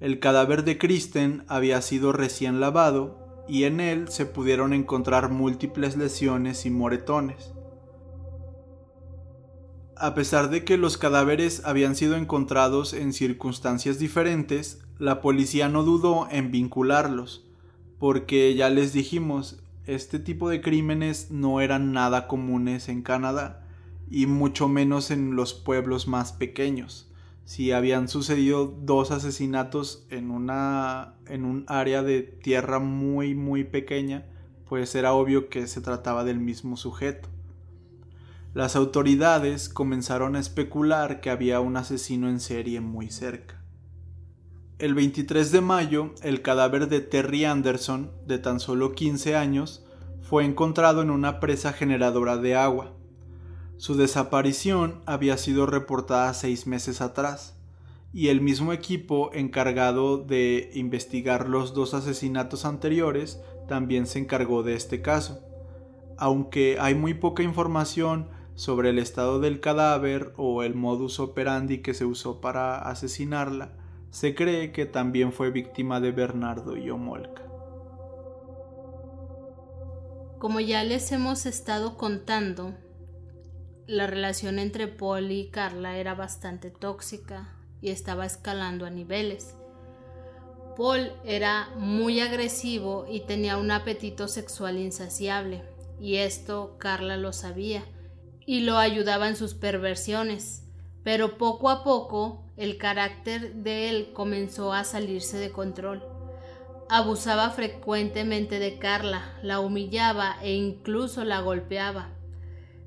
El 0.00 0.20
cadáver 0.20 0.62
de 0.62 0.78
Kristen 0.78 1.44
había 1.48 1.82
sido 1.82 2.12
recién 2.12 2.60
lavado 2.60 3.44
y 3.48 3.64
en 3.64 3.80
él 3.80 4.08
se 4.08 4.26
pudieron 4.26 4.72
encontrar 4.72 5.30
múltiples 5.30 5.96
lesiones 5.96 6.66
y 6.66 6.70
moretones. 6.70 7.52
A 9.96 10.14
pesar 10.14 10.50
de 10.50 10.64
que 10.64 10.76
los 10.76 10.96
cadáveres 10.96 11.62
habían 11.64 11.96
sido 11.96 12.14
encontrados 12.14 12.92
en 12.92 13.12
circunstancias 13.12 13.98
diferentes, 13.98 14.80
la 14.98 15.20
policía 15.20 15.68
no 15.68 15.82
dudó 15.82 16.28
en 16.30 16.52
vincularlos, 16.52 17.48
porque 17.98 18.54
ya 18.54 18.70
les 18.70 18.92
dijimos, 18.92 19.60
este 19.86 20.20
tipo 20.20 20.48
de 20.48 20.60
crímenes 20.60 21.32
no 21.32 21.60
eran 21.60 21.92
nada 21.92 22.28
comunes 22.28 22.88
en 22.88 23.02
Canadá 23.02 23.66
y 24.08 24.26
mucho 24.26 24.68
menos 24.68 25.10
en 25.10 25.34
los 25.34 25.54
pueblos 25.54 26.06
más 26.06 26.32
pequeños. 26.32 27.07
Si 27.48 27.72
habían 27.72 28.08
sucedido 28.08 28.66
dos 28.66 29.10
asesinatos 29.10 30.06
en 30.10 30.30
una 30.30 31.14
en 31.24 31.46
un 31.46 31.64
área 31.66 32.02
de 32.02 32.20
tierra 32.20 32.78
muy 32.78 33.34
muy 33.34 33.64
pequeña, 33.64 34.26
pues 34.68 34.94
era 34.94 35.14
obvio 35.14 35.48
que 35.48 35.66
se 35.66 35.80
trataba 35.80 36.24
del 36.24 36.40
mismo 36.40 36.76
sujeto. 36.76 37.30
Las 38.52 38.76
autoridades 38.76 39.70
comenzaron 39.70 40.36
a 40.36 40.40
especular 40.40 41.22
que 41.22 41.30
había 41.30 41.60
un 41.60 41.78
asesino 41.78 42.28
en 42.28 42.40
serie 42.40 42.82
muy 42.82 43.08
cerca. 43.10 43.64
El 44.78 44.92
23 44.92 45.50
de 45.50 45.62
mayo, 45.62 46.14
el 46.20 46.42
cadáver 46.42 46.86
de 46.90 47.00
Terry 47.00 47.46
Anderson, 47.46 48.12
de 48.26 48.38
tan 48.38 48.60
solo 48.60 48.92
15 48.92 49.36
años, 49.36 49.86
fue 50.20 50.44
encontrado 50.44 51.00
en 51.00 51.08
una 51.08 51.40
presa 51.40 51.72
generadora 51.72 52.36
de 52.36 52.56
agua. 52.56 52.97
Su 53.78 53.96
desaparición 53.96 55.00
había 55.06 55.38
sido 55.38 55.64
reportada 55.64 56.34
seis 56.34 56.66
meses 56.66 57.00
atrás, 57.00 57.56
y 58.12 58.26
el 58.26 58.40
mismo 58.40 58.72
equipo 58.72 59.30
encargado 59.32 60.18
de 60.18 60.72
investigar 60.74 61.48
los 61.48 61.74
dos 61.74 61.94
asesinatos 61.94 62.64
anteriores 62.64 63.40
también 63.68 64.08
se 64.08 64.18
encargó 64.18 64.64
de 64.64 64.74
este 64.74 65.00
caso. 65.00 65.44
Aunque 66.16 66.78
hay 66.80 66.96
muy 66.96 67.14
poca 67.14 67.44
información 67.44 68.28
sobre 68.56 68.90
el 68.90 68.98
estado 68.98 69.38
del 69.38 69.60
cadáver 69.60 70.32
o 70.36 70.64
el 70.64 70.74
modus 70.74 71.20
operandi 71.20 71.78
que 71.78 71.94
se 71.94 72.04
usó 72.04 72.40
para 72.40 72.78
asesinarla, 72.78 73.70
se 74.10 74.34
cree 74.34 74.72
que 74.72 74.86
también 74.86 75.32
fue 75.32 75.52
víctima 75.52 76.00
de 76.00 76.10
Bernardo 76.10 76.76
y 76.76 76.90
Omolka. 76.90 77.42
Como 80.40 80.58
ya 80.58 80.82
les 80.82 81.12
hemos 81.12 81.46
estado 81.46 81.96
contando, 81.96 82.74
la 83.88 84.06
relación 84.06 84.58
entre 84.58 84.86
Paul 84.86 85.32
y 85.32 85.48
Carla 85.48 85.96
era 85.96 86.14
bastante 86.14 86.70
tóxica 86.70 87.48
y 87.80 87.88
estaba 87.88 88.26
escalando 88.26 88.84
a 88.84 88.90
niveles. 88.90 89.54
Paul 90.76 91.10
era 91.24 91.70
muy 91.78 92.20
agresivo 92.20 93.06
y 93.10 93.20
tenía 93.20 93.56
un 93.56 93.70
apetito 93.70 94.28
sexual 94.28 94.76
insaciable, 94.76 95.62
y 95.98 96.16
esto 96.16 96.76
Carla 96.78 97.16
lo 97.16 97.32
sabía 97.32 97.82
y 98.44 98.60
lo 98.60 98.76
ayudaba 98.76 99.26
en 99.26 99.36
sus 99.36 99.54
perversiones. 99.54 100.64
Pero 101.02 101.38
poco 101.38 101.70
a 101.70 101.82
poco 101.82 102.44
el 102.58 102.76
carácter 102.76 103.54
de 103.54 103.88
él 103.88 104.10
comenzó 104.12 104.74
a 104.74 104.84
salirse 104.84 105.38
de 105.38 105.50
control. 105.50 106.06
Abusaba 106.90 107.48
frecuentemente 107.50 108.58
de 108.58 108.78
Carla, 108.78 109.34
la 109.42 109.60
humillaba 109.60 110.36
e 110.42 110.52
incluso 110.52 111.24
la 111.24 111.40
golpeaba. 111.40 112.17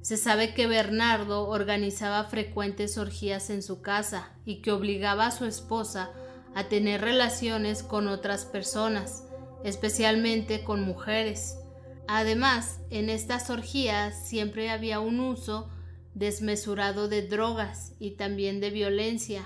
Se 0.02 0.18
sabe 0.18 0.56
que 0.56 0.66
Bernardo 0.66 1.47
organizaba 1.47 2.24
frecuentes 2.24 2.97
orgías 2.97 3.52
en 3.52 3.62
su 3.62 3.82
casa 3.82 4.32
y 4.45 4.62
que 4.62 4.72
obligaba 4.72 5.28
a 5.28 5.32
su 5.32 5.45
esposa 5.45 6.12
a 6.56 6.70
tener 6.70 7.02
relaciones 7.02 7.84
con 7.84 8.08
otras 8.08 8.45
personas, 8.45 9.24
especialmente 9.64 10.64
con 10.64 10.82
mujeres. 10.82 11.60
Además, 12.08 12.80
en 12.89 13.10
estas 13.10 13.52
orgías 13.52 14.28
siempre 14.28 14.72
había 14.72 14.99
un 14.99 15.20
uso 15.20 15.70
desmesurado 16.16 17.08
de 17.08 17.28
drogas 17.28 17.93
y 17.99 18.12
también 18.12 18.60
de 18.60 18.72
violencia, 18.72 19.45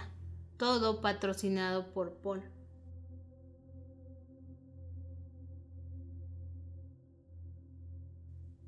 todo 0.57 1.01
patrocinado 1.01 1.93
por 1.93 2.13
Paul. 2.21 2.43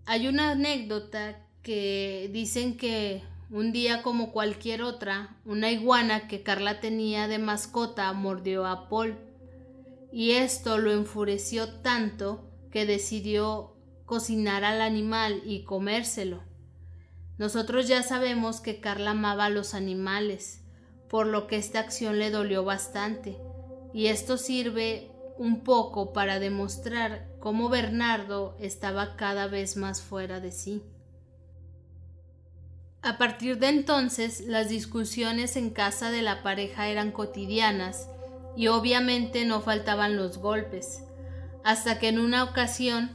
Hay 0.05 0.27
una 0.27 0.51
anécdota 0.51 1.46
que 1.67 2.29
dicen 2.31 2.77
que 2.77 3.23
un 3.49 3.73
día 3.73 4.01
como 4.01 4.31
cualquier 4.31 4.81
otra, 4.83 5.35
una 5.43 5.69
iguana 5.69 6.29
que 6.29 6.41
Carla 6.41 6.79
tenía 6.79 7.27
de 7.27 7.39
mascota 7.39 8.13
mordió 8.13 8.65
a 8.65 8.87
Paul 8.87 9.17
y 10.09 10.31
esto 10.31 10.77
lo 10.77 10.93
enfureció 10.93 11.67
tanto 11.81 12.49
que 12.71 12.85
decidió 12.85 13.75
cocinar 14.05 14.63
al 14.63 14.79
animal 14.79 15.41
y 15.43 15.65
comérselo. 15.65 16.41
Nosotros 17.37 17.89
ya 17.89 18.01
sabemos 18.01 18.61
que 18.61 18.79
Carla 18.79 19.11
amaba 19.11 19.47
a 19.47 19.49
los 19.49 19.73
animales, 19.73 20.63
por 21.09 21.27
lo 21.27 21.47
que 21.47 21.57
esta 21.57 21.81
acción 21.81 22.17
le 22.17 22.31
dolió 22.31 22.63
bastante, 22.63 23.37
y 23.93 24.07
esto 24.07 24.37
sirve 24.37 25.11
un 25.37 25.65
poco 25.65 26.13
para 26.13 26.39
demostrar 26.39 27.27
cómo 27.41 27.67
Bernardo 27.67 28.55
estaba 28.57 29.17
cada 29.17 29.47
vez 29.47 29.75
más 29.75 30.01
fuera 30.01 30.39
de 30.39 30.53
sí. 30.53 30.81
A 33.07 33.17
partir 33.17 33.57
de 33.57 33.69
entonces, 33.69 34.41
las 34.47 34.67
discusiones 34.67 35.55
en 35.55 35.69
casa 35.69 36.11
de 36.11 36.21
la 36.21 36.43
pareja 36.43 36.89
eran 36.89 37.13
cotidianas 37.13 38.09
y 38.57 38.67
obviamente 38.67 39.45
no 39.45 39.61
faltaban 39.61 40.17
los 40.17 40.39
golpes, 40.39 41.05
hasta 41.63 41.99
que 41.99 42.09
en 42.09 42.19
una 42.19 42.43
ocasión, 42.43 43.11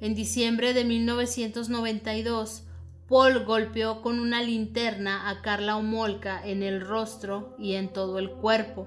en 0.00 0.14
diciembre 0.14 0.74
de 0.74 0.84
1992, 0.84 2.62
Paul 3.08 3.44
golpeó 3.44 4.00
con 4.00 4.20
una 4.20 4.44
linterna 4.44 5.28
a 5.28 5.42
Carla 5.42 5.76
Homolka 5.76 6.40
en 6.46 6.62
el 6.62 6.80
rostro 6.80 7.56
y 7.58 7.74
en 7.74 7.92
todo 7.92 8.20
el 8.20 8.30
cuerpo. 8.30 8.86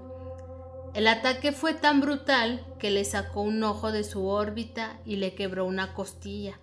El 0.94 1.08
ataque 1.08 1.52
fue 1.52 1.74
tan 1.74 2.00
brutal 2.00 2.66
que 2.80 2.92
le 2.92 3.04
sacó 3.04 3.42
un 3.42 3.62
ojo 3.62 3.92
de 3.92 4.06
su 4.06 4.26
órbita 4.26 5.02
y 5.06 5.18
le 5.18 5.36
quebró 5.36 5.66
una 5.66 5.94
costilla, 5.94 6.58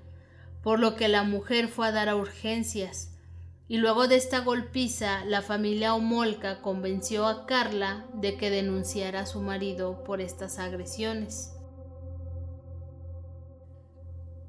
por 0.62 0.80
lo 0.80 0.96
que 0.96 1.08
la 1.08 1.24
mujer 1.24 1.68
fue 1.68 1.88
a 1.88 1.92
dar 1.92 2.08
a 2.08 2.16
urgencias. 2.16 3.11
Y 3.68 3.78
luego 3.78 4.08
de 4.08 4.16
esta 4.16 4.40
golpiza, 4.40 5.24
la 5.24 5.40
familia 5.40 5.94
Homolka 5.94 6.60
convenció 6.60 7.26
a 7.26 7.46
Carla 7.46 8.06
de 8.14 8.36
que 8.36 8.50
denunciara 8.50 9.20
a 9.20 9.26
su 9.26 9.40
marido 9.40 10.04
por 10.04 10.20
estas 10.20 10.58
agresiones. 10.58 11.52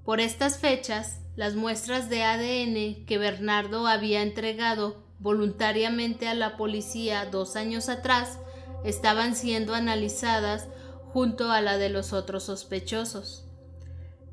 Por 0.03 0.19
estas 0.19 0.57
fechas, 0.57 1.21
las 1.35 1.55
muestras 1.55 2.09
de 2.09 2.23
ADN 2.23 3.05
que 3.05 3.17
Bernardo 3.17 3.87
había 3.87 4.21
entregado 4.21 5.03
voluntariamente 5.19 6.27
a 6.27 6.33
la 6.33 6.57
policía 6.57 7.25
dos 7.25 7.55
años 7.55 7.87
atrás 7.87 8.39
estaban 8.83 9.35
siendo 9.35 9.73
analizadas 9.73 10.67
junto 11.13 11.51
a 11.51 11.61
la 11.61 11.77
de 11.77 11.89
los 11.89 12.11
otros 12.11 12.43
sospechosos. 12.43 13.47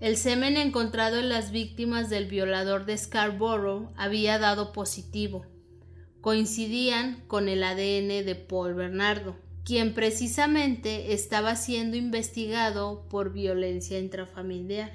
El 0.00 0.16
semen 0.16 0.56
encontrado 0.56 1.18
en 1.18 1.28
las 1.28 1.50
víctimas 1.50 2.08
del 2.08 2.24
violador 2.24 2.86
de 2.86 2.96
Scarborough 2.96 3.90
había 3.96 4.38
dado 4.38 4.72
positivo. 4.72 5.44
Coincidían 6.22 7.22
con 7.26 7.50
el 7.50 7.62
ADN 7.62 8.24
de 8.24 8.34
Paul 8.34 8.72
Bernardo, 8.72 9.36
quien 9.62 9.92
precisamente 9.92 11.12
estaba 11.12 11.54
siendo 11.54 11.98
investigado 11.98 13.06
por 13.10 13.34
violencia 13.34 13.98
intrafamiliar. 13.98 14.90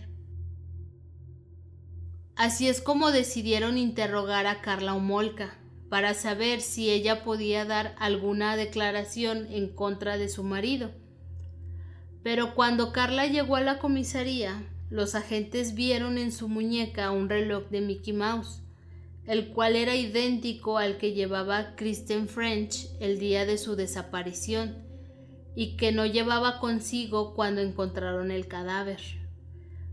Así 2.35 2.67
es 2.67 2.81
como 2.81 3.11
decidieron 3.11 3.77
interrogar 3.77 4.47
a 4.47 4.61
Carla 4.61 4.95
Homolka 4.95 5.55
para 5.87 6.15
saber 6.15 6.61
si 6.61 6.89
ella 6.89 7.23
podía 7.23 7.63
dar 7.63 7.95
alguna 7.99 8.57
declaración 8.57 9.45
en 9.51 9.69
contra 9.69 10.17
de 10.17 10.29
su 10.29 10.43
marido. 10.43 10.89
Pero 12.23 12.55
cuando 12.55 12.91
Carla 12.91 13.27
llegó 13.27 13.55
a 13.55 13.61
la 13.61 13.77
comisaría, 13.77 14.67
los 14.89 15.15
agentes 15.15 15.73
vieron 15.73 16.17
en 16.17 16.31
su 16.31 16.47
muñeca 16.47 17.11
un 17.11 17.29
reloj 17.29 17.69
de 17.69 17.81
Mickey 17.81 18.13
Mouse, 18.13 18.61
el 19.25 19.49
cual 19.49 19.75
era 19.75 19.95
idéntico 19.95 20.77
al 20.77 20.97
que 20.97 21.13
llevaba 21.13 21.75
Kristen 21.75 22.27
French 22.27 22.87
el 22.99 23.17
día 23.17 23.45
de 23.45 23.57
su 23.57 23.75
desaparición 23.75 24.83
y 25.55 25.77
que 25.77 25.91
no 25.91 26.05
llevaba 26.05 26.59
consigo 26.59 27.33
cuando 27.33 27.61
encontraron 27.61 28.29
el 28.29 28.47
cadáver. 28.47 29.01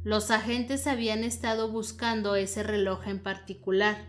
Los 0.04 0.30
agentes 0.30 0.86
habían 0.86 1.24
estado 1.24 1.68
buscando 1.68 2.34
ese 2.34 2.62
reloj 2.62 3.06
en 3.06 3.20
particular 3.20 4.04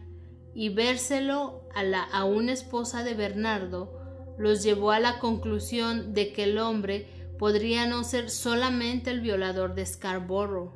y 0.55 0.69
vérselo 0.69 1.67
a 1.73 1.83
la 1.83 2.03
aún 2.03 2.49
esposa 2.49 3.03
de 3.03 3.13
Bernardo 3.13 3.99
los 4.37 4.63
llevó 4.63 4.91
a 4.91 4.99
la 4.99 5.19
conclusión 5.19 6.13
de 6.13 6.33
que 6.33 6.45
el 6.45 6.57
hombre 6.57 7.07
podría 7.43 7.87
no 7.87 8.05
ser 8.05 8.29
solamente 8.29 9.11
el 9.11 9.19
violador 9.19 9.75
de 9.75 9.85
Scarborough, 9.85 10.71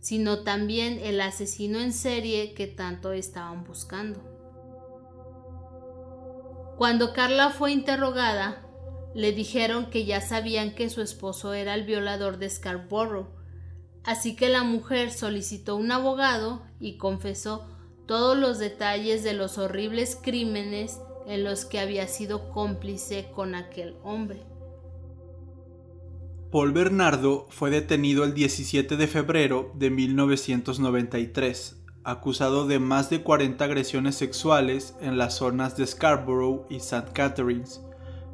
sino 0.00 0.40
también 0.40 0.98
el 0.98 1.20
asesino 1.20 1.78
en 1.78 1.92
serie 1.92 2.52
que 2.52 2.66
tanto 2.66 3.12
estaban 3.12 3.62
buscando. 3.62 4.18
Cuando 6.76 7.12
Carla 7.12 7.50
fue 7.50 7.70
interrogada, 7.70 8.60
le 9.14 9.30
dijeron 9.30 9.88
que 9.88 10.04
ya 10.04 10.20
sabían 10.20 10.74
que 10.74 10.90
su 10.90 11.00
esposo 11.00 11.54
era 11.54 11.74
el 11.74 11.84
violador 11.84 12.38
de 12.38 12.50
Scarborough, 12.50 13.28
Así 14.02 14.34
que 14.34 14.48
la 14.48 14.64
mujer 14.64 15.12
solicitó 15.12 15.76
un 15.76 15.92
abogado 15.92 16.62
y 16.80 16.96
confesó 16.96 17.68
todos 18.06 18.36
los 18.36 18.58
detalles 18.58 19.22
de 19.22 19.34
los 19.34 19.58
horribles 19.58 20.18
crímenes 20.20 20.98
en 21.28 21.44
los 21.44 21.66
que 21.66 21.78
había 21.78 22.08
sido 22.08 22.50
cómplice 22.50 23.30
con 23.32 23.54
aquel 23.54 23.94
hombre. 24.02 24.49
Paul 26.50 26.72
Bernardo 26.72 27.46
fue 27.50 27.70
detenido 27.70 28.24
el 28.24 28.34
17 28.34 28.96
de 28.96 29.06
febrero 29.06 29.70
de 29.74 29.88
1993, 29.88 31.80
acusado 32.02 32.66
de 32.66 32.80
más 32.80 33.08
de 33.08 33.22
40 33.22 33.64
agresiones 33.64 34.16
sexuales 34.16 34.96
en 35.00 35.16
las 35.16 35.36
zonas 35.36 35.76
de 35.76 35.86
Scarborough 35.86 36.66
y 36.68 36.78
St. 36.78 37.12
Catharines, 37.12 37.80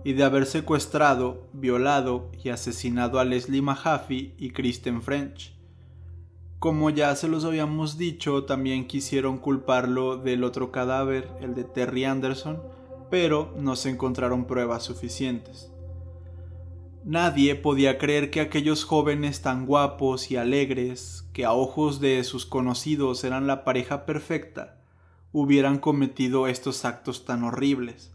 y 0.03 0.15
de 0.15 0.25
haber 0.25 0.47
secuestrado, 0.47 1.47
violado 1.53 2.31
y 2.43 2.49
asesinado 2.49 3.21
a 3.21 3.27
Leslie 3.27 3.61
Mahaffey 3.61 4.35
y 4.39 4.49
Kristen 4.49 5.03
French. 5.03 5.55
Como 6.59 6.89
ya 6.89 7.15
se 7.17 7.29
los 7.29 7.45
habíamos 7.45 7.99
dicho, 7.99 8.45
también 8.45 8.87
quisieron 8.87 9.37
culparlo 9.37 10.17
del 10.17 10.43
otro 10.43 10.73
cadáver, 10.73 11.29
el 11.43 11.55
de 11.55 11.65
Terry 11.65 12.07
Anderson, 12.07 12.63
pero 13.11 13.53
no 13.59 13.77
se 13.77 13.91
encontraron 13.91 14.47
pruebas 14.47 14.85
suficientes. 14.85 15.71
Nadie 17.09 17.55
podía 17.55 17.99
creer 17.99 18.33
que 18.33 18.41
aquellos 18.41 18.83
jóvenes 18.83 19.41
tan 19.41 19.65
guapos 19.65 20.33
y 20.33 20.37
alegres, 20.37 21.25
que 21.33 21.45
a 21.45 21.53
ojos 21.53 22.01
de 22.01 22.25
sus 22.25 22.47
conocidos 22.47 23.23
eran 23.23 23.47
la 23.47 23.63
pareja 23.63 24.07
perfecta, 24.07 24.81
hubieran 25.31 25.79
cometido 25.79 26.49
estos 26.49 26.85
actos 26.85 27.25
tan 27.25 27.45
horribles. 27.45 28.11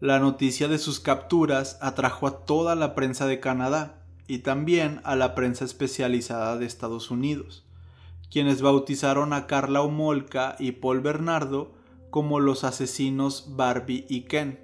La 0.00 0.18
noticia 0.18 0.68
de 0.68 0.76
sus 0.76 1.00
capturas 1.00 1.78
atrajo 1.80 2.26
a 2.26 2.44
toda 2.44 2.74
la 2.74 2.94
prensa 2.94 3.26
de 3.26 3.40
Canadá, 3.40 4.02
y 4.28 4.40
también 4.40 5.00
a 5.04 5.16
la 5.16 5.34
prensa 5.34 5.64
especializada 5.64 6.58
de 6.58 6.66
Estados 6.66 7.10
Unidos, 7.10 7.64
quienes 8.30 8.60
bautizaron 8.60 9.32
a 9.32 9.46
Carla 9.46 9.80
Homolka 9.80 10.56
y 10.58 10.72
Paul 10.72 11.00
Bernardo 11.00 11.72
como 12.10 12.38
los 12.38 12.64
asesinos 12.64 13.56
Barbie 13.56 14.04
y 14.10 14.24
Ken, 14.24 14.60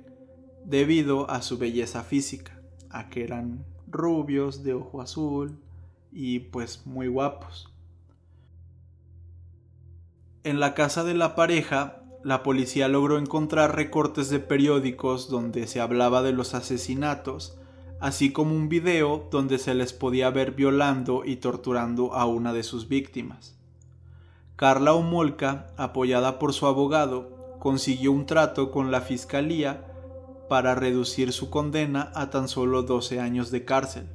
debido 0.67 1.31
a 1.31 1.41
su 1.41 1.57
belleza 1.57 2.03
física, 2.03 2.60
a 2.91 3.09
que 3.09 3.25
eran 3.25 3.65
rubios, 3.91 4.63
de 4.63 4.75
ojo 4.75 5.01
azul 5.01 5.59
y 6.13 6.41
pues 6.41 6.87
muy 6.87 7.09
guapos. 7.09 7.73
En 10.43 10.61
la 10.61 10.75
casa 10.75 11.05
de 11.05 11.15
la 11.15 11.35
pareja, 11.35 12.03
la 12.25 12.43
policía 12.43 12.89
logró 12.89 13.19
encontrar 13.19 13.77
recortes 13.77 14.31
de 14.31 14.41
periódicos 14.41 15.29
donde 15.29 15.67
se 15.67 15.81
hablaba 15.81 16.23
de 16.23 16.33
los 16.33 16.55
asesinatos 16.55 17.61
así 18.01 18.33
como 18.33 18.55
un 18.55 18.69
video 18.69 19.29
donde 19.31 19.59
se 19.59 19.75
les 19.75 19.93
podía 19.93 20.31
ver 20.31 20.53
violando 20.53 21.23
y 21.25 21.37
torturando 21.37 22.15
a 22.15 22.25
una 22.25 22.53
de 22.53 22.63
sus 22.63 22.89
víctimas. 22.89 23.57
Carla 24.57 24.95
Omolka, 24.95 25.69
apoyada 25.77 26.39
por 26.39 26.53
su 26.55 26.67
abogado, 26.67 27.57
consiguió 27.59 28.13
un 28.13 28.27
trato 28.27 28.71
con 28.71 28.91
la 28.91 29.03
fiscalía 29.03 29.87
para 30.51 30.75
reducir 30.75 31.33
su 31.33 31.49
condena 31.49 32.11
a 32.13 32.29
tan 32.31 32.49
solo 32.49 32.83
12 32.83 33.21
años 33.21 33.53
de 33.53 33.65
cárcel. 33.65 34.09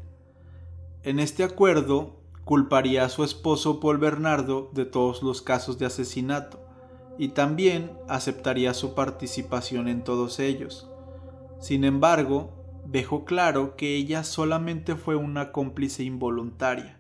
En 1.02 1.22
este 1.22 1.46
acuerdo, 1.46 2.18
culparía 2.44 3.06
a 3.06 3.10
su 3.10 3.24
esposo 3.24 3.80
Paul 3.80 4.00
Bernardo 4.00 4.70
de 4.74 4.84
todos 4.84 5.24
los 5.24 5.42
casos 5.42 5.80
de 5.80 5.86
asesinato 5.86 6.60
y 7.18 7.30
también 7.30 7.94
aceptaría 8.10 8.74
su 8.74 8.96
participación 8.96 9.88
en 9.88 10.04
todos 10.04 10.42
ellos. 10.42 10.90
Sin 11.62 11.86
embargo, 11.86 12.50
dejó 12.86 13.24
claro 13.24 13.78
que 13.78 13.96
ella 13.96 14.26
solamente 14.26 14.98
fue 14.98 15.16
una 15.16 15.54
cómplice 15.54 16.04
involuntaria, 16.04 17.00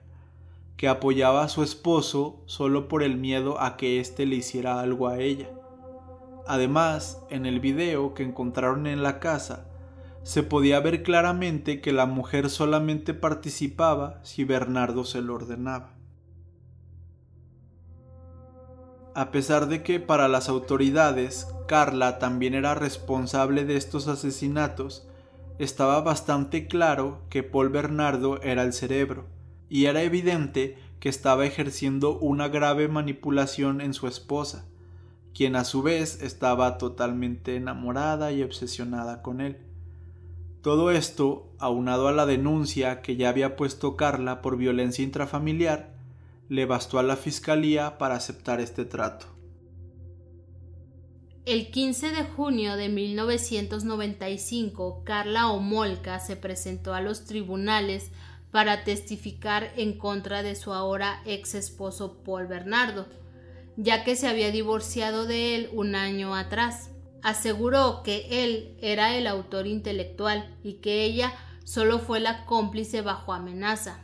que 0.78 0.88
apoyaba 0.88 1.44
a 1.44 1.50
su 1.50 1.62
esposo 1.62 2.38
solo 2.46 2.88
por 2.88 3.04
el 3.04 3.18
miedo 3.18 3.60
a 3.60 3.76
que 3.76 4.00
éste 4.00 4.26
le 4.26 4.38
hiciera 4.38 4.80
algo 4.80 5.10
a 5.10 5.20
ella. 5.20 5.50
Además, 6.48 7.22
en 7.30 7.46
el 7.46 7.60
video 7.60 8.14
que 8.14 8.24
encontraron 8.24 8.86
en 8.86 9.02
la 9.02 9.20
casa, 9.20 9.66
se 10.24 10.43
podía 10.43 10.80
ver 10.80 11.04
claramente 11.04 11.82
que 11.82 11.91
la 11.91 12.06
mujer 12.06 12.50
solamente 12.50 13.14
participaba 13.14 14.20
si 14.24 14.43
Bernardo 14.43 15.06
se 15.06 15.22
lo 15.22 15.36
ordenaba. 15.36 15.93
A 19.16 19.32
pesar 19.32 19.68
de 19.68 19.82
que 19.82 20.00
para 20.00 20.28
las 20.28 20.50
autoridades 20.50 21.48
Carla 21.68 22.20
también 22.20 22.54
era 22.54 22.76
responsable 22.76 23.66
de 23.66 23.78
estos 23.78 24.08
asesinatos, 24.08 25.08
estaba 25.58 26.02
bastante 26.02 26.68
claro 26.68 27.22
que 27.30 27.41
Paul 27.41 27.70
Bernardo 27.70 28.41
era 28.41 28.64
el 28.64 28.74
cerebro, 28.74 29.26
y 29.70 29.86
era 29.86 30.02
evidente 30.02 30.78
que 31.00 31.10
estaba 31.10 31.46
ejerciendo 31.46 32.20
una 32.20 32.50
grave 32.50 32.88
manipulación 32.88 33.80
en 33.80 33.93
su 33.93 34.08
esposa, 34.08 34.66
quien 35.36 35.56
a 35.58 35.66
su 35.66 35.84
vez 35.84 36.22
estaba 36.22 36.78
totalmente 36.78 37.58
enamorada 37.58 38.32
y 38.32 38.42
obsesionada 38.42 39.22
con 39.22 39.42
él. 39.42 39.58
Todo 40.62 40.92
esto, 40.92 41.52
aunado 41.60 42.08
a 42.08 42.14
la 42.14 42.26
denuncia 42.26 43.02
que 43.02 43.18
ya 43.18 43.28
había 43.30 43.58
puesto 43.58 43.98
Carla 43.98 44.42
por 44.42 44.58
violencia 44.58 45.04
intrafamiliar, 45.04 45.94
le 46.48 46.66
bastó 46.66 47.00
a 47.00 47.04
la 47.04 47.18
fiscalía 47.18 47.98
para 47.98 48.16
aceptar 48.16 48.62
este 48.62 48.86
trato. 48.86 49.26
El 51.46 51.70
15 51.70 52.12
de 52.12 52.24
junio 52.24 52.78
de 52.78 52.88
1995, 52.90 55.02
Carla 55.04 55.50
Omolka 55.50 56.20
se 56.20 56.38
presentó 56.38 56.96
a 56.96 57.02
los 57.02 57.26
tribunales 57.26 58.10
para 58.52 58.86
testificar 58.86 59.74
en 59.76 59.98
contra 59.98 60.44
de 60.44 60.56
su 60.56 60.72
ahora 60.74 61.22
ex 61.26 61.56
esposo 61.56 62.24
Paul 62.24 62.48
Bernardo, 62.48 63.06
ya 63.78 64.04
que 64.04 64.16
se 64.16 64.28
había 64.28 64.52
divorciado 64.52 65.26
de 65.26 65.56
él 65.56 65.70
un 65.74 65.96
año 65.96 66.36
atrás. 66.36 66.92
Aseguró 67.22 68.04
que 68.04 68.44
él 68.44 68.78
era 68.82 69.16
el 69.16 69.28
autor 69.28 69.68
intelectual 69.68 70.56
y 70.64 70.76
que 70.76 71.04
ella 71.04 71.34
solo 71.64 72.00
fue 72.00 72.20
la 72.20 72.46
cómplice 72.46 73.02
bajo 73.02 73.34
amenaza. 73.34 74.00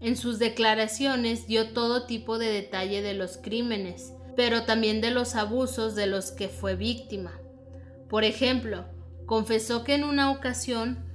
En 0.00 0.16
sus 0.16 0.38
declaraciones 0.38 1.46
dio 1.46 1.70
todo 1.70 2.06
tipo 2.06 2.38
de 2.38 2.46
detalle 2.46 3.02
de 3.02 3.14
los 3.14 3.36
crímenes, 3.36 4.12
pero 4.36 4.64
también 4.64 5.00
de 5.00 5.10
los 5.10 5.34
abusos 5.34 5.94
de 5.94 6.06
los 6.06 6.30
que 6.30 6.48
fue 6.48 6.74
víctima. 6.76 7.32
Por 8.08 8.24
ejemplo, 8.24 8.84
confesó 9.26 9.84
que 9.84 9.94
en 9.94 10.04
una 10.04 10.30
ocasión 10.30 11.06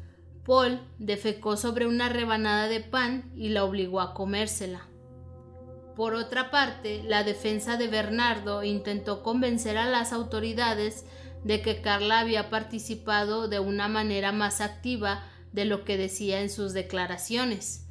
Paul 0.45 0.79
defecó 0.97 1.57
sobre 1.57 1.85
una 1.85 2.09
rebanada 2.09 2.67
de 2.67 2.79
pan 2.79 3.31
y 3.35 3.49
la 3.49 3.65
obligó 3.65 3.99
a 3.99 4.13
comérsela. 4.13 4.87
Por 5.97 6.13
otra 6.13 6.51
parte, 6.51 7.01
la 7.03 7.23
defensa 7.23 7.75
de 7.75 7.87
Bernardo 7.87 8.63
intentó 8.63 9.23
convencer 9.23 9.79
a 9.79 9.89
las 9.89 10.13
autoridades 10.13 11.05
de 11.43 11.63
que 11.63 11.81
Carla 11.81 12.19
había 12.19 12.51
participado 12.51 13.47
de 13.47 13.59
una 13.59 13.87
manera 13.87 14.31
más 14.31 14.61
activa 14.61 15.23
de 15.53 15.65
lo 15.65 15.85
que 15.85 15.97
decía 15.97 16.41
en 16.41 16.51
sus 16.51 16.73
declaraciones. 16.73 17.87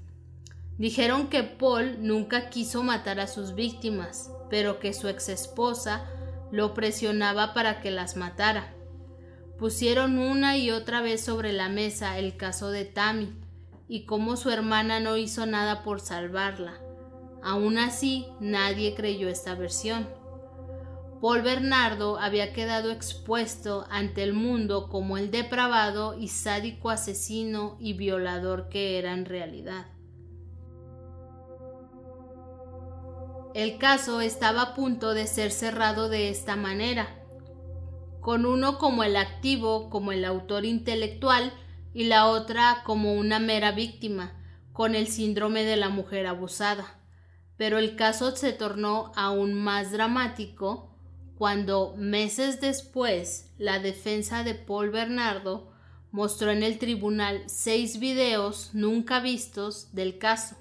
Dijeron 0.78 1.26
que 1.26 1.42
Paul 1.42 1.96
nunca 2.06 2.48
quiso 2.48 2.84
matar 2.84 3.18
a 3.18 3.26
sus 3.26 3.56
víctimas, 3.56 4.30
pero 4.50 4.78
que 4.78 4.94
su 4.94 5.08
ex 5.08 5.28
esposa 5.28 6.06
lo 6.52 6.74
presionaba 6.74 7.54
para 7.54 7.80
que 7.80 7.90
las 7.90 8.16
matara. 8.16 8.72
Pusieron 9.58 10.20
una 10.20 10.56
y 10.56 10.70
otra 10.70 11.00
vez 11.00 11.24
sobre 11.24 11.52
la 11.52 11.68
mesa 11.68 12.20
el 12.20 12.36
caso 12.36 12.70
de 12.70 12.84
Tammy 12.84 13.34
y 13.88 14.04
cómo 14.04 14.36
su 14.36 14.50
hermana 14.50 15.00
no 15.00 15.16
hizo 15.16 15.44
nada 15.44 15.82
por 15.82 15.98
salvarla. 16.00 16.85
Aún 17.46 17.78
así, 17.78 18.26
nadie 18.40 18.96
creyó 18.96 19.28
esta 19.28 19.54
versión. 19.54 20.08
Paul 21.20 21.42
Bernardo 21.42 22.18
había 22.18 22.52
quedado 22.52 22.90
expuesto 22.90 23.86
ante 23.88 24.24
el 24.24 24.32
mundo 24.32 24.88
como 24.88 25.16
el 25.16 25.30
depravado 25.30 26.18
y 26.18 26.26
sádico 26.26 26.90
asesino 26.90 27.76
y 27.78 27.92
violador 27.92 28.68
que 28.68 28.98
era 28.98 29.12
en 29.12 29.26
realidad. 29.26 29.86
El 33.54 33.78
caso 33.78 34.20
estaba 34.20 34.62
a 34.62 34.74
punto 34.74 35.14
de 35.14 35.28
ser 35.28 35.52
cerrado 35.52 36.08
de 36.08 36.30
esta 36.30 36.56
manera, 36.56 37.22
con 38.20 38.44
uno 38.44 38.76
como 38.78 39.04
el 39.04 39.16
activo, 39.16 39.88
como 39.88 40.10
el 40.10 40.24
autor 40.24 40.64
intelectual, 40.64 41.52
y 41.94 42.06
la 42.06 42.26
otra 42.26 42.82
como 42.84 43.14
una 43.14 43.38
mera 43.38 43.70
víctima, 43.70 44.32
con 44.72 44.96
el 44.96 45.06
síndrome 45.06 45.62
de 45.62 45.76
la 45.76 45.90
mujer 45.90 46.26
abusada. 46.26 47.05
Pero 47.56 47.78
el 47.78 47.96
caso 47.96 48.34
se 48.36 48.52
tornó 48.52 49.12
aún 49.16 49.54
más 49.54 49.92
dramático 49.92 50.94
cuando 51.36 51.94
meses 51.96 52.60
después 52.60 53.52
la 53.58 53.78
defensa 53.78 54.42
de 54.42 54.54
Paul 54.54 54.90
Bernardo 54.90 55.72
mostró 56.10 56.50
en 56.50 56.62
el 56.62 56.78
tribunal 56.78 57.42
seis 57.46 57.98
videos 57.98 58.70
nunca 58.72 59.20
vistos 59.20 59.94
del 59.94 60.18
caso 60.18 60.56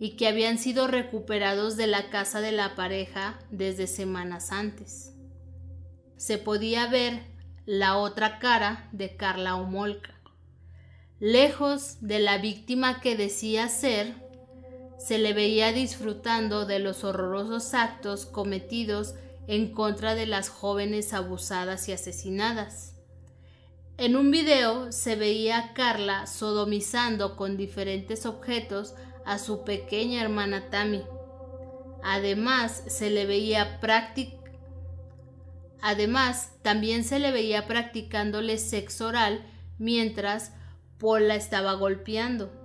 y 0.00 0.16
que 0.16 0.26
habían 0.26 0.58
sido 0.58 0.86
recuperados 0.86 1.76
de 1.76 1.86
la 1.86 2.08
casa 2.08 2.40
de 2.40 2.52
la 2.52 2.74
pareja 2.74 3.38
desde 3.50 3.86
semanas 3.86 4.50
antes. 4.50 5.12
Se 6.16 6.38
podía 6.38 6.86
ver 6.86 7.22
la 7.66 7.98
otra 7.98 8.38
cara 8.38 8.88
de 8.92 9.16
Carla 9.16 9.56
Omolka. 9.56 10.14
Lejos 11.20 11.98
de 12.00 12.18
la 12.18 12.38
víctima 12.38 13.00
que 13.00 13.14
decía 13.14 13.68
ser, 13.68 14.29
se 15.00 15.18
le 15.18 15.32
veía 15.32 15.72
disfrutando 15.72 16.66
de 16.66 16.78
los 16.78 17.04
horrorosos 17.04 17.72
actos 17.72 18.26
cometidos 18.26 19.14
en 19.46 19.72
contra 19.72 20.14
de 20.14 20.26
las 20.26 20.50
jóvenes 20.50 21.14
abusadas 21.14 21.88
y 21.88 21.92
asesinadas. 21.92 22.94
En 23.96 24.14
un 24.14 24.30
video 24.30 24.92
se 24.92 25.16
veía 25.16 25.58
a 25.58 25.72
Carla 25.72 26.26
sodomizando 26.26 27.36
con 27.36 27.56
diferentes 27.56 28.26
objetos 28.26 28.94
a 29.24 29.38
su 29.38 29.64
pequeña 29.64 30.20
hermana 30.20 30.68
Tammy. 30.70 31.02
Además, 32.02 32.82
se 32.86 33.10
le 33.10 33.24
veía 33.24 33.80
Además, 35.82 36.50
también 36.62 37.04
se 37.04 37.18
le 37.18 37.32
veía 37.32 37.66
practicándole 37.66 38.58
sexo 38.58 39.08
oral 39.08 39.46
mientras 39.78 40.52
Paul 40.98 41.28
la 41.28 41.36
estaba 41.36 41.72
golpeando. 41.72 42.59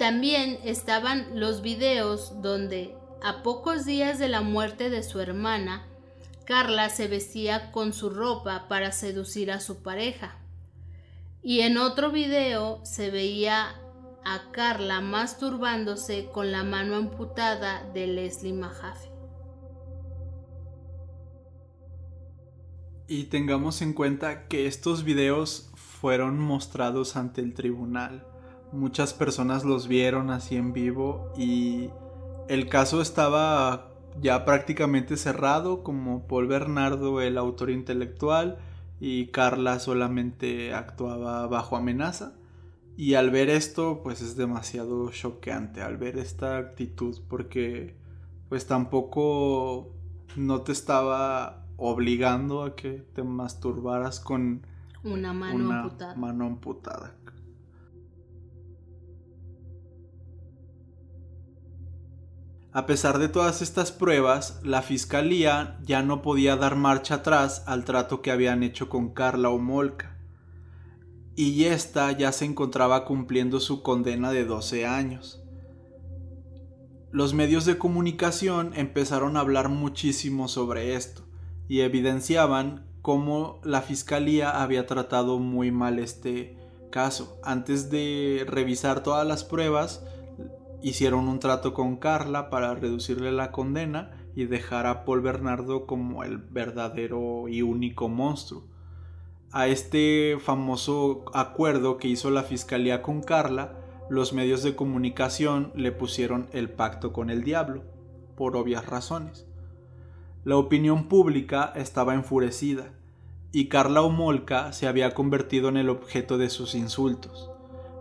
También 0.00 0.58
estaban 0.64 1.38
los 1.38 1.60
videos 1.60 2.40
donde, 2.40 2.96
a 3.22 3.42
pocos 3.42 3.84
días 3.84 4.18
de 4.18 4.30
la 4.30 4.40
muerte 4.40 4.88
de 4.88 5.02
su 5.02 5.20
hermana, 5.20 5.86
Carla 6.46 6.88
se 6.88 7.06
vestía 7.06 7.70
con 7.70 7.92
su 7.92 8.08
ropa 8.08 8.66
para 8.66 8.92
seducir 8.92 9.52
a 9.52 9.60
su 9.60 9.82
pareja. 9.82 10.38
Y 11.42 11.60
en 11.60 11.76
otro 11.76 12.10
video 12.10 12.80
se 12.82 13.10
veía 13.10 13.78
a 14.24 14.50
Carla 14.52 15.02
masturbándose 15.02 16.30
con 16.32 16.50
la 16.50 16.64
mano 16.64 16.96
amputada 16.96 17.84
de 17.92 18.06
Leslie 18.06 18.54
Mahaffey. 18.54 19.10
Y 23.06 23.24
tengamos 23.24 23.82
en 23.82 23.92
cuenta 23.92 24.48
que 24.48 24.66
estos 24.66 25.04
videos 25.04 25.70
fueron 25.74 26.38
mostrados 26.38 27.16
ante 27.16 27.42
el 27.42 27.52
tribunal. 27.52 28.29
Muchas 28.72 29.14
personas 29.14 29.64
los 29.64 29.88
vieron 29.88 30.30
así 30.30 30.56
en 30.56 30.72
vivo 30.72 31.32
y 31.36 31.90
el 32.48 32.68
caso 32.68 33.00
estaba 33.00 33.88
ya 34.20 34.44
prácticamente 34.44 35.16
cerrado 35.16 35.82
como 35.82 36.26
Paul 36.26 36.46
Bernardo 36.46 37.20
el 37.20 37.38
autor 37.38 37.70
intelectual 37.70 38.58
y 39.00 39.28
Carla 39.28 39.78
solamente 39.78 40.74
actuaba 40.74 41.46
bajo 41.46 41.76
amenaza. 41.76 42.34
Y 42.96 43.14
al 43.14 43.30
ver 43.30 43.48
esto, 43.48 44.02
pues 44.02 44.20
es 44.20 44.36
demasiado 44.36 45.10
choqueante 45.10 45.80
al 45.80 45.96
ver 45.96 46.18
esta 46.18 46.58
actitud 46.58 47.18
porque 47.28 47.96
pues 48.48 48.66
tampoco 48.66 49.90
no 50.36 50.62
te 50.62 50.72
estaba 50.72 51.66
obligando 51.76 52.62
a 52.62 52.76
que 52.76 53.04
te 53.14 53.22
masturbaras 53.22 54.20
con 54.20 54.66
una 55.02 55.32
mano 55.32 55.72
amputada. 55.72 56.14
Mano 56.14 56.46
amputada. 56.46 57.14
A 62.72 62.86
pesar 62.86 63.18
de 63.18 63.28
todas 63.28 63.62
estas 63.62 63.90
pruebas, 63.90 64.60
la 64.62 64.82
fiscalía 64.82 65.78
ya 65.82 66.02
no 66.02 66.22
podía 66.22 66.54
dar 66.54 66.76
marcha 66.76 67.16
atrás 67.16 67.64
al 67.66 67.84
trato 67.84 68.22
que 68.22 68.30
habían 68.30 68.62
hecho 68.62 68.88
con 68.88 69.12
Carla 69.12 69.50
Omolka. 69.50 70.16
Y 71.34 71.64
ésta 71.64 72.12
ya 72.12 72.30
se 72.30 72.44
encontraba 72.44 73.04
cumpliendo 73.04 73.58
su 73.58 73.82
condena 73.82 74.30
de 74.30 74.44
12 74.44 74.86
años. 74.86 75.42
Los 77.10 77.34
medios 77.34 77.64
de 77.64 77.76
comunicación 77.76 78.70
empezaron 78.76 79.36
a 79.36 79.40
hablar 79.40 79.68
muchísimo 79.68 80.46
sobre 80.46 80.94
esto 80.94 81.26
y 81.66 81.80
evidenciaban 81.80 82.86
cómo 83.02 83.60
la 83.64 83.82
fiscalía 83.82 84.62
había 84.62 84.86
tratado 84.86 85.40
muy 85.40 85.72
mal 85.72 85.98
este 85.98 86.56
caso. 86.92 87.36
Antes 87.42 87.90
de 87.90 88.44
revisar 88.46 89.02
todas 89.02 89.26
las 89.26 89.42
pruebas, 89.42 90.04
hicieron 90.82 91.28
un 91.28 91.38
trato 91.38 91.74
con 91.74 91.96
Carla 91.96 92.50
para 92.50 92.74
reducirle 92.74 93.32
la 93.32 93.52
condena 93.52 94.10
y 94.34 94.46
dejar 94.46 94.86
a 94.86 95.04
Paul 95.04 95.20
Bernardo 95.20 95.86
como 95.86 96.24
el 96.24 96.38
verdadero 96.38 97.48
y 97.48 97.62
único 97.62 98.08
monstruo. 98.08 98.64
A 99.52 99.66
este 99.66 100.38
famoso 100.40 101.24
acuerdo 101.34 101.96
que 101.96 102.08
hizo 102.08 102.30
la 102.30 102.44
fiscalía 102.44 103.02
con 103.02 103.20
Carla, 103.22 103.76
los 104.08 104.32
medios 104.32 104.62
de 104.62 104.76
comunicación 104.76 105.72
le 105.74 105.92
pusieron 105.92 106.48
el 106.52 106.70
pacto 106.70 107.12
con 107.12 107.30
el 107.30 107.42
diablo, 107.42 107.82
por 108.36 108.56
obvias 108.56 108.86
razones. 108.86 109.46
La 110.44 110.56
opinión 110.56 111.08
pública 111.08 111.72
estaba 111.76 112.14
enfurecida, 112.14 112.92
y 113.52 113.68
Carla 113.68 114.02
Homolka 114.02 114.72
se 114.72 114.86
había 114.86 115.12
convertido 115.14 115.68
en 115.68 115.76
el 115.76 115.90
objeto 115.90 116.38
de 116.38 116.48
sus 116.48 116.74
insultos, 116.74 117.50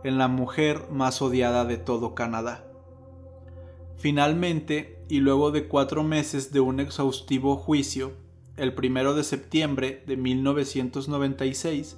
en 0.03 0.17
la 0.17 0.27
mujer 0.27 0.87
más 0.91 1.21
odiada 1.21 1.65
de 1.65 1.77
todo 1.77 2.13
Canadá. 2.13 2.68
Finalmente, 3.99 4.97
y 5.09 5.19
luego 5.19 5.51
de 5.51 5.67
cuatro 5.67 6.05
meses 6.05 6.53
de 6.53 6.61
un 6.61 6.79
exhaustivo 6.79 7.57
juicio, 7.57 8.13
el 8.55 8.73
primero 8.73 9.13
de 9.13 9.25
septiembre 9.25 10.05
de 10.07 10.15
1996, 10.15 11.97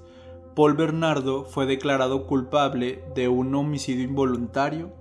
Paul 0.56 0.74
Bernardo 0.74 1.46
fue 1.46 1.68
declarado 1.68 2.26
culpable 2.26 3.04
de 3.14 3.28
un 3.28 3.54
homicidio 3.54 4.04
involuntario, 4.04 4.92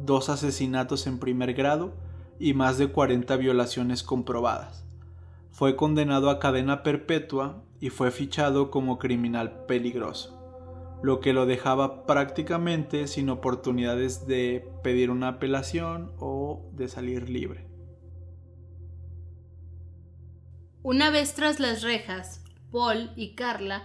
dos 0.00 0.28
asesinatos 0.28 1.06
en 1.06 1.20
primer 1.20 1.54
grado 1.54 1.92
y 2.40 2.52
más 2.52 2.78
de 2.78 2.88
40 2.88 3.36
violaciones 3.36 4.02
comprobadas. 4.02 4.84
Fue 5.52 5.76
condenado 5.76 6.30
a 6.30 6.40
cadena 6.40 6.82
perpetua 6.82 7.62
y 7.80 7.90
fue 7.90 8.10
fichado 8.10 8.72
como 8.72 8.98
criminal 8.98 9.66
peligroso 9.68 10.39
lo 11.02 11.20
que 11.20 11.32
lo 11.32 11.46
dejaba 11.46 12.06
prácticamente 12.06 13.06
sin 13.06 13.30
oportunidades 13.30 14.26
de 14.26 14.68
pedir 14.82 15.10
una 15.10 15.28
apelación 15.28 16.12
o 16.18 16.68
de 16.72 16.88
salir 16.88 17.28
libre. 17.28 17.66
Una 20.82 21.10
vez 21.10 21.34
tras 21.34 21.60
las 21.60 21.82
rejas, 21.82 22.42
Paul 22.70 23.10
y 23.16 23.34
Carla 23.34 23.84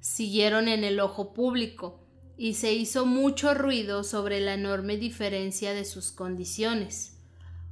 siguieron 0.00 0.68
en 0.68 0.84
el 0.84 1.00
ojo 1.00 1.32
público 1.32 2.00
y 2.36 2.54
se 2.54 2.72
hizo 2.72 3.06
mucho 3.06 3.54
ruido 3.54 4.04
sobre 4.04 4.40
la 4.40 4.54
enorme 4.54 4.96
diferencia 4.96 5.72
de 5.72 5.84
sus 5.84 6.12
condiciones. 6.12 7.18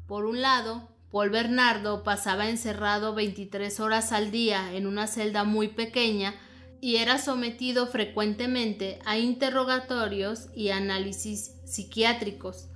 Por 0.07 0.25
un 0.25 0.41
lado, 0.41 0.89
Paul 1.11 1.31
Bernardo 1.31 2.03
pasaba 2.03 2.49
encerrado 2.49 3.15
23 3.15 3.79
horas 3.79 4.11
al 4.11 4.31
día 4.31 4.75
en 4.75 4.87
una 4.87 5.07
celda 5.07 5.45
muy 5.45 5.69
pequeña 5.69 6.35
y 6.85 6.97
era 6.99 7.17
sometido 7.17 7.87
frecuentemente 7.87 8.99
a 9.07 9.17
interrogatorios 9.17 10.49
y 10.55 10.69
análisis 10.69 11.55
psiquiátricos. 11.65 12.69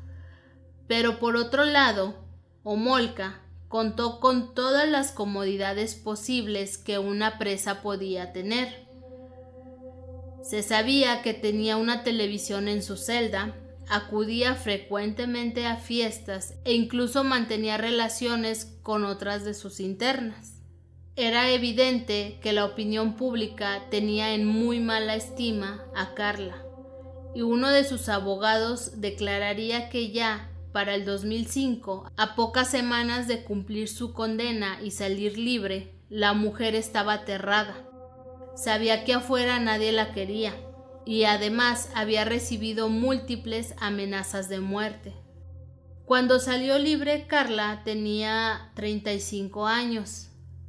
Pero 0.87 1.19
por 1.19 1.37
otro 1.37 1.67
lado, 1.67 2.15
Omolka 2.63 3.43
contó 3.69 4.19
con 4.19 4.55
todas 4.55 4.89
las 4.89 5.13
comodidades 5.13 5.95
posibles 5.95 6.79
que 6.79 6.99
una 6.99 7.37
presa 7.37 7.83
podía 7.83 8.33
tener. 8.33 8.89
Se 10.43 10.63
sabía 10.63 11.21
que 11.21 11.35
tenía 11.35 11.77
una 11.77 12.03
televisión 12.03 12.69
en 12.69 12.83
su 12.83 12.97
celda, 12.97 13.57
acudía 13.91 14.55
frecuentemente 14.55 15.67
a 15.67 15.77
fiestas 15.77 16.55
e 16.65 16.73
incluso 16.73 17.25
mantenía 17.25 17.77
relaciones 17.77 18.79
con 18.83 19.05
otras 19.05 19.45
de 19.45 19.53
sus 19.53 19.81
internas. 19.81 20.58
Era 21.21 21.51
evidente 21.51 22.39
que 22.41 22.53
la 22.53 22.65
opinión 22.65 23.17
pública 23.17 23.87
tenía 23.91 24.35
en 24.35 24.47
muy 24.47 24.79
mala 24.79 25.17
estima 25.17 25.85
a 25.97 26.15
Carla, 26.15 26.63
y 27.35 27.43
uno 27.43 27.71
de 27.71 27.83
sus 27.83 28.09
abogados 28.09 29.01
declararía 29.01 29.89
que 29.89 30.13
ya 30.13 30.49
para 30.71 30.95
el 30.95 31.05
2005, 31.05 32.13
a 32.17 32.37
pocas 32.37 32.71
semanas 32.71 33.27
de 33.27 33.43
cumplir 33.43 33.89
su 33.89 34.13
condena 34.13 34.79
y 34.81 34.93
salir 34.93 35.37
libre, 35.37 35.93
la 36.09 36.35
mujer 36.35 36.77
estaba 36.77 37.15
aterrada. 37.15 37.75
Sabía 38.55 39.03
que 39.03 39.15
afuera 39.15 39.59
nadie 39.59 39.91
la 39.91 40.13
quería, 40.13 40.55
y 41.05 41.25
además 41.25 41.91
había 41.97 42.25
recibido 42.27 42.91
múltiples 42.91 43.75
amenazas 43.81 44.49
de 44.49 44.61
muerte. 44.61 45.15
Cuando 46.05 46.39
salió 46.39 46.79
libre, 46.79 47.27
Carla 47.27 47.83
tenía 47.85 48.71
35 48.77 49.67
años 49.67 50.29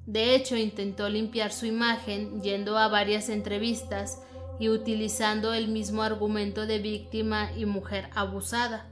de 0.09 0.33
hecho, 0.33 0.55
intentó 0.55 1.07
limpiar 1.07 1.53
su 1.53 1.67
imagen 1.67 2.41
yendo 2.41 2.79
a 2.79 2.87
varias 2.87 3.29
entrevistas 3.29 4.19
y 4.57 4.69
utilizando 4.69 5.53
el 5.53 5.67
mismo 5.67 6.01
argumento 6.01 6.65
de 6.65 6.79
víctima 6.79 7.51
y 7.55 7.67
mujer 7.67 8.09
abusada, 8.15 8.87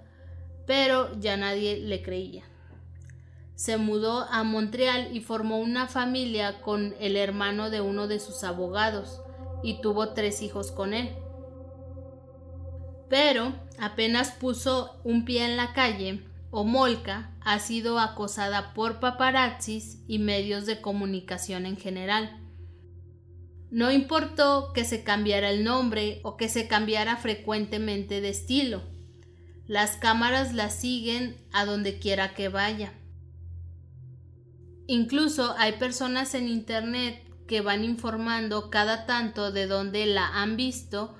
pero 0.68 1.20
ya 1.20 1.36
nadie 1.36 1.78
le 1.78 2.04
creía. 2.04 2.44
Se 3.56 3.78
mudó 3.78 4.28
a 4.30 4.44
Montreal 4.44 5.10
y 5.12 5.22
formó 5.22 5.58
una 5.58 5.88
familia 5.88 6.62
con 6.62 6.94
el 7.00 7.16
hermano 7.16 7.72
de 7.72 7.82
uno 7.82 8.08
de 8.08 8.20
sus 8.20 8.44
abogados 8.44 9.20
y 9.64 9.82
tuvo 9.82 10.10
tres 10.10 10.44
hijos 10.44 10.72
con 10.72 10.94
él. 10.94 11.10
Pero 13.10 13.56
apenas 13.80 14.34
puso 14.34 15.00
un 15.04 15.26
pie 15.26 15.46
en 15.46 15.58
la 15.58 15.74
calle, 15.74 16.24
Molka 16.52 17.32
ha 17.48 17.60
sido 17.60 17.98
acosada 17.98 18.74
por 18.74 19.00
paparazzis 19.00 20.04
y 20.06 20.20
medios 20.20 20.66
de 20.66 20.82
comunicación 20.82 21.66
en 21.66 21.78
general. 21.78 22.42
No 23.72 23.90
importó 23.90 24.74
que 24.74 24.84
se 24.84 25.06
cambiara 25.06 25.50
el 25.50 25.64
nombre 25.64 26.20
o 26.24 26.36
que 26.36 26.50
se 26.50 26.68
cambiara 26.68 27.16
frecuentemente 27.16 28.20
de 28.20 28.28
estilo. 28.32 28.82
Las 29.66 29.96
cámaras 29.96 30.54
la 30.54 30.70
siguen 30.70 31.38
a 31.54 31.64
donde 31.64 32.00
quiera 32.00 32.34
que 32.34 32.50
vaya. 32.50 32.92
Incluso 34.86 35.56
hay 35.58 35.80
personas 35.80 36.36
en 36.36 36.50
Internet 36.50 37.24
que 37.48 37.62
van 37.62 37.86
informando 37.86 38.70
cada 38.70 39.06
tanto 39.06 39.54
de 39.54 39.68
dónde 39.68 40.06
la 40.06 40.28
han 40.42 40.58
visto 40.58 41.16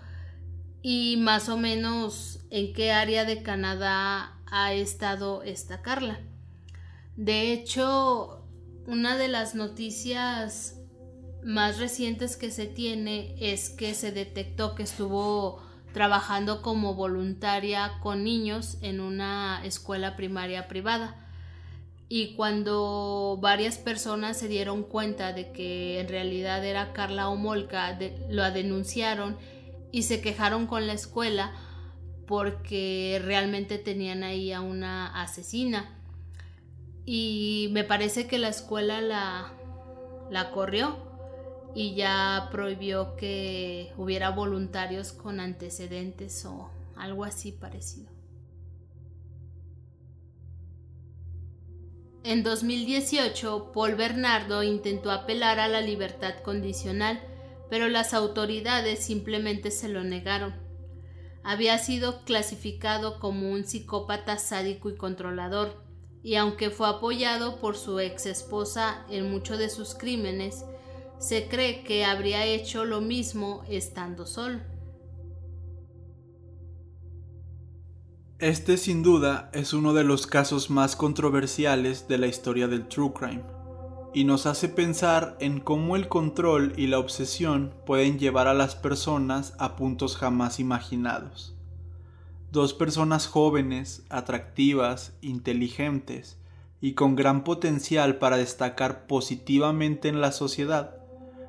y 0.82 1.16
más 1.20 1.48
o 1.48 1.56
menos 1.56 2.42
en 2.50 2.74
qué 2.74 2.92
área 2.92 3.24
de 3.24 3.44
Canadá 3.44 4.37
ha 4.52 4.74
estado 4.74 5.44
esta 5.44 5.82
Carla. 5.82 6.20
De 7.16 7.52
hecho, 7.52 8.44
una 8.86 9.18
de 9.18 9.28
las 9.28 9.56
noticias 9.56 10.76
más 11.44 11.80
recientes 11.80 12.38
que 12.38 12.52
se 12.52 12.66
tiene 12.66 13.36
es 13.40 13.70
que 13.70 13.94
se 13.94 14.12
detectó 14.12 14.76
que 14.76 14.84
estuvo 14.84 15.62
trabajando 15.94 16.62
como 16.62 16.94
voluntaria 16.94 17.94
con 18.02 18.24
niños 18.24 18.78
en 18.82 19.00
una 19.00 19.62
escuela 19.64 20.16
primaria 20.16 20.68
privada. 20.68 21.16
Y 22.10 22.36
cuando 22.36 23.38
varias 23.42 23.78
personas 23.78 24.38
se 24.38 24.48
dieron 24.48 24.84
cuenta 24.84 25.34
de 25.34 25.52
que 25.52 26.00
en 26.00 26.08
realidad 26.08 26.64
era 26.64 26.94
Carla 26.94 27.30
Omolka, 27.30 27.98
lo 28.30 28.50
denunciaron 28.52 29.38
y 29.92 30.04
se 30.04 30.22
quejaron 30.22 30.68
con 30.68 30.88
la 30.88 30.94
escuela 30.94 31.52
porque 32.28 33.20
realmente 33.24 33.80
tenían 33.80 34.24
ahí 34.24 34.52
a 34.52 34.62
una 34.62 35.22
asesina. 35.22 35.98
Y 37.06 37.70
me 37.72 37.84
parece 37.84 38.28
que 38.28 38.38
la 38.38 38.50
escuela 38.50 39.02
la, 39.02 39.54
la 40.30 40.52
corrió 40.52 40.98
y 41.74 41.96
ya 41.96 42.50
prohibió 42.52 43.16
que 43.16 43.94
hubiera 43.98 44.30
voluntarios 44.32 45.14
con 45.14 45.40
antecedentes 45.40 46.46
o 46.46 46.70
algo 46.98 47.24
así 47.24 47.54
parecido. 47.54 48.12
En 52.24 52.44
2018, 52.44 53.72
Paul 53.74 53.96
Bernardo 53.96 54.62
intentó 54.62 55.12
apelar 55.12 55.60
a 55.60 55.70
la 55.70 55.80
libertad 55.80 56.40
condicional, 56.44 57.22
pero 57.70 57.88
las 57.88 58.14
autoridades 58.14 59.00
simplemente 59.00 59.72
se 59.72 59.88
lo 59.88 60.04
negaron. 60.04 60.67
Había 61.48 61.78
sido 61.78 62.26
clasificado 62.26 63.20
como 63.20 63.50
un 63.50 63.64
psicópata 63.64 64.38
sádico 64.38 64.90
y 64.90 64.98
controlador, 64.98 65.82
y 66.22 66.36
aunque 66.36 66.72
fue 66.72 66.90
apoyado 66.90 67.62
por 67.62 67.78
su 67.78 68.02
ex 68.02 68.26
esposa 68.26 69.06
en 69.10 69.32
muchos 69.32 69.58
de 69.58 69.70
sus 69.70 69.96
crímenes, 69.96 70.66
se 71.20 71.48
cree 71.48 71.86
que 71.86 72.04
habría 72.04 72.44
hecho 72.44 72.84
lo 72.84 73.00
mismo 73.00 73.64
estando 73.70 74.26
solo. 74.26 74.60
Este 78.40 78.76
sin 78.76 79.02
duda 79.02 79.50
es 79.54 79.72
uno 79.72 79.94
de 79.94 80.04
los 80.04 80.28
casos 80.28 80.70
más 80.70 80.98
controversiales 80.98 82.10
de 82.10 82.18
la 82.18 82.28
historia 82.28 82.68
del 82.68 82.90
True 82.90 83.14
Crime, 83.14 83.44
y 84.14 84.24
nos 84.24 84.46
hace 84.46 84.70
pensar 84.70 85.38
en 85.40 85.60
cómo 85.60 85.96
el 85.96 86.08
control 86.08 86.74
y 86.78 86.88
la 86.88 87.00
obsesión 87.00 87.74
pueden 87.86 88.20
llevar 88.20 88.48
a 88.48 88.54
las 88.54 88.76
personas 88.76 89.54
a 89.60 89.76
puntos 89.76 90.16
jamás 90.18 90.60
imaginados. 90.60 91.56
Dos 92.52 92.74
personas 92.74 93.28
jóvenes, 93.28 94.06
atractivas, 94.10 95.18
inteligentes 95.22 96.40
y 96.80 96.94
con 96.94 97.16
gran 97.16 97.44
potencial 97.44 98.18
para 98.18 98.38
destacar 98.38 99.08
positivamente 99.08 100.08
en 100.08 100.22
la 100.22 100.32
sociedad, 100.32 100.96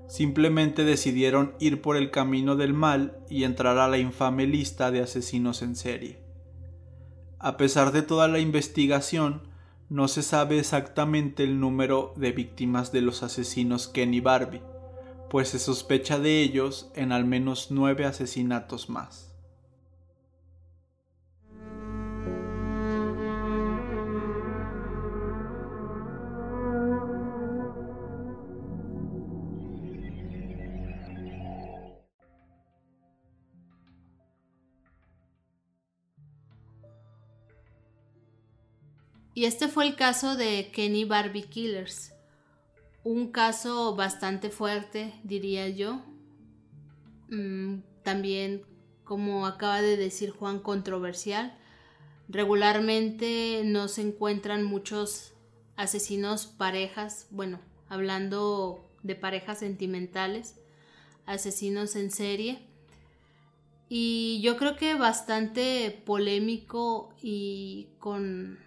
simplemente 0.09 0.85
decidieron 0.85 1.55
ir 1.61 1.81
por 1.83 1.97
el 1.97 2.11
camino 2.11 2.57
del 2.57 2.75
mal 2.75 3.19
y 3.29 3.45
entrar 3.45 3.79
a 3.79 3.89
la 3.89 3.99
infame 3.99 4.47
lista 4.47 4.91
de 4.91 5.03
asesinos 5.03 5.63
en 5.63 5.77
serie. 5.77 6.21
A 7.39 7.57
pesar 7.57 7.93
de 7.93 8.03
toda 8.03 8.27
la 8.27 8.41
investigación, 8.41 9.48
no 9.91 10.07
se 10.09 10.23
sabe 10.23 10.59
exactamente 10.59 11.45
el 11.45 11.61
número 11.61 12.13
de 12.17 12.33
víctimas 12.33 12.93
de 12.93 13.01
los 13.01 13.23
asesinos 13.23 13.89
Ken 13.89 14.13
y 14.13 14.21
Barbie, 14.21 14.63
pues 15.31 15.49
se 15.49 15.59
sospecha 15.59 16.19
de 16.19 16.43
ellos 16.43 16.91
en 16.95 17.13
al 17.13 17.25
menos 17.25 17.71
nueve 17.71 18.05
asesinatos 18.05 18.91
más. 18.91 19.28
Y 39.39 39.45
este 39.45 39.69
fue 39.69 39.87
el 39.87 39.95
caso 39.95 40.35
de 40.35 40.73
Kenny 40.73 41.05
Barbie 41.05 41.45
Killers. 41.45 42.13
Un 43.05 43.31
caso 43.31 43.95
bastante 43.95 44.51
fuerte, 44.51 45.15
diría 45.23 45.69
yo. 45.69 46.03
Mm, 47.29 47.83
también, 48.03 48.65
como 49.05 49.47
acaba 49.47 49.81
de 49.81 49.97
decir 49.97 50.31
Juan, 50.31 50.59
controversial. 50.59 51.57
Regularmente 52.29 53.63
no 53.65 53.87
se 53.87 54.03
encuentran 54.03 54.65
muchos 54.65 55.35
asesinos 55.77 56.49
parejas, 56.49 57.29
bueno, 57.31 57.61
hablando 57.89 58.91
de 59.05 59.15
parejas 59.15 59.61
sentimentales, 59.61 60.57
asesinos 61.27 61.95
en 61.95 62.11
serie. 62.11 62.59
Y 63.89 64.41
yo 64.43 64.57
creo 64.57 64.75
que 64.75 64.97
bastante 64.97 66.03
polémico 66.05 67.15
y 67.23 67.87
con 68.01 68.67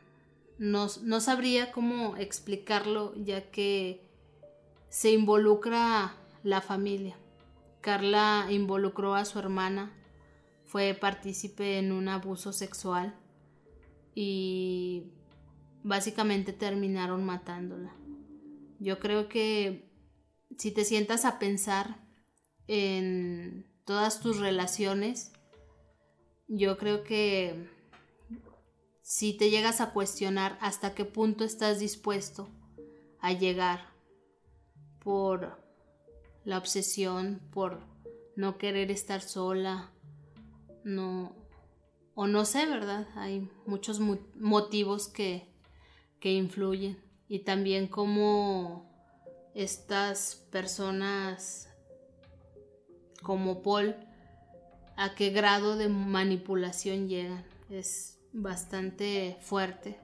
no, 0.62 1.20
sabría 1.20 1.72
cómo 1.72 2.16
explicarlo 2.18 3.16
ya 3.16 3.49
que 3.49 4.07
se 4.89 5.09
involucra 5.12 6.16
la 6.43 6.62
familia. 6.62 7.18
Carla 7.82 8.45
involucró 8.51 9.16
a 9.16 9.26
su 9.26 9.39
hermana, 9.39 9.91
fue 10.66 10.93
partícipe 10.93 11.80
en 11.80 11.91
un 11.91 12.07
abuso 12.09 12.53
sexual 12.53 13.20
y 14.14 15.12
básicamente 15.82 16.53
terminaron 16.53 17.24
matándola. 17.24 17.95
Yo 18.80 18.99
creo 18.99 19.30
que 19.30 19.89
si 20.59 20.70
te 20.70 20.86
sientas 20.86 21.26
a 21.26 21.39
pensar 21.39 22.05
en 22.68 23.66
todas 23.84 24.20
tus 24.20 24.38
relaciones, 24.38 25.34
yo 26.47 26.78
creo 26.78 27.03
que 27.03 27.80
si 29.02 29.34
te 29.34 29.49
llegas 29.49 29.82
a 29.82 29.91
cuestionar 29.91 30.58
hasta 30.62 30.93
qué 30.93 31.06
punto 31.06 31.43
estás 31.43 31.80
dispuesto 31.80 32.49
a 33.20 33.34
llegar 33.34 33.89
por 35.04 35.60
la 36.43 36.58
obsesión, 36.58 37.41
por 37.52 37.80
no 38.36 38.58
querer 38.58 38.91
estar 38.91 39.22
sola, 39.22 39.91
no, 40.84 41.36
o 42.16 42.28
no 42.28 42.45
sé, 42.45 42.66
¿verdad? 42.66 43.08
Hay 43.16 43.49
muchos 43.66 43.99
motivos 43.99 45.08
que, 45.08 45.47
que 46.20 46.34
influyen 46.34 46.97
y 47.28 47.39
también 47.39 47.88
cómo 47.88 48.89
estas 49.54 50.36
personas 50.52 51.70
como 53.22 53.62
Paul, 53.62 53.95
a 54.97 55.16
qué 55.16 55.30
grado 55.30 55.78
de 55.78 55.89
manipulación 55.89 57.08
llegan. 57.08 57.45
Es 57.70 58.20
bastante 58.34 59.38
fuerte. 59.41 59.99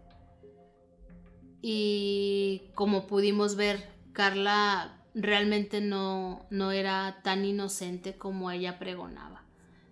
Y 1.62 2.72
como 2.76 3.08
pudimos 3.08 3.56
ver, 3.56 3.90
Carla 4.14 5.06
realmente 5.14 5.82
no, 5.82 6.46
no 6.50 6.72
era 6.72 7.22
tan 7.24 7.46
inocente 7.46 8.18
como 8.18 8.52
ella 8.52 8.80
pregonaba. 8.80 9.44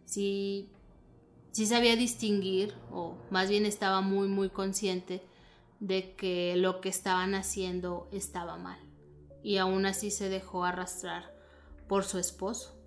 Sí, 0.05 0.69
sí 1.51 1.65
sabía 1.65 1.95
distinguir, 1.95 2.75
o 2.91 3.17
más 3.31 3.49
bien 3.49 3.65
estaba 3.65 4.01
muy, 4.01 4.27
muy 4.27 4.49
consciente 4.49 5.23
de 5.79 6.15
que 6.15 6.55
lo 6.55 6.79
que 6.81 6.89
estaban 6.89 7.33
haciendo 7.35 8.07
estaba 8.11 8.57
mal. 8.57 8.79
Y 9.43 9.57
aún 9.57 9.85
así 9.85 10.11
se 10.11 10.29
dejó 10.29 10.63
arrastrar 10.63 11.35
por 11.87 12.03
su 12.03 12.17
esposo. 12.19 12.79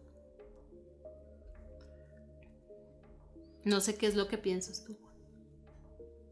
No 3.65 3.81
sé 3.81 3.97
qué 3.97 4.07
es 4.07 4.15
lo 4.15 4.29
que 4.29 4.39
piensas 4.39 4.85
tú. 4.85 4.97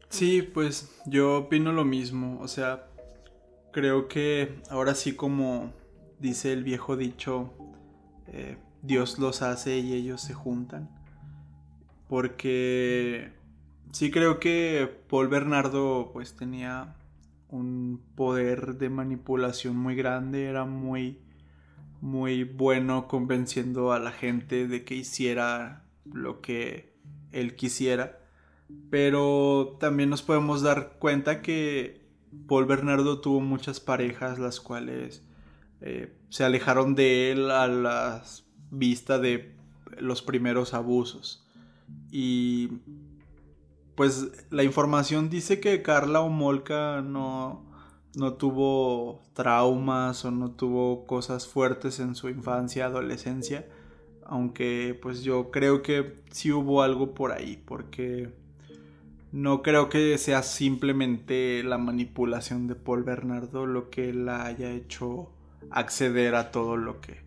Sí, 0.09 0.41
pues 0.41 1.01
yo 1.05 1.37
opino 1.37 1.73
lo 1.73 1.85
mismo. 1.85 2.39
O 2.41 2.47
sea, 2.47 2.87
creo 3.71 4.07
que 4.07 4.61
ahora 4.69 4.95
sí 4.95 5.15
como 5.15 5.73
dice 6.19 6.53
el 6.53 6.63
viejo 6.63 6.97
dicho, 6.97 7.53
eh, 8.27 8.57
Dios 8.81 9.19
los 9.19 9.41
hace 9.41 9.79
y 9.79 9.93
ellos 9.93 10.21
se 10.21 10.33
juntan. 10.33 10.89
Porque 12.07 13.33
sí 13.91 14.11
creo 14.11 14.39
que 14.39 14.89
Paul 15.09 15.27
Bernardo 15.27 16.11
pues 16.13 16.35
tenía 16.35 16.95
un 17.49 18.01
poder 18.15 18.75
de 18.75 18.89
manipulación 18.89 19.77
muy 19.77 19.95
grande, 19.95 20.45
era 20.45 20.65
muy 20.65 21.19
muy 22.01 22.43
bueno 22.43 23.07
convenciendo 23.07 23.91
a 23.91 23.99
la 23.99 24.11
gente 24.11 24.67
de 24.67 24.83
que 24.83 24.95
hiciera 24.95 25.83
lo 26.05 26.41
que 26.41 26.93
él 27.31 27.55
quisiera. 27.55 28.19
Pero 28.89 29.77
también 29.79 30.09
nos 30.09 30.21
podemos 30.21 30.61
dar 30.61 30.97
cuenta 30.99 31.41
que 31.41 32.05
Paul 32.47 32.65
Bernardo 32.65 33.21
tuvo 33.21 33.39
muchas 33.39 33.79
parejas 33.79 34.39
las 34.39 34.59
cuales 34.59 35.23
eh, 35.81 36.13
se 36.29 36.43
alejaron 36.43 36.95
de 36.95 37.31
él 37.31 37.51
a 37.51 37.67
la 37.67 38.23
vista 38.71 39.19
de 39.19 39.55
los 39.97 40.21
primeros 40.21 40.73
abusos. 40.73 41.45
Y 42.11 42.69
pues 43.95 44.27
la 44.51 44.63
información 44.63 45.29
dice 45.29 45.59
que 45.59 45.81
Carla 45.81 46.21
Omolka 46.21 47.01
no, 47.01 47.65
no 48.15 48.33
tuvo 48.33 49.21
traumas 49.33 50.25
o 50.25 50.31
no 50.31 50.51
tuvo 50.51 51.05
cosas 51.05 51.47
fuertes 51.47 51.99
en 51.99 52.15
su 52.15 52.29
infancia, 52.29 52.85
adolescencia. 52.85 53.67
Aunque 54.25 54.97
pues 55.01 55.23
yo 55.23 55.51
creo 55.51 55.81
que 55.81 56.21
sí 56.31 56.51
hubo 56.51 56.81
algo 56.81 57.13
por 57.13 57.31
ahí, 57.31 57.61
porque 57.65 58.33
no 59.31 59.61
creo 59.61 59.89
que 59.89 60.17
sea 60.17 60.43
simplemente 60.43 61.63
la 61.63 61.77
manipulación 61.77 62.67
de 62.67 62.75
Paul 62.75 63.03
Bernardo 63.03 63.65
lo 63.65 63.89
que 63.89 64.13
la 64.13 64.45
haya 64.45 64.71
hecho 64.71 65.31
acceder 65.69 66.35
a 66.35 66.51
todo 66.51 66.77
lo 66.77 67.01
que 67.01 67.25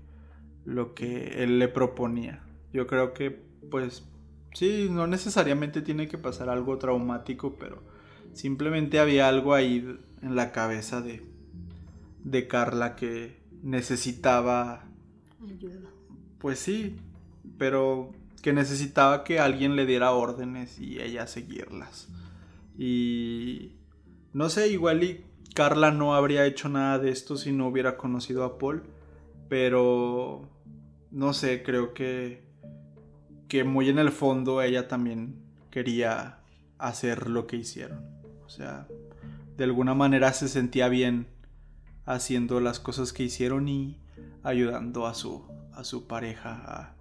lo 0.64 0.94
que 0.94 1.42
él 1.42 1.58
le 1.58 1.68
proponía. 1.68 2.42
Yo 2.72 2.86
creo 2.86 3.12
que 3.12 3.42
pues 3.70 4.04
sí, 4.54 4.88
no 4.90 5.06
necesariamente 5.06 5.82
tiene 5.82 6.08
que 6.08 6.18
pasar 6.18 6.48
algo 6.48 6.78
traumático, 6.78 7.56
pero 7.58 7.82
simplemente 8.32 8.98
había 8.98 9.28
algo 9.28 9.54
ahí 9.54 9.98
en 10.22 10.36
la 10.36 10.52
cabeza 10.52 11.00
de 11.00 11.22
de 12.24 12.46
Carla 12.46 12.96
que 12.96 13.38
necesitaba 13.62 14.84
ayuda. 15.42 15.90
Pues 16.38 16.58
sí, 16.58 16.96
pero 17.58 18.12
que 18.42 18.52
necesitaba 18.52 19.24
que 19.24 19.38
alguien 19.38 19.76
le 19.76 19.86
diera 19.86 20.12
órdenes 20.12 20.78
y 20.78 21.00
ella 21.00 21.26
seguirlas. 21.26 22.08
Y 22.76 23.72
no 24.32 24.48
sé, 24.48 24.68
igual 24.68 25.02
y 25.04 25.24
Carla 25.54 25.90
no 25.90 26.14
habría 26.14 26.46
hecho 26.46 26.68
nada 26.68 26.98
de 26.98 27.10
esto 27.10 27.36
si 27.36 27.52
no 27.52 27.68
hubiera 27.68 27.96
conocido 27.96 28.44
a 28.44 28.58
Paul, 28.58 28.84
pero 29.48 30.48
no 31.10 31.32
sé, 31.32 31.62
creo 31.62 31.92
que 31.92 32.50
que 33.50 33.64
muy 33.64 33.88
en 33.88 33.98
el 33.98 34.12
fondo 34.12 34.62
ella 34.62 34.86
también 34.86 35.42
quería 35.70 36.38
hacer 36.78 37.28
lo 37.28 37.48
que 37.48 37.56
hicieron. 37.56 38.08
O 38.46 38.48
sea, 38.48 38.86
de 39.56 39.64
alguna 39.64 39.92
manera 39.92 40.32
se 40.32 40.48
sentía 40.48 40.88
bien 40.88 41.26
haciendo 42.06 42.60
las 42.60 42.78
cosas 42.78 43.12
que 43.12 43.24
hicieron 43.24 43.68
y 43.68 43.98
ayudando 44.44 45.06
a 45.06 45.14
su 45.14 45.44
a 45.74 45.82
su 45.82 46.06
pareja 46.06 46.62
a 46.64 46.94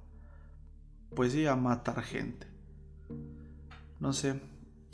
pues 1.15 1.33
sí, 1.33 1.45
a 1.45 1.55
matar 1.55 2.01
gente. 2.03 2.47
No 3.99 4.13
sé, 4.13 4.39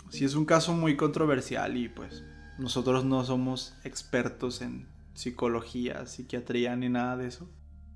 si 0.10 0.26
es 0.26 0.36
un 0.36 0.46
caso 0.46 0.74
muy 0.74 0.96
controversial 0.96 1.78
y 1.78 1.90
pues 1.90 2.24
nosotros 2.58 3.06
no 3.06 3.24
somos 3.24 3.76
expertos 3.84 4.62
en 4.62 4.88
psicología, 5.14 6.06
psiquiatría 6.06 6.76
ni 6.76 6.90
nada 6.90 7.18
de 7.18 7.28
eso. 7.28 7.50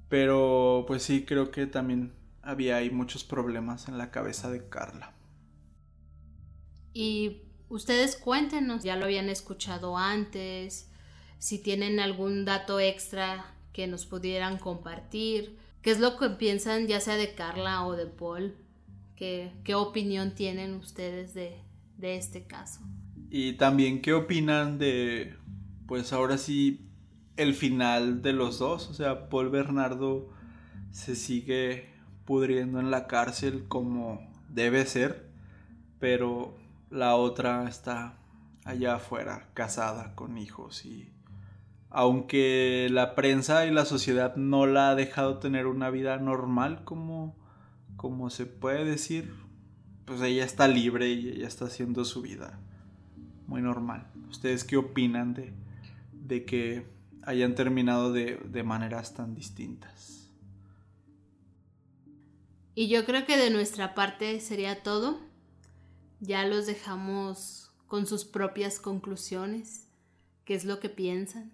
Pero 0.10 0.86
pues 0.88 1.04
sí, 1.04 1.26
creo 1.26 1.52
que 1.52 1.68
también 1.68 2.14
había 2.42 2.78
ahí 2.78 2.90
muchos 2.90 3.24
problemas 3.24 3.88
en 3.88 3.98
la 3.98 4.12
cabeza 4.12 4.50
de 4.50 4.68
Carla. 4.68 5.14
Y 6.94 7.44
ustedes 7.70 8.16
cuéntenos, 8.16 8.84
ya 8.84 8.96
lo 8.96 9.06
habían 9.06 9.30
escuchado 9.30 9.98
antes, 9.98 10.90
si 11.38 11.60
tienen 11.60 12.00
algún 12.00 12.44
dato 12.44 12.80
extra 12.80 13.54
que 13.72 13.88
nos 13.88 14.06
pudieran 14.06 14.58
compartir, 14.58 15.58
qué 15.82 15.92
es 15.92 16.00
lo 16.00 16.18
que 16.18 16.30
piensan 16.30 16.88
ya 16.88 17.00
sea 17.00 17.16
de 17.16 17.34
Carla 17.36 17.86
o 17.86 17.96
de 17.96 18.06
Paul, 18.06 18.56
qué, 19.16 19.52
qué 19.64 19.76
opinión 19.76 20.36
tienen 20.36 20.74
ustedes 20.76 21.34
de, 21.34 21.62
de 21.98 22.18
este 22.18 22.46
caso. 22.46 22.82
Y 23.30 23.54
también 23.54 24.02
qué 24.02 24.14
opinan 24.14 24.80
de, 24.80 25.36
pues 25.88 26.14
ahora 26.14 26.38
sí, 26.38 26.90
el 27.38 27.54
final 27.54 28.22
de 28.22 28.34
los 28.34 28.60
dos. 28.60 28.90
O 28.90 28.94
sea, 28.94 29.30
Paul 29.30 29.50
Bernardo 29.50 30.30
se 30.92 31.16
sigue 31.16 31.90
pudriendo 32.26 32.80
en 32.80 32.92
la 32.92 33.08
cárcel 33.08 33.66
como 33.68 34.20
debe 34.50 34.86
ser, 34.86 35.30
pero 36.00 36.58
la 36.90 37.16
otra 37.16 37.68
está 37.68 38.18
allá 38.66 38.96
afuera, 38.96 39.50
casada 39.54 40.16
con 40.16 40.38
hijos 40.38 40.86
y 40.86 41.12
aunque 41.90 42.88
la 42.92 43.16
prensa 43.16 43.66
y 43.66 43.72
la 43.72 43.86
sociedad 43.86 44.36
no 44.36 44.66
la 44.66 44.90
ha 44.90 44.96
dejado 44.96 45.40
tener 45.40 45.68
una 45.68 45.90
vida 45.90 46.18
normal 46.18 46.84
como 46.84 47.36
como 48.00 48.30
se 48.30 48.46
puede 48.46 48.86
decir, 48.86 49.34
pues 50.06 50.22
ella 50.22 50.46
está 50.46 50.70
libre 50.70 51.10
y 51.10 51.28
ella 51.28 51.48
está 51.48 51.66
haciendo 51.66 52.06
su 52.06 52.22
vida 52.22 52.58
muy 53.46 53.62
normal. 53.62 54.08
¿Ustedes 54.30 54.64
qué 54.64 54.78
opinan 54.78 55.34
de, 55.34 55.52
de 56.14 56.46
que 56.46 56.86
hayan 57.24 57.56
terminado 57.56 58.14
de, 58.14 58.38
de 58.46 58.64
maneras 58.64 59.16
tan 59.16 59.36
distintas? 59.36 60.30
Y 62.74 62.88
yo 62.88 63.06
creo 63.06 63.26
que 63.26 63.36
de 63.36 63.50
nuestra 63.50 63.94
parte 63.94 64.40
sería 64.40 64.82
todo. 64.82 65.20
Ya 66.22 66.46
los 66.46 66.68
dejamos 66.68 67.74
con 67.88 68.06
sus 68.06 68.24
propias 68.24 68.80
conclusiones, 68.80 69.90
qué 70.46 70.54
es 70.54 70.64
lo 70.64 70.80
que 70.80 70.88
piensan. 70.88 71.52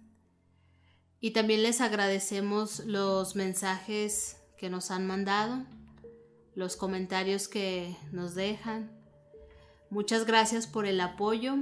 Y 1.20 1.30
también 1.30 1.62
les 1.62 1.80
agradecemos 1.80 2.80
los 2.80 3.36
mensajes 3.36 4.36
que 4.58 4.70
nos 4.70 4.90
han 4.90 5.06
mandado, 5.06 5.64
los 6.54 6.76
comentarios 6.76 7.48
que 7.48 7.96
nos 8.12 8.34
dejan. 8.34 8.90
Muchas 9.90 10.26
gracias 10.26 10.66
por 10.66 10.86
el 10.86 11.00
apoyo 11.00 11.56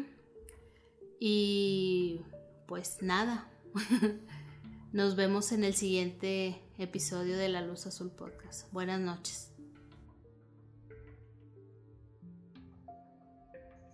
y 1.21 2.21
pues 2.67 2.99
nada, 3.01 3.49
nos 4.93 5.17
vemos 5.17 5.53
en 5.53 5.65
el 5.65 5.75
siguiente 5.75 6.61
episodio 6.79 7.37
de 7.37 7.49
La 7.49 7.63
Luz 7.63 7.87
Azul 7.87 8.11
Podcast. 8.11 8.71
Buenas 8.73 9.01
noches. 9.01 9.54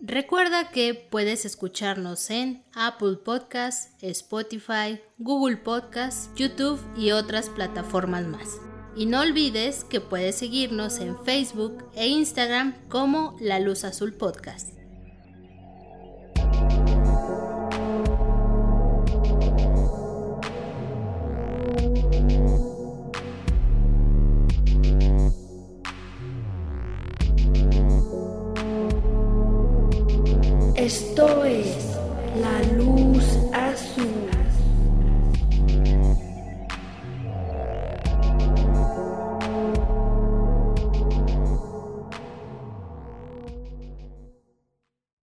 Recuerda 0.03 0.71
que 0.71 0.95
puedes 0.95 1.45
escucharnos 1.45 2.31
en 2.31 2.65
Apple 2.75 3.17
Podcasts, 3.23 3.93
Spotify, 4.01 4.99
Google 5.19 5.59
Podcasts, 5.59 6.31
YouTube 6.35 6.81
y 6.97 7.11
otras 7.11 7.51
plataformas 7.51 8.25
más. 8.25 8.59
Y 8.97 9.05
no 9.05 9.21
olvides 9.21 9.85
que 9.85 10.01
puedes 10.01 10.37
seguirnos 10.37 11.01
en 11.01 11.23
Facebook 11.25 11.85
e 11.95 12.09
Instagram 12.09 12.75
como 12.89 13.37
La 13.41 13.61
Luz 13.61 13.85
Azul 13.85 14.15
Podcast. 14.15 14.80